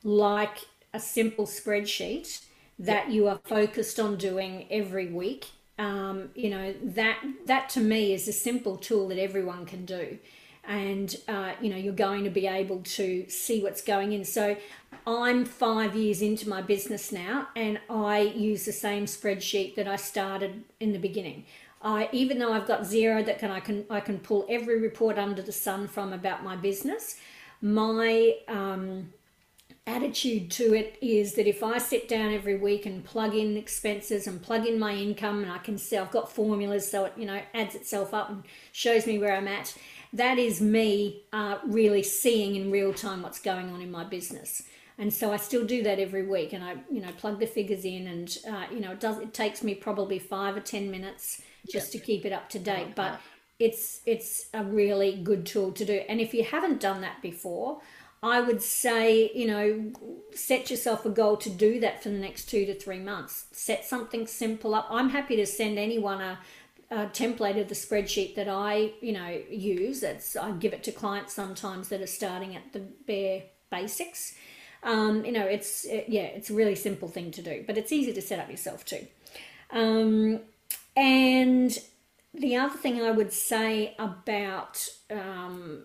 like 0.04 0.60
a 0.94 1.00
simple 1.00 1.46
spreadsheet 1.46 2.44
that 2.80 3.10
you 3.10 3.28
are 3.28 3.40
focused 3.44 4.00
on 4.00 4.18
doing 4.18 4.68
every 4.70 5.08
week, 5.08 5.48
um, 5.80 6.30
you 6.36 6.50
know 6.50 6.74
that 6.84 7.18
that 7.46 7.70
to 7.70 7.80
me 7.80 8.14
is 8.14 8.28
a 8.28 8.34
simple 8.34 8.78
tool 8.78 9.08
that 9.10 9.20
everyone 9.20 9.66
can 9.66 9.86
do, 9.86 10.18
and 10.64 11.16
uh, 11.28 11.54
you 11.62 11.70
know 11.70 11.78
you're 11.78 11.94
going 11.94 12.24
to 12.24 12.30
be 12.30 12.48
able 12.48 12.82
to 12.82 13.28
see 13.30 13.62
what's 13.62 13.82
going 13.82 14.14
in. 14.14 14.24
So 14.24 14.58
I'm 15.06 15.46
five 15.46 15.96
years 15.96 16.22
into 16.22 16.48
my 16.50 16.62
business 16.62 17.12
now, 17.12 17.48
and 17.56 17.80
I 17.90 18.20
use 18.20 18.66
the 18.66 18.74
same 18.74 19.06
spreadsheet 19.06 19.76
that 19.76 19.88
I 19.88 19.96
started 19.96 20.64
in 20.80 20.94
the 20.94 21.00
beginning. 21.00 21.46
I, 21.88 22.10
even 22.12 22.38
though 22.38 22.52
I've 22.52 22.68
got 22.68 22.82
Xero 22.82 23.26
that 23.26 23.40
can 23.40 23.50
I 23.50 23.62
can 23.62 23.86
I 23.90 24.02
can 24.02 24.20
pull 24.20 24.46
every 24.50 24.78
report 24.82 25.18
under 25.18 25.42
the 25.42 25.54
sun 25.54 25.88
from 25.88 26.12
about 26.12 26.44
my 26.44 26.58
business. 26.58 27.16
My 27.62 28.34
um, 28.50 29.14
attitude 29.88 30.52
to 30.52 30.74
it 30.74 30.98
is 31.02 31.36
that 31.36 31.48
if 31.48 31.64
I 31.64 31.78
sit 31.78 32.10
down 32.10 32.34
every 32.34 32.58
week 32.58 32.86
and 32.86 33.06
plug 33.06 33.34
in 33.34 33.56
expenses 33.56 34.28
and 34.28 34.42
plug 34.42 34.68
in 34.68 34.78
my 34.78 34.96
income 34.96 35.44
and 35.44 35.52
I 35.52 35.60
can 35.60 35.78
see 35.78 35.96
I've 35.96 36.12
got 36.12 36.30
formulas 36.30 36.92
so 36.92 37.06
it 37.06 37.14
you 37.16 37.26
know 37.26 37.42
adds 37.54 37.74
itself 37.74 38.14
up 38.14 38.30
and 38.32 38.44
shows 38.74 39.08
me 39.08 39.18
where 39.18 39.34
I'm 39.34 39.48
at. 39.48 39.74
That 40.12 40.38
is 40.38 40.60
me 40.60 41.22
uh, 41.32 41.60
really 41.66 42.04
seeing 42.04 42.58
in 42.58 42.70
real 42.70 42.94
time 42.94 43.22
what's 43.22 43.40
going 43.40 43.70
on 43.70 43.80
in 43.80 43.92
my 43.92 44.04
business 44.04 44.62
and 44.98 45.14
so 45.14 45.32
I 45.32 45.38
still 45.38 45.64
do 45.64 45.84
that 45.84 46.00
every 46.00 46.26
week, 46.28 46.54
and 46.54 46.64
I 46.64 46.78
you 46.92 47.00
know 47.02 47.12
plug 47.18 47.40
the 47.40 47.46
figures 47.46 47.86
in, 47.86 48.08
and 48.08 48.38
uh, 48.50 48.66
you 48.74 48.80
know 48.82 48.92
it 48.92 49.00
does 49.00 49.20
it 49.20 49.34
takes 49.34 49.64
me 49.64 49.76
probably 49.76 50.20
five 50.20 50.58
or 50.58 50.60
ten 50.60 50.92
minutes 50.92 51.44
just 51.72 51.94
yep. 51.94 52.02
to 52.02 52.06
keep 52.06 52.26
it 52.26 52.34
up 52.34 52.50
to 52.50 52.60
date. 52.60 52.96
But 52.96 53.20
it's 53.60 54.02
it's 54.06 54.48
a 54.54 54.64
really 54.64 55.18
good 55.24 55.46
tool 55.46 55.72
to 55.74 55.86
do. 55.86 56.02
And 56.10 56.20
if 56.22 56.34
you 56.34 56.44
haven't 56.44 56.80
done 56.80 57.02
that 57.02 57.22
before, 57.22 57.82
I 58.22 58.42
would 58.42 58.62
say, 58.62 59.32
you 59.34 59.48
know, 59.48 59.92
set 60.34 60.72
yourself 60.72 61.06
a 61.06 61.10
goal 61.10 61.38
to 61.38 61.50
do 61.50 61.80
that 61.80 62.02
for 62.02 62.10
the 62.10 62.18
next 62.18 62.46
two 62.46 62.66
to 62.66 62.74
three 62.74 63.00
months. 63.00 63.46
Set 63.52 63.86
something 63.86 64.26
simple 64.28 64.74
up. 64.74 64.88
I'm 64.90 65.10
happy 65.10 65.36
to 65.36 65.46
send 65.46 65.78
anyone 65.78 66.22
a, 66.22 66.40
a 66.90 67.06
template 67.08 67.60
of 67.62 67.68
the 67.68 67.76
spreadsheet 67.76 68.36
that 68.36 68.48
I, 68.48 68.94
you 69.02 69.14
know, 69.14 69.42
use. 69.50 70.02
It's 70.02 70.36
I 70.36 70.52
give 70.52 70.74
it 70.74 70.84
to 70.84 70.92
clients 70.92 71.34
sometimes 71.34 71.90
that 71.90 72.02
are 72.02 72.08
starting 72.08 72.56
at 72.56 72.74
the 72.74 72.80
bare 72.80 73.44
basics. 73.70 74.36
Um, 74.84 75.26
you 75.26 75.32
know, 75.32 75.46
it's 75.46 75.86
it, 75.86 76.06
yeah, 76.08 76.24
it's 76.24 76.50
a 76.50 76.54
really 76.54 76.76
simple 76.76 77.08
thing 77.08 77.32
to 77.32 77.42
do, 77.42 77.64
but 77.68 77.78
it's 77.78 77.92
easy 77.92 78.14
to 78.14 78.22
set 78.22 78.40
up 78.40 78.50
yourself 78.50 78.86
too. 78.86 79.06
Um, 79.72 80.42
and 80.98 81.78
the 82.34 82.56
other 82.56 82.76
thing 82.76 83.02
I 83.02 83.12
would 83.12 83.32
say 83.32 83.96
about 84.00 84.84
um, 85.12 85.84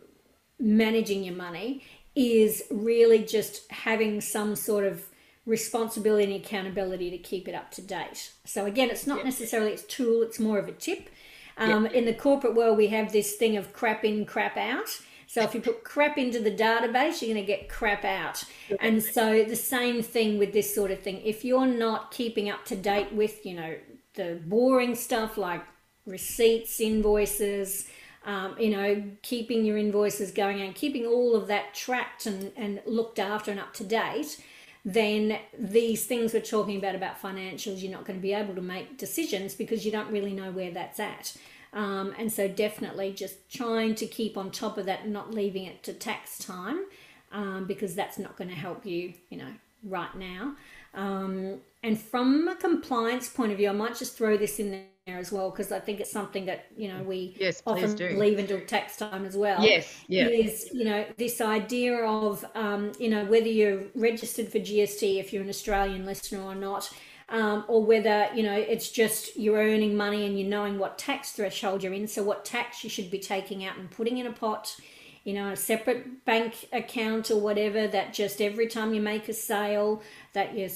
managing 0.58 1.22
your 1.22 1.34
money 1.34 1.84
is 2.16 2.62
really 2.70 3.22
just 3.22 3.70
having 3.70 4.22
some 4.22 4.56
sort 4.56 4.84
of 4.84 5.06
responsibility 5.44 6.24
and 6.24 6.42
accountability 6.42 7.10
to 7.10 7.18
keep 7.18 7.46
it 7.46 7.54
up 7.54 7.70
to 7.72 7.82
date. 7.82 8.32
So 8.44 8.64
again, 8.64 8.88
it's 8.90 9.06
not 9.06 9.18
yep. 9.18 9.26
necessarily 9.26 9.74
a 9.74 9.78
tool; 9.78 10.22
it's 10.22 10.40
more 10.40 10.58
of 10.58 10.66
a 10.66 10.72
tip. 10.72 11.10
Um, 11.58 11.84
yep. 11.84 11.92
In 11.92 12.06
the 12.06 12.14
corporate 12.14 12.54
world, 12.54 12.78
we 12.78 12.86
have 12.88 13.12
this 13.12 13.34
thing 13.36 13.58
of 13.58 13.74
crap 13.74 14.04
in, 14.04 14.24
crap 14.24 14.56
out. 14.56 14.88
So 15.26 15.42
if 15.42 15.54
you 15.54 15.60
put 15.60 15.84
crap 15.84 16.18
into 16.18 16.40
the 16.40 16.50
database, 16.50 17.20
you're 17.20 17.34
going 17.34 17.36
to 17.36 17.46
get 17.46 17.68
crap 17.68 18.04
out. 18.04 18.44
And 18.80 19.02
so 19.02 19.44
the 19.44 19.56
same 19.56 20.02
thing 20.02 20.38
with 20.38 20.52
this 20.52 20.74
sort 20.74 20.90
of 20.90 21.00
thing. 21.00 21.22
If 21.24 21.42
you're 21.42 21.66
not 21.66 22.10
keeping 22.10 22.50
up 22.50 22.66
to 22.66 22.76
date 22.76 23.12
with, 23.12 23.46
you 23.46 23.54
know, 23.54 23.76
the 24.14 24.40
boring 24.44 24.94
stuff 24.94 25.36
like 25.36 25.62
receipts, 26.06 26.80
invoices, 26.80 27.88
um, 28.24 28.54
you 28.58 28.70
know, 28.70 29.02
keeping 29.22 29.64
your 29.64 29.76
invoices 29.76 30.30
going 30.30 30.60
and 30.60 30.74
keeping 30.74 31.06
all 31.06 31.34
of 31.34 31.48
that 31.48 31.74
tracked 31.74 32.26
and, 32.26 32.52
and 32.56 32.80
looked 32.86 33.18
after 33.18 33.50
and 33.50 33.58
up 33.58 33.74
to 33.74 33.84
date, 33.84 34.40
then 34.84 35.38
these 35.58 36.06
things 36.06 36.32
we're 36.32 36.40
talking 36.40 36.76
about 36.76 36.94
about 36.94 37.20
financials, 37.20 37.82
you're 37.82 37.92
not 37.92 38.04
going 38.04 38.18
to 38.18 38.22
be 38.22 38.32
able 38.32 38.54
to 38.54 38.62
make 38.62 38.98
decisions 38.98 39.54
because 39.54 39.84
you 39.84 39.92
don't 39.92 40.10
really 40.10 40.32
know 40.32 40.50
where 40.50 40.70
that's 40.70 41.00
at. 41.00 41.34
Um, 41.72 42.14
and 42.18 42.30
so 42.30 42.48
definitely 42.48 43.12
just 43.12 43.50
trying 43.50 43.94
to 43.96 44.06
keep 44.06 44.36
on 44.36 44.50
top 44.50 44.76
of 44.76 44.86
that 44.86 45.08
not 45.08 45.32
leaving 45.32 45.64
it 45.64 45.82
to 45.84 45.92
tax 45.92 46.38
time 46.38 46.84
um, 47.32 47.66
because 47.66 47.94
that's 47.94 48.18
not 48.18 48.36
going 48.36 48.50
to 48.50 48.56
help 48.56 48.84
you, 48.84 49.14
you 49.30 49.38
know, 49.38 49.52
right 49.82 50.14
now. 50.14 50.56
Um, 50.94 51.60
and 51.82 51.98
from 51.98 52.48
a 52.48 52.54
compliance 52.54 53.28
point 53.28 53.52
of 53.52 53.58
view, 53.58 53.68
I 53.68 53.72
might 53.72 53.96
just 53.96 54.16
throw 54.16 54.36
this 54.36 54.58
in 54.58 54.70
there 55.06 55.18
as 55.18 55.32
well 55.32 55.50
because 55.50 55.72
I 55.72 55.80
think 55.80 56.00
it's 56.00 56.12
something 56.12 56.46
that 56.46 56.66
you 56.76 56.88
know 56.88 57.02
we 57.02 57.36
yes, 57.38 57.62
often 57.66 57.94
do. 57.96 58.10
leave 58.10 58.38
until 58.38 58.60
tax 58.60 58.96
time 58.96 59.24
as 59.24 59.36
well. 59.36 59.62
Yes, 59.62 59.92
yeah. 60.06 60.28
Is 60.28 60.70
you 60.72 60.84
know 60.84 61.04
this 61.16 61.40
idea 61.40 62.04
of 62.04 62.44
um, 62.54 62.92
you 63.00 63.10
know 63.10 63.24
whether 63.24 63.48
you're 63.48 63.82
registered 63.94 64.48
for 64.48 64.58
GST 64.58 65.18
if 65.18 65.32
you're 65.32 65.42
an 65.42 65.48
Australian 65.48 66.06
listener 66.06 66.42
or 66.42 66.54
not. 66.54 66.92
Um, 67.28 67.64
or 67.66 67.82
whether 67.82 68.28
you 68.34 68.42
know 68.42 68.52
it's 68.52 68.90
just 68.90 69.36
you're 69.38 69.56
earning 69.56 69.96
money 69.96 70.26
and 70.26 70.38
you're 70.38 70.50
knowing 70.50 70.78
what 70.78 70.98
tax 70.98 71.32
threshold 71.32 71.82
you're 71.82 71.94
in 71.94 72.06
so 72.06 72.22
what 72.22 72.44
tax 72.44 72.84
you 72.84 72.90
should 72.90 73.10
be 73.10 73.18
taking 73.18 73.64
out 73.64 73.78
and 73.78 73.90
putting 73.90 74.18
in 74.18 74.26
a 74.26 74.32
pot 74.32 74.76
you 75.24 75.32
know, 75.34 75.50
a 75.50 75.56
separate 75.56 76.24
bank 76.24 76.68
account 76.72 77.30
or 77.30 77.40
whatever 77.40 77.86
that 77.86 78.12
just 78.12 78.40
every 78.40 78.66
time 78.66 78.92
you 78.92 79.00
make 79.00 79.28
a 79.28 79.34
sale 79.34 80.02
that 80.32 80.56
you're 80.56 80.68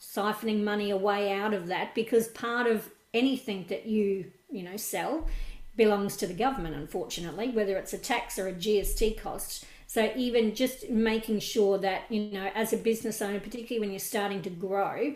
siphoning 0.00 0.62
money 0.62 0.90
away 0.90 1.32
out 1.32 1.54
of 1.54 1.68
that 1.68 1.94
because 1.94 2.28
part 2.28 2.66
of 2.66 2.90
anything 3.14 3.64
that 3.68 3.86
you, 3.86 4.30
you 4.50 4.62
know, 4.62 4.76
sell 4.76 5.26
belongs 5.76 6.16
to 6.16 6.26
the 6.26 6.34
government, 6.34 6.74
unfortunately, 6.74 7.50
whether 7.50 7.76
it's 7.76 7.92
a 7.92 7.98
tax 7.98 8.38
or 8.38 8.48
a 8.48 8.52
GST 8.52 9.20
cost. 9.20 9.64
So 9.86 10.12
even 10.16 10.54
just 10.54 10.88
making 10.90 11.40
sure 11.40 11.78
that, 11.78 12.02
you 12.10 12.30
know, 12.30 12.50
as 12.54 12.72
a 12.72 12.76
business 12.76 13.22
owner, 13.22 13.40
particularly 13.40 13.80
when 13.80 13.90
you're 13.90 13.98
starting 13.98 14.42
to 14.42 14.50
grow, 14.50 15.14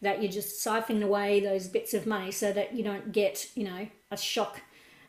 that 0.00 0.22
you're 0.22 0.32
just 0.32 0.64
siphoning 0.64 1.02
away 1.02 1.40
those 1.40 1.68
bits 1.68 1.94
of 1.94 2.06
money 2.06 2.30
so 2.30 2.52
that 2.52 2.74
you 2.74 2.84
don't 2.84 3.12
get, 3.12 3.48
you 3.54 3.64
know, 3.64 3.88
a 4.10 4.16
shock 4.16 4.60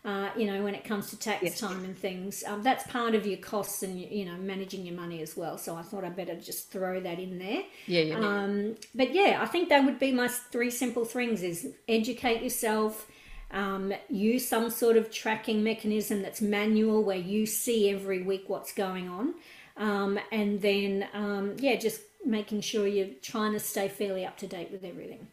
uh, 0.10 0.30
you 0.36 0.48
know, 0.48 0.64
when 0.64 0.74
it 0.74 0.84
comes 0.84 1.12
to 1.12 1.20
tax 1.20 1.44
yes. 1.44 1.60
time 1.60 1.84
and 1.86 1.96
things. 1.96 2.44
Um, 2.48 2.64
that's 2.64 2.84
part 2.88 3.14
of 3.14 3.28
your 3.28 3.38
costs 3.38 3.84
and, 3.84 4.00
you 4.00 4.26
know, 4.26 4.38
managing 4.38 4.86
your 4.86 4.96
money 4.96 5.22
as 5.22 5.38
well. 5.38 5.58
So 5.58 5.76
I 5.76 5.84
thought 5.84 6.04
I'd 6.04 6.16
better 6.16 6.36
just 6.36 6.72
throw 6.72 7.00
that 7.02 7.20
in 7.20 7.38
there. 7.38 7.64
Yeah, 7.86 8.02
yeah. 8.02 8.16
Um, 8.18 8.76
but 8.96 9.14
yeah, 9.14 9.40
I 9.40 9.46
think 9.46 9.70
that 9.70 9.86
would 9.86 10.00
be 10.00 10.12
my 10.12 10.28
three 10.28 10.72
simple 10.72 11.06
things 11.06 11.44
is 11.44 11.68
educate 11.88 12.42
yourself, 12.42 13.08
um, 13.52 13.94
use 14.10 14.48
some 14.48 14.72
sort 14.72 14.98
of 14.98 15.12
tracking 15.12 15.64
mechanism 15.64 16.24
that's 16.24 16.42
manual 16.42 17.04
where 17.04 17.18
you 17.18 17.46
see 17.46 17.92
every 17.92 18.24
week 18.24 18.46
what's 18.48 18.74
going 18.74 19.10
on. 19.10 19.36
Um, 19.78 20.20
and 20.32 20.60
then, 20.60 21.08
um, 21.14 21.56
yeah, 21.60 21.76
just 21.76 22.02
making 22.26 22.62
sure 22.62 22.88
you're 22.88 23.14
trying 23.22 23.54
to 23.54 23.60
stay 23.60 23.88
fairly 23.88 24.26
up 24.26 24.38
to 24.38 24.48
date 24.48 24.72
with 24.72 24.84
everything. 24.84 25.28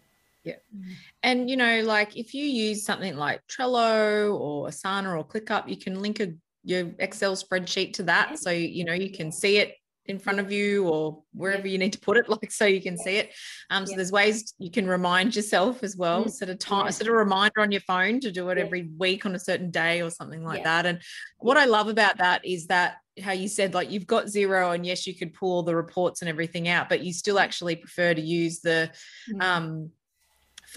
Yeah. 0.47 0.55
Mm-hmm. 0.75 0.93
And, 1.25 1.51
you 1.51 1.57
know, 1.57 1.83
like 1.83 2.17
if 2.17 2.33
you 2.33 2.45
use 2.45 2.85
something 2.85 3.17
like 3.17 3.41
Trello 3.49 4.39
or 4.39 4.69
Asana 4.69 5.19
or 5.19 5.27
ClickUp, 5.27 5.69
you 5.69 5.77
can 5.77 6.01
link 6.01 6.21
a, 6.21 6.29
your 6.63 6.93
Excel 7.01 7.35
spreadsheet 7.35 7.95
to 7.95 8.05
that. 8.05 8.31
Yeah. 8.31 8.37
So, 8.37 8.51
you 8.51 8.85
know, 8.85 8.93
you 8.93 9.11
can 9.11 9.33
see 9.33 9.59
it 9.59 9.75
in 10.07 10.21
front 10.21 10.39
of 10.39 10.53
you 10.53 10.87
or 10.87 11.21
wherever 11.35 11.67
yeah. 11.67 11.73
you 11.73 11.79
need 11.79 11.93
to 11.93 11.99
put 11.99 12.17
it, 12.17 12.29
like 12.29 12.53
so 12.53 12.65
you 12.65 12.81
can 12.81 12.97
see 12.97 13.17
it. 13.17 13.33
Um, 13.71 13.87
so 13.87 13.91
yeah. 13.91 13.97
there's 13.97 14.13
ways 14.13 14.55
you 14.59 14.71
can 14.71 14.87
remind 14.87 15.35
yourself 15.35 15.83
as 15.83 15.97
well. 15.97 16.25
Mm. 16.25 16.31
Set 16.31 16.49
a 16.49 16.55
time, 16.55 16.93
set 16.93 17.09
a 17.09 17.13
reminder 17.13 17.61
on 17.61 17.73
your 17.73 17.81
phone 17.81 18.21
to 18.21 18.31
do 18.31 18.49
it 18.51 18.59
every 18.59 18.89
week 18.97 19.27
on 19.27 19.35
a 19.35 19.41
certain 19.41 19.73
day 19.73 20.01
or 20.01 20.11
something 20.11 20.45
like 20.45 20.63
that. 20.63 20.87
And 20.87 21.01
what 21.39 21.57
I 21.57 21.65
love 21.65 21.89
about 21.89 22.19
that 22.19 22.45
is 22.45 22.69
that 22.69 22.99
how 23.23 23.33
you 23.33 23.49
said 23.49 23.75
like 23.75 23.91
you've 23.91 24.07
got 24.07 24.27
Xero 24.27 24.75
and 24.75 24.85
yes 24.85 25.07
you 25.07 25.15
could 25.15 25.33
pull 25.33 25.63
the 25.63 25.75
reports 25.75 26.21
and 26.21 26.29
everything 26.29 26.69
out 26.69 26.89
but 26.89 27.03
you 27.03 27.13
still 27.13 27.39
actually 27.39 27.77
prefer 27.77 28.13
to 28.13 28.21
use 28.21 28.61
the 28.61 28.91
mm. 29.33 29.43
um 29.43 29.91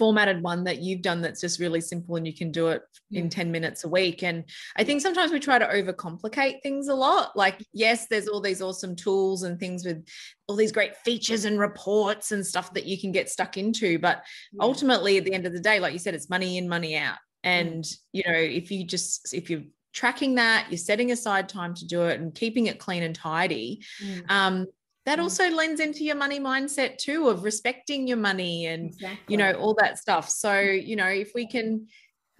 formatted 0.00 0.42
one 0.42 0.64
that 0.64 0.80
you've 0.80 1.02
done 1.02 1.20
that's 1.20 1.42
just 1.42 1.60
really 1.60 1.82
simple 1.82 2.16
and 2.16 2.26
you 2.26 2.34
can 2.34 2.50
do 2.50 2.68
it 2.68 2.80
in 3.10 3.28
10 3.28 3.52
minutes 3.52 3.84
a 3.84 3.88
week. 3.88 4.22
And 4.22 4.44
I 4.76 4.82
think 4.82 5.02
sometimes 5.02 5.30
we 5.30 5.38
try 5.38 5.58
to 5.58 5.66
overcomplicate 5.66 6.62
things 6.62 6.88
a 6.88 6.94
lot. 6.94 7.36
Like, 7.36 7.62
yes, 7.74 8.06
there's 8.08 8.26
all 8.26 8.40
these 8.40 8.62
awesome 8.62 8.96
tools 8.96 9.42
and 9.42 9.60
things 9.60 9.84
with 9.84 10.02
all 10.48 10.56
these 10.56 10.72
great 10.72 10.96
features 10.96 11.44
and 11.44 11.60
reports 11.60 12.32
and 12.32 12.46
stuff 12.46 12.72
that 12.72 12.86
you 12.86 12.98
can 12.98 13.12
get 13.12 13.28
stuck 13.28 13.58
into. 13.58 13.98
But 13.98 14.22
ultimately, 14.58 15.18
at 15.18 15.26
the 15.26 15.34
end 15.34 15.44
of 15.46 15.52
the 15.52 15.60
day, 15.60 15.80
like 15.80 15.92
you 15.92 15.98
said, 15.98 16.14
it's 16.14 16.30
money 16.30 16.56
in, 16.56 16.66
money 16.66 16.96
out. 16.96 17.18
And, 17.44 17.84
you 18.12 18.22
know, 18.26 18.38
if 18.38 18.70
you 18.70 18.86
just, 18.86 19.34
if 19.34 19.50
you're 19.50 19.64
tracking 19.92 20.36
that, 20.36 20.68
you're 20.70 20.78
setting 20.78 21.12
aside 21.12 21.46
time 21.46 21.74
to 21.74 21.86
do 21.86 22.04
it 22.04 22.18
and 22.18 22.34
keeping 22.34 22.68
it 22.68 22.78
clean 22.78 23.02
and 23.02 23.14
tidy, 23.14 23.84
mm. 24.02 24.30
um, 24.30 24.66
that 25.06 25.18
mm. 25.18 25.22
also 25.22 25.50
lends 25.50 25.80
into 25.80 26.04
your 26.04 26.16
money 26.16 26.40
mindset 26.40 26.98
too 26.98 27.28
of 27.28 27.44
respecting 27.44 28.06
your 28.06 28.16
money 28.16 28.66
and 28.66 28.86
exactly. 28.94 29.18
you 29.28 29.36
know 29.36 29.52
all 29.52 29.74
that 29.74 29.98
stuff 29.98 30.28
so 30.28 30.58
you 30.58 30.96
know 30.96 31.06
if 31.06 31.32
we 31.34 31.46
can 31.46 31.86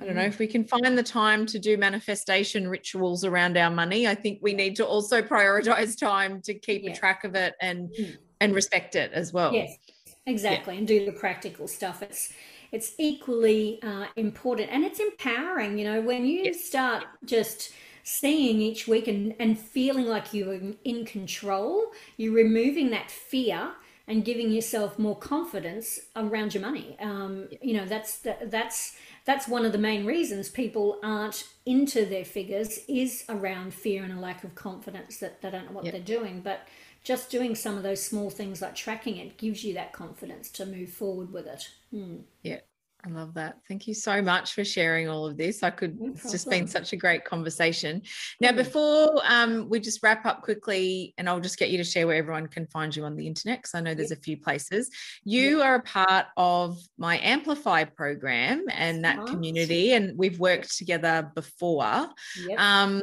I 0.00 0.06
don't 0.06 0.16
know 0.16 0.22
mm. 0.22 0.28
if 0.28 0.38
we 0.38 0.46
can 0.46 0.64
find 0.64 0.96
the 0.96 1.02
time 1.02 1.44
to 1.46 1.58
do 1.58 1.76
manifestation 1.76 2.66
rituals 2.66 3.22
around 3.22 3.58
our 3.58 3.70
money. 3.70 4.08
I 4.08 4.14
think 4.14 4.38
we 4.40 4.54
need 4.54 4.74
to 4.76 4.86
also 4.86 5.20
prioritize 5.20 5.98
time 5.98 6.40
to 6.42 6.54
keep 6.54 6.84
yeah. 6.84 6.92
a 6.92 6.96
track 6.96 7.24
of 7.24 7.34
it 7.34 7.54
and 7.60 7.90
mm. 7.90 8.16
and 8.40 8.54
respect 8.54 8.96
it 8.96 9.12
as 9.12 9.34
well. 9.34 9.52
Yes, 9.52 9.76
exactly, 10.24 10.72
yeah. 10.74 10.78
and 10.78 10.88
do 10.88 11.04
the 11.04 11.12
practical 11.12 11.68
stuff. 11.68 12.02
It's 12.02 12.32
it's 12.72 12.94
equally 12.98 13.78
uh, 13.82 14.06
important 14.16 14.70
and 14.70 14.84
it's 14.84 15.00
empowering. 15.00 15.76
You 15.76 15.84
know, 15.84 16.00
when 16.00 16.24
you 16.24 16.44
yes. 16.44 16.64
start 16.64 17.04
just 17.26 17.72
seeing 18.02 18.60
each 18.60 18.86
week 18.88 19.08
and, 19.08 19.34
and 19.38 19.58
feeling 19.58 20.06
like 20.06 20.32
you're 20.32 20.58
in 20.84 21.04
control, 21.04 21.92
you're 22.16 22.34
removing 22.34 22.90
that 22.90 23.10
fear 23.10 23.72
and 24.10 24.24
giving 24.24 24.50
yourself 24.50 24.98
more 24.98 25.16
confidence 25.16 26.00
around 26.16 26.52
your 26.52 26.62
money. 26.62 26.96
Um, 27.00 27.48
you 27.62 27.74
know, 27.74 27.86
that's 27.86 28.18
that's 28.44 28.96
that's 29.24 29.46
one 29.46 29.64
of 29.64 29.70
the 29.70 29.78
main 29.78 30.04
reasons 30.04 30.48
people 30.48 30.98
aren't 31.02 31.46
into 31.64 32.04
their 32.04 32.24
figures 32.24 32.80
is 32.88 33.24
around 33.28 33.72
fear 33.72 34.02
and 34.02 34.12
a 34.12 34.20
lack 34.20 34.42
of 34.42 34.56
confidence 34.56 35.18
that 35.18 35.40
they 35.40 35.50
don't 35.50 35.66
know 35.66 35.72
what 35.72 35.84
yep. 35.84 35.92
they're 35.92 36.02
doing. 36.02 36.40
But 36.40 36.66
just 37.04 37.30
doing 37.30 37.54
some 37.54 37.76
of 37.76 37.82
those 37.82 38.04
small 38.04 38.30
things 38.30 38.60
like 38.60 38.74
tracking 38.74 39.16
it 39.16 39.38
gives 39.38 39.62
you 39.64 39.74
that 39.74 39.92
confidence 39.92 40.50
to 40.50 40.66
move 40.66 40.90
forward 40.90 41.32
with 41.32 41.46
it. 41.46 41.68
Hmm. 41.90 42.16
Yeah, 42.42 42.60
I 43.02 43.08
love 43.08 43.32
that. 43.34 43.56
Thank 43.66 43.88
you 43.88 43.94
so 43.94 44.20
much 44.20 44.52
for 44.52 44.62
sharing 44.62 45.08
all 45.08 45.24
of 45.24 45.38
this. 45.38 45.62
I 45.62 45.70
could, 45.70 45.98
no 45.98 46.10
it's 46.10 46.30
just 46.30 46.50
been 46.50 46.66
such 46.66 46.92
a 46.92 46.96
great 46.96 47.24
conversation. 47.24 48.02
Now, 48.40 48.52
before 48.52 49.22
um, 49.26 49.70
we 49.70 49.80
just 49.80 50.02
wrap 50.02 50.26
up 50.26 50.42
quickly, 50.42 51.14
and 51.16 51.26
I'll 51.26 51.40
just 51.40 51.58
get 51.58 51.70
you 51.70 51.78
to 51.78 51.84
share 51.84 52.06
where 52.06 52.16
everyone 52.16 52.46
can 52.48 52.66
find 52.66 52.94
you 52.94 53.04
on 53.04 53.16
the 53.16 53.26
internet, 53.26 53.60
because 53.60 53.74
I 53.74 53.80
know 53.80 53.94
there's 53.94 54.10
a 54.10 54.16
few 54.16 54.36
places. 54.36 54.90
You 55.24 55.62
are 55.62 55.76
a 55.76 55.82
part 55.82 56.26
of 56.36 56.78
my 56.98 57.18
Amplify 57.20 57.84
program 57.84 58.66
and 58.70 59.04
that 59.04 59.24
community, 59.26 59.94
and 59.94 60.18
we've 60.18 60.38
worked 60.38 60.76
together 60.76 61.30
before. 61.34 62.06
Yep. 62.46 62.60
Um, 62.60 63.00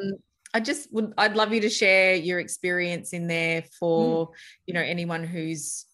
I 0.53 0.59
just 0.59 0.93
would, 0.93 1.13
I'd 1.17 1.35
love 1.35 1.53
you 1.53 1.61
to 1.61 1.69
share 1.69 2.13
your 2.15 2.39
experience 2.39 3.13
in 3.13 3.27
there 3.27 3.63
for, 3.79 4.27
mm. 4.27 4.31
you 4.67 4.73
know, 4.75 4.81
anyone 4.81 5.23
who's 5.23 5.85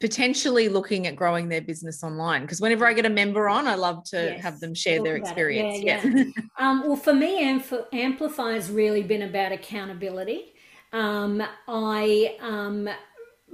potentially 0.00 0.68
looking 0.68 1.06
at 1.06 1.16
growing 1.16 1.48
their 1.48 1.62
business 1.62 2.04
online 2.04 2.42
because 2.42 2.60
whenever 2.60 2.86
i 2.86 2.92
get 2.92 3.06
a 3.06 3.10
member 3.10 3.48
on 3.48 3.66
i 3.66 3.74
love 3.74 4.04
to 4.04 4.16
yes. 4.16 4.42
have 4.42 4.60
them 4.60 4.74
share 4.74 4.98
Talk 4.98 5.04
their 5.04 5.16
experience 5.16 5.82
yeah, 5.82 6.04
yeah. 6.04 6.24
um, 6.58 6.86
well 6.86 6.96
for 6.96 7.14
me 7.14 7.44
Ampl- 7.44 7.86
amplify 7.92 8.52
has 8.52 8.70
really 8.70 9.02
been 9.02 9.22
about 9.22 9.52
accountability 9.52 10.52
um, 10.92 11.42
i 11.66 12.36
um, 12.40 12.88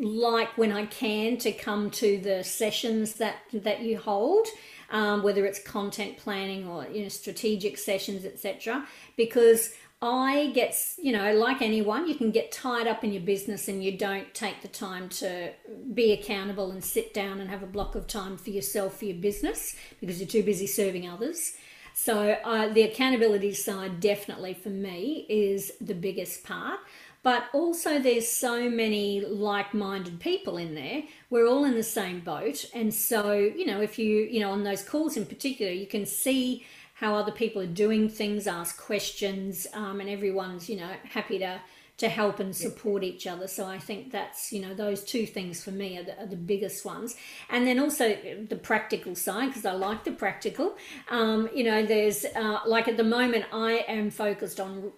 like 0.00 0.56
when 0.58 0.72
i 0.72 0.84
can 0.86 1.36
to 1.38 1.52
come 1.52 1.90
to 1.90 2.18
the 2.18 2.42
sessions 2.42 3.14
that 3.14 3.36
that 3.52 3.80
you 3.82 3.98
hold 3.98 4.46
um, 4.90 5.22
whether 5.22 5.46
it's 5.46 5.62
content 5.62 6.18
planning 6.18 6.66
or 6.66 6.86
you 6.88 7.02
know 7.02 7.08
strategic 7.08 7.78
sessions 7.78 8.24
etc 8.24 8.84
because 9.16 9.74
I 10.02 10.50
get, 10.52 10.76
you 10.98 11.12
know, 11.12 11.32
like 11.32 11.62
anyone, 11.62 12.08
you 12.08 12.16
can 12.16 12.32
get 12.32 12.50
tied 12.50 12.88
up 12.88 13.04
in 13.04 13.12
your 13.12 13.22
business 13.22 13.68
and 13.68 13.84
you 13.84 13.96
don't 13.96 14.34
take 14.34 14.60
the 14.60 14.68
time 14.68 15.08
to 15.10 15.52
be 15.94 16.12
accountable 16.12 16.72
and 16.72 16.82
sit 16.82 17.14
down 17.14 17.40
and 17.40 17.48
have 17.48 17.62
a 17.62 17.66
block 17.66 17.94
of 17.94 18.08
time 18.08 18.36
for 18.36 18.50
yourself, 18.50 18.98
for 18.98 19.04
your 19.04 19.16
business, 19.16 19.76
because 20.00 20.18
you're 20.18 20.28
too 20.28 20.42
busy 20.42 20.66
serving 20.66 21.08
others. 21.08 21.52
So, 21.94 22.36
uh, 22.44 22.68
the 22.68 22.82
accountability 22.82 23.54
side, 23.54 24.00
definitely 24.00 24.54
for 24.54 24.70
me, 24.70 25.24
is 25.28 25.72
the 25.80 25.94
biggest 25.94 26.42
part. 26.42 26.80
But 27.22 27.44
also, 27.52 28.00
there's 28.00 28.26
so 28.26 28.68
many 28.68 29.20
like 29.20 29.72
minded 29.72 30.18
people 30.18 30.56
in 30.56 30.74
there. 30.74 31.04
We're 31.30 31.46
all 31.46 31.64
in 31.64 31.74
the 31.74 31.84
same 31.84 32.18
boat. 32.18 32.64
And 32.74 32.92
so, 32.92 33.34
you 33.34 33.66
know, 33.66 33.80
if 33.80 33.98
you, 33.98 34.24
you 34.24 34.40
know, 34.40 34.50
on 34.50 34.64
those 34.64 34.82
calls 34.82 35.16
in 35.16 35.26
particular, 35.26 35.70
you 35.70 35.86
can 35.86 36.04
see 36.04 36.66
how 37.02 37.16
other 37.16 37.32
people 37.32 37.60
are 37.60 37.66
doing 37.66 38.08
things, 38.08 38.46
ask 38.46 38.80
questions, 38.80 39.66
um, 39.74 40.00
and 40.00 40.08
everyone's 40.08 40.70
you 40.70 40.76
know 40.76 40.92
happy 41.04 41.36
to 41.40 41.60
to 41.98 42.08
help 42.08 42.38
and 42.40 42.54
support 42.56 43.02
each 43.02 43.26
other. 43.26 43.46
So 43.48 43.66
I 43.66 43.78
think 43.78 44.12
that's 44.12 44.52
you 44.52 44.62
know 44.62 44.72
those 44.72 45.02
two 45.02 45.26
things 45.26 45.64
for 45.64 45.72
me 45.72 45.98
are 45.98 46.04
the, 46.04 46.22
are 46.22 46.26
the 46.26 46.36
biggest 46.36 46.84
ones, 46.84 47.16
and 47.50 47.66
then 47.66 47.80
also 47.80 48.16
the 48.48 48.56
practical 48.56 49.16
side 49.16 49.48
because 49.48 49.66
I 49.66 49.72
like 49.72 50.04
the 50.04 50.12
practical. 50.12 50.76
Um, 51.10 51.48
you 51.52 51.64
know, 51.64 51.84
there's 51.84 52.24
uh, 52.24 52.60
like 52.66 52.86
at 52.86 52.96
the 52.96 53.04
moment 53.04 53.46
I 53.52 53.84
am 53.88 54.10
focused 54.10 54.60
on 54.60 54.92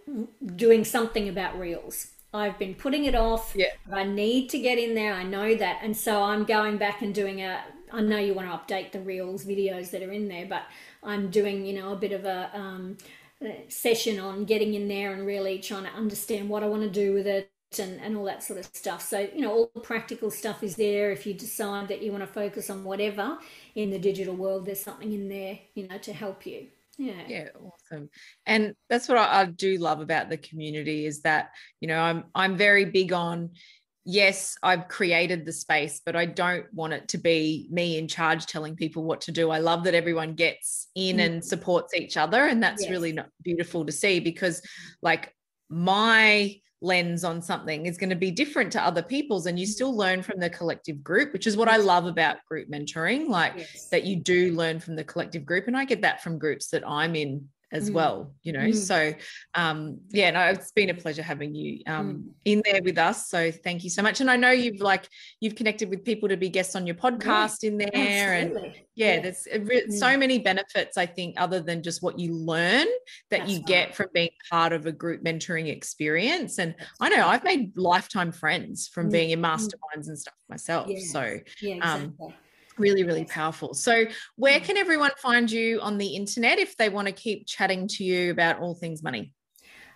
doing 0.57 0.85
something 0.85 1.31
about 1.31 1.59
reels. 1.59 2.09
I've 2.35 2.59
been 2.59 2.75
putting 2.75 3.05
it 3.05 3.15
off. 3.15 3.55
Yeah. 3.57 3.69
I 3.91 4.05
need 4.05 4.51
to 4.51 4.59
get 4.59 4.77
in 4.77 4.95
there. 4.95 5.15
I 5.15 5.23
know 5.23 5.55
that, 5.55 5.79
and 5.83 5.97
so 5.97 6.23
I'm 6.23 6.45
going 6.45 6.77
back 6.77 7.01
and 7.01 7.15
doing 7.15 7.41
a. 7.41 7.65
I 7.93 8.01
know 8.01 8.19
you 8.19 8.35
want 8.35 8.49
to 8.51 8.75
update 8.75 8.91
the 8.91 9.01
reels 9.01 9.45
videos 9.45 9.91
that 9.93 10.03
are 10.03 10.13
in 10.13 10.27
there, 10.27 10.47
but 10.47 10.63
I'm 11.05 11.31
doing, 11.31 11.67
you 11.67 11.75
know, 11.75 11.93
a 11.93 11.97
bit 11.97 12.13
of 12.13 12.25
a 12.25 12.51
um, 12.55 12.97
session 13.69 14.19
on 14.19 14.45
getting 14.45 14.75
in 14.75 14.89
there 14.89 15.13
and 15.13 15.27
really 15.27 15.59
trying 15.59 15.85
to 15.85 15.91
understand 15.91 16.49
what 16.49 16.63
I 16.63 16.67
want 16.67 16.83
to 16.83 16.91
do 16.91 17.13
with 17.13 17.27
it 17.27 17.51
and, 17.79 18.01
and 18.01 18.17
all 18.17 18.25
that 18.25 18.43
sort 18.43 18.59
of 18.59 18.67
stuff. 18.67 19.03
So, 19.03 19.19
you 19.35 19.41
know, 19.41 19.53
all 19.53 19.71
the 19.75 19.81
practical 19.81 20.31
stuff 20.31 20.63
is 20.63 20.77
there. 20.77 21.11
If 21.11 21.27
you 21.27 21.35
decide 21.35 21.89
that 21.89 22.03
you 22.03 22.13
want 22.13 22.23
to 22.23 22.33
focus 22.33 22.71
on 22.71 22.85
whatever 22.85 23.39
in 23.75 23.91
the 23.91 23.99
digital 23.99 24.35
world, 24.35 24.67
there's 24.67 24.83
something 24.83 25.13
in 25.13 25.29
there, 25.29 25.59
you 25.75 25.89
know, 25.89 25.99
to 25.99 26.13
help 26.13 26.47
you. 26.47 26.69
Yeah. 26.97 27.23
Yeah, 27.27 27.49
awesome. 27.59 28.09
And 28.47 28.75
that's 28.89 29.09
what 29.09 29.19
I, 29.19 29.41
I 29.41 29.45
do 29.47 29.79
love 29.79 30.01
about 30.01 30.29
the 30.29 30.37
community 30.37 31.07
is 31.07 31.23
that, 31.23 31.51
you 31.81 31.89
know, 31.89 31.99
I'm 31.99 32.25
I'm 32.35 32.57
very 32.57 32.85
big 32.85 33.13
on 33.13 33.51
yes, 34.05 34.57
I've 34.63 34.89
created 34.89 35.45
the 35.45 35.53
space, 35.53 36.01
but 36.05 36.15
I 36.15 36.27
don't 36.27 36.67
want 36.73 36.93
it 36.93 37.09
to 37.09 37.19
be 37.19 37.69
me 37.71 37.99
in 37.99 38.07
charge 38.07 38.47
telling 38.47 38.77
people 38.77 39.05
what 39.05 39.23
to 39.23 39.33
do. 39.33 39.51
I 39.51 39.59
love 39.59 39.85
that 39.85 39.95
everyone 39.95 40.35
gets 40.35 40.89
in 40.95 41.17
mm. 41.17 41.27
and 41.27 41.45
supports 41.45 41.95
each 41.95 42.17
other. 42.17 42.47
And 42.47 42.63
that's 42.63 42.83
yes. 42.83 42.91
really 42.91 43.19
beautiful 43.43 43.85
to 43.87 43.93
see 43.93 44.21
because, 44.21 44.63
like, 45.03 45.35
my 45.71 46.61
lens 46.83 47.25
on 47.25 47.41
something 47.41 47.87
is 47.87 47.97
going 47.97 48.11
to 48.11 48.17
be 48.17 48.31
different 48.31 48.71
to 48.71 48.83
other 48.83 49.03
people's 49.03 49.47
and 49.47 49.59
you 49.59 49.67
mm. 49.67 49.71
still 49.71 49.97
learn 49.97 50.23
from 50.23 50.39
the 50.39 50.51
collective 50.51 51.03
group 51.03 51.33
which 51.33 51.47
is 51.47 51.57
what 51.57 51.67
i 51.67 51.79
love 51.79 52.05
about 52.05 52.37
group 52.47 52.69
mentoring 52.69 53.27
like 53.27 53.55
yes. 53.57 53.89
that 53.89 54.05
you 54.05 54.17
do 54.17 54.53
learn 54.53 54.79
from 54.79 54.95
the 54.95 55.05
collective 55.05 55.47
group 55.47 55.67
and 55.67 55.79
i 55.79 55.85
get 55.85 56.03
that 56.03 56.23
from 56.23 56.39
groups 56.39 56.69
that 56.69 56.87
i'm 56.87 57.17
in 57.17 57.49
as 57.75 57.91
mm. 57.91 57.95
well 57.95 58.33
you 58.43 58.53
know 58.53 58.61
mm. 58.61 58.75
so 58.75 59.13
um 59.55 59.99
yeah 60.11 60.31
no 60.31 60.41
it's 60.41 60.71
been 60.73 60.91
a 60.91 60.95
pleasure 60.95 61.23
having 61.23 61.55
you 61.55 61.81
um 61.87 62.15
mm. 62.15 62.33
in 62.45 62.63
there 62.65 62.81
with 62.83 62.97
us 62.97 63.29
so 63.29 63.51
thank 63.51 63.83
you 63.83 63.91
so 63.91 64.03
much 64.03 64.21
and 64.21 64.31
i 64.31 64.37
know 64.37 64.51
you've 64.51 64.81
like 64.81 65.09
you've 65.41 65.57
connected 65.57 65.91
with 65.91 66.05
people 66.05 66.29
to 66.29 66.37
be 66.37 66.49
guests 66.49 66.77
on 66.77 66.87
your 66.87 66.95
podcast 66.95 67.65
in 67.65 67.77
there 67.77 67.91
Absolutely. 67.93 68.67
and 68.67 68.77
yeah, 68.95 69.15
yeah. 69.15 69.21
there's 69.21 69.49
re- 69.61 69.91
so 69.91 70.07
mm. 70.07 70.19
many 70.21 70.39
benefits 70.39 70.97
i 70.97 71.05
think 71.05 71.35
other 71.37 71.61
than 71.61 71.83
just 71.83 72.03
what 72.03 72.19
you 72.19 72.33
learn 72.33 72.87
that 73.31 73.41
That's 73.41 73.51
you 73.51 73.57
right. 73.59 73.67
get 73.67 73.95
from 73.95 74.07
being 74.15 74.31
part 74.51 74.73
of 74.73 74.87
a 74.87 74.93
group 74.93 75.25
mentoring 75.25 75.69
experience 75.69 76.59
and 76.59 76.75
i 77.01 77.09
know 77.09 77.27
i've 77.27 77.45
made 77.45 77.77
lifetime 77.77 78.31
friends 78.31 78.89
from 78.89 79.09
mm. 79.09 79.13
being 79.13 79.31
in 79.31 79.41
mm. 79.41 79.45
masterminds 79.45 80.07
and 80.07 80.19
stuff 80.19 80.35
myself 80.49 80.89
so 81.11 81.39
yeah, 81.61 81.75
um, 81.83 82.03
exactly. 82.03 82.27
um 82.27 82.35
really 82.79 83.05
really 83.05 83.25
powerful 83.25 83.75
so 83.75 84.05
where 84.37 84.61
can 84.61 84.77
everyone 84.77 85.11
find 85.19 85.51
you 85.51 85.81
on 85.81 85.99
the 85.99 86.17
internet 86.17 86.59
if 86.59 86.77
they 86.77 86.89
want 86.89 87.07
to 87.07 87.13
keep 87.13 87.47
chatting 87.47 87.87
to 87.87 88.05
you 88.05 88.31
about 88.31 88.59
all 88.59 88.75
things 88.75 89.03
money 89.03 89.33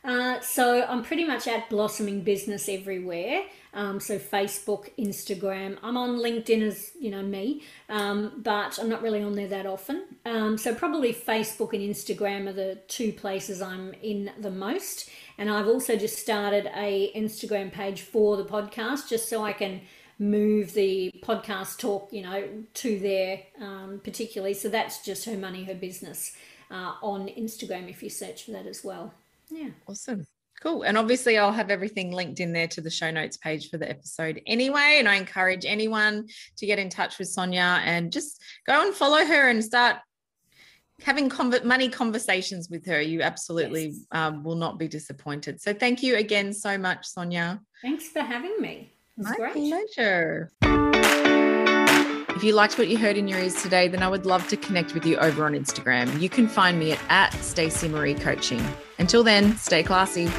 uh, 0.05 0.41
so 0.41 0.85
I'm 0.85 1.03
pretty 1.03 1.25
much 1.25 1.47
at 1.49 1.69
blossoming 1.69 2.23
business 2.23 2.69
everywhere. 2.69 3.43
Um, 3.75 4.01
so 4.01 4.19
Facebook, 4.19 4.89
Instagram. 4.99 5.77
I'm 5.83 5.97
on 5.97 6.19
LinkedIn 6.19 6.63
as 6.63 6.93
you 6.99 7.11
know 7.11 7.23
me, 7.23 7.63
um, 7.89 8.41
but 8.43 8.79
I'm 8.79 8.89
not 8.89 9.03
really 9.03 9.23
on 9.23 9.35
there 9.35 9.49
that 9.49 9.67
often. 9.67 10.05
Um, 10.25 10.57
so 10.57 10.75
probably 10.75 11.13
Facebook 11.13 11.73
and 11.75 11.83
Instagram 11.83 12.49
are 12.49 12.53
the 12.53 12.79
two 12.89 13.13
places 13.13 13.61
I'm 13.61 13.93
in 14.03 14.31
the 14.39 14.51
most. 14.51 15.11
And 15.37 15.51
I've 15.51 15.69
also 15.69 15.97
just 15.97 16.19
started 16.19 16.71
a 16.75 17.13
Instagram 17.15 17.71
page 17.71 18.03
for 18.03 18.37
the 18.37 18.45
podcast, 18.45 19.09
just 19.09 19.29
so 19.29 19.45
I 19.45 19.53
can 19.53 19.83
move 20.19 20.75
the 20.75 21.13
podcast 21.23 21.79
talk, 21.79 22.13
you 22.13 22.23
know, 22.23 22.49
to 22.75 22.99
there 22.99 23.43
um, 23.61 24.01
particularly. 24.03 24.55
So 24.55 24.69
that's 24.69 25.05
just 25.05 25.25
her 25.27 25.37
money, 25.37 25.65
her 25.65 25.75
business 25.75 26.37
uh, 26.71 26.95
on 27.03 27.29
Instagram 27.29 27.89
if 27.89 28.03
you 28.03 28.11
search 28.11 28.45
for 28.45 28.53
that 28.53 28.67
as 28.67 28.83
well. 28.85 29.15
Yeah. 29.51 29.71
Awesome. 29.87 30.27
Cool. 30.61 30.83
And 30.83 30.99
obviously, 30.99 31.39
I'll 31.39 31.53
have 31.53 31.71
everything 31.71 32.11
linked 32.11 32.41
in 32.41 32.53
there 32.53 32.67
to 32.69 32.81
the 32.81 32.91
show 32.91 33.13
notes 33.13 33.37
page 33.37 33.71
for 33.71 33.79
the 33.79 33.89
episode 33.89 34.43
anyway. 34.45 34.97
And 34.99 35.09
I 35.09 35.15
encourage 35.15 35.65
anyone 35.65 36.27
to 36.57 36.67
get 36.67 36.81
in 36.81 36.89
touch 36.89 37.19
with 37.19 37.29
Sonja 37.29 37.81
and 37.85 38.13
just 38.13 38.43
go 38.67 38.85
and 38.85 38.93
follow 38.93 39.25
her 39.25 39.49
and 39.49 39.65
start 39.65 39.99
having 41.01 41.31
money 41.63 41.89
conversations 41.89 42.69
with 42.69 42.85
her. 42.87 43.01
You 43.01 43.23
absolutely 43.23 43.87
yes. 43.87 44.07
um, 44.11 44.43
will 44.43 44.57
not 44.57 44.81
be 44.81 44.89
disappointed. 44.89 45.61
So, 45.61 45.73
thank 45.73 46.03
you 46.03 46.17
again 46.17 46.53
so 46.53 46.77
much, 46.77 47.07
Sonja. 47.07 47.61
Thanks 47.81 48.09
for 48.09 48.21
having 48.21 48.61
me. 48.61 48.93
My 49.19 49.35
great. 49.35 49.55
pleasure. 49.55 50.51
If 50.63 52.45
you 52.45 52.55
liked 52.55 52.79
what 52.79 52.87
you 52.87 52.97
heard 52.97 53.17
in 53.17 53.27
your 53.27 53.41
ears 53.41 53.61
today, 53.61 53.89
then 53.89 54.01
I 54.01 54.09
would 54.09 54.25
love 54.25 54.47
to 54.49 54.57
connect 54.57 54.95
with 54.95 55.05
you 55.05 55.17
over 55.17 55.45
on 55.45 55.55
Instagram. 55.55 56.21
You 56.21 56.29
can 56.29 56.47
find 56.47 56.79
me 56.79 56.93
at, 56.93 57.01
at 57.09 57.33
Stacey 57.43 57.89
Marie 57.89 58.15
Coaching. 58.15 58.65
Until 59.01 59.25
then, 59.25 59.57
stay 59.57 59.83
classy. 59.83 60.31